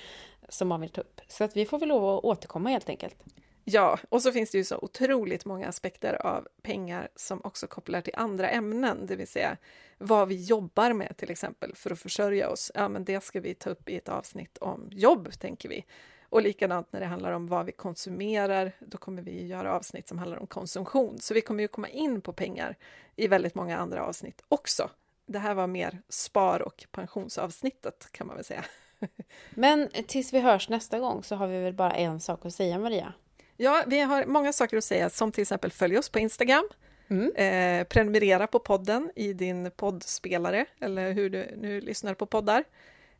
som 0.49 0.67
man 0.67 0.81
vill 0.81 0.89
ta 0.89 1.01
upp. 1.01 1.21
Så 1.27 1.43
att 1.43 1.57
vi 1.57 1.65
får 1.65 1.79
väl 1.79 1.89
lov 1.89 2.17
att 2.17 2.23
återkomma 2.23 2.69
helt 2.69 2.89
enkelt. 2.89 3.15
Ja, 3.63 3.99
och 4.09 4.21
så 4.21 4.31
finns 4.31 4.51
det 4.51 4.57
ju 4.57 4.63
så 4.63 4.77
otroligt 4.81 5.45
många 5.45 5.67
aspekter 5.67 6.25
av 6.25 6.47
pengar 6.61 7.09
som 7.15 7.41
också 7.43 7.67
kopplar 7.67 8.01
till 8.01 8.13
andra 8.15 8.49
ämnen, 8.49 9.05
det 9.05 9.15
vill 9.15 9.27
säga 9.27 9.57
vad 9.97 10.27
vi 10.27 10.45
jobbar 10.45 10.93
med 10.93 11.17
till 11.17 11.31
exempel 11.31 11.75
för 11.75 11.91
att 11.91 11.99
försörja 11.99 12.49
oss. 12.49 12.71
Ja, 12.75 12.89
men 12.89 13.05
det 13.05 13.23
ska 13.23 13.39
vi 13.39 13.53
ta 13.53 13.69
upp 13.69 13.89
i 13.89 13.97
ett 13.97 14.09
avsnitt 14.09 14.57
om 14.57 14.87
jobb, 14.91 15.31
tänker 15.39 15.69
vi. 15.69 15.85
Och 16.31 16.41
likadant 16.41 16.93
när 16.93 16.99
det 16.99 17.05
handlar 17.05 17.31
om 17.31 17.47
vad 17.47 17.65
vi 17.65 17.71
konsumerar, 17.71 18.71
då 18.79 18.97
kommer 18.97 19.21
vi 19.21 19.45
göra 19.47 19.73
avsnitt 19.73 20.07
som 20.07 20.19
handlar 20.19 20.37
om 20.37 20.47
konsumtion. 20.47 21.19
Så 21.19 21.33
vi 21.33 21.41
kommer 21.41 21.61
ju 21.61 21.67
komma 21.67 21.87
in 21.87 22.21
på 22.21 22.33
pengar 22.33 22.77
i 23.15 23.27
väldigt 23.27 23.55
många 23.55 23.77
andra 23.77 24.05
avsnitt 24.05 24.43
också. 24.47 24.89
Det 25.25 25.39
här 25.39 25.53
var 25.53 25.67
mer 25.67 26.01
spar 26.09 26.61
och 26.61 26.85
pensionsavsnittet 26.91 28.07
kan 28.11 28.27
man 28.27 28.35
väl 28.35 28.45
säga. 28.45 28.65
Men 29.49 29.89
tills 30.07 30.33
vi 30.33 30.39
hörs 30.39 30.69
nästa 30.69 30.99
gång 30.99 31.23
så 31.23 31.35
har 31.35 31.47
vi 31.47 31.61
väl 31.61 31.73
bara 31.73 31.91
en 31.91 32.19
sak 32.19 32.45
att 32.45 32.53
säga 32.53 32.79
Maria? 32.79 33.13
Ja, 33.57 33.83
vi 33.87 33.99
har 33.99 34.25
många 34.25 34.53
saker 34.53 34.77
att 34.77 34.83
säga, 34.83 35.09
som 35.09 35.31
till 35.31 35.41
exempel 35.41 35.71
följ 35.71 35.97
oss 35.97 36.09
på 36.09 36.19
Instagram, 36.19 36.69
mm. 37.07 37.35
eh, 37.35 37.87
prenumerera 37.87 38.47
på 38.47 38.59
podden 38.59 39.11
i 39.15 39.33
din 39.33 39.71
poddspelare, 39.71 40.65
eller 40.79 41.11
hur 41.11 41.29
du 41.29 41.55
nu 41.57 41.81
lyssnar 41.81 42.13
på 42.13 42.25
poddar. 42.25 42.63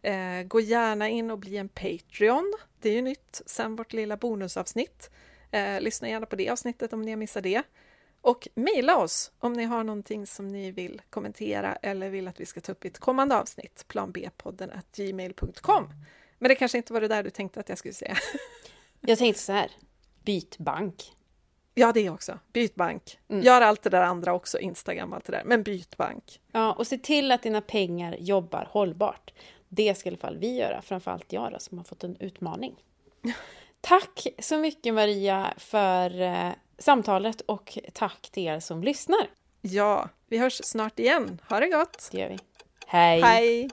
Eh, 0.02 0.44
gå 0.44 0.60
gärna 0.60 1.10
in 1.10 1.32
och 1.32 1.38
bli 1.38 1.58
en 1.58 1.70
Patreon. 1.70 2.54
Det 2.82 2.90
är 2.90 2.94
ju 2.94 3.02
nytt 3.02 3.42
sen 3.46 3.76
vårt 3.76 3.94
lilla 3.94 4.18
bonusavsnitt. 4.18 5.10
Eh, 5.52 5.82
lyssna 5.82 6.10
gärna 6.10 6.26
på 6.26 6.36
det 6.36 6.50
avsnittet 6.50 6.94
om 6.94 7.02
ni 7.02 7.12
har 7.12 7.18
missat 7.18 7.44
det. 7.44 7.64
Och 8.22 8.48
mejla 8.56 8.98
oss 8.98 9.32
om 9.40 9.54
ni 9.54 9.64
har 9.64 9.84
någonting 9.84 10.28
som 10.28 10.48
ni 10.48 10.72
vill 10.72 11.02
kommentera 11.10 11.76
eller 11.76 12.10
vill 12.10 12.28
att 12.28 12.40
vi 12.40 12.46
ska 12.46 12.62
ta 12.62 12.72
upp 12.72 12.86
i 12.86 12.88
ett 12.88 13.00
kommande 13.00 13.38
avsnitt. 13.38 13.86
planbpodden 13.88 14.72
gmail.com. 14.96 15.94
Men 16.40 16.50
det 16.50 16.56
kanske 16.56 16.78
inte 16.78 16.94
var 16.94 17.02
det 17.02 17.08
där 17.08 17.24
du 17.24 17.30
tänkte 17.30 17.60
att 17.60 17.70
jag 17.70 17.78
skulle 17.78 17.94
säga. 17.94 18.18
Jag 19.04 19.18
tänkte 19.18 19.42
så 19.42 19.52
här, 19.52 19.72
byt 20.24 20.58
bank. 20.58 21.16
Ja, 21.74 21.92
det 21.92 22.10
också. 22.10 22.40
Byt 22.54 22.76
bank. 22.76 23.20
Mm. 23.30 23.44
Gör 23.44 23.62
allt 23.62 23.82
det 23.82 23.90
där 23.90 24.02
andra 24.02 24.34
också, 24.34 24.60
Instagram 24.60 25.10
och 25.10 25.16
allt 25.16 25.26
det 25.26 25.32
där, 25.32 25.44
men 25.46 25.64
byt 25.64 25.98
bank. 25.98 26.42
Ja, 26.52 26.74
och 26.74 26.88
se 26.88 26.98
till 26.98 27.32
att 27.32 27.44
dina 27.44 27.62
pengar 27.62 28.16
jobbar 28.20 28.68
hållbart. 28.72 29.34
Det 29.74 29.98
ska 29.98 30.10
i 30.10 30.12
alla 30.12 30.18
fall 30.18 30.38
vi 30.38 30.56
göra, 30.56 30.82
framförallt 30.82 31.34
jag 31.34 31.52
då, 31.52 31.60
som 31.60 31.78
har 31.78 31.86
fått 31.86 32.04
en 32.04 32.18
utmaning. 32.20 32.76
Tack 33.82 34.28
så 34.40 34.58
mycket 34.58 34.94
Maria 34.94 35.54
för 35.58 36.22
eh, 36.22 36.52
samtalet 36.78 37.42
och 37.42 37.78
tack 37.94 38.30
till 38.32 38.44
er 38.44 38.60
som 38.60 38.84
lyssnar. 38.84 39.30
Ja, 39.62 40.10
vi 40.28 40.38
hörs 40.38 40.62
snart 40.64 41.00
igen. 41.00 41.42
Ha 41.50 41.60
det 41.60 41.68
gott! 41.68 42.10
Det 42.12 42.18
gör 42.18 42.30
vi. 42.30 42.40
Hej! 42.88 43.22
Hej! 43.22 43.70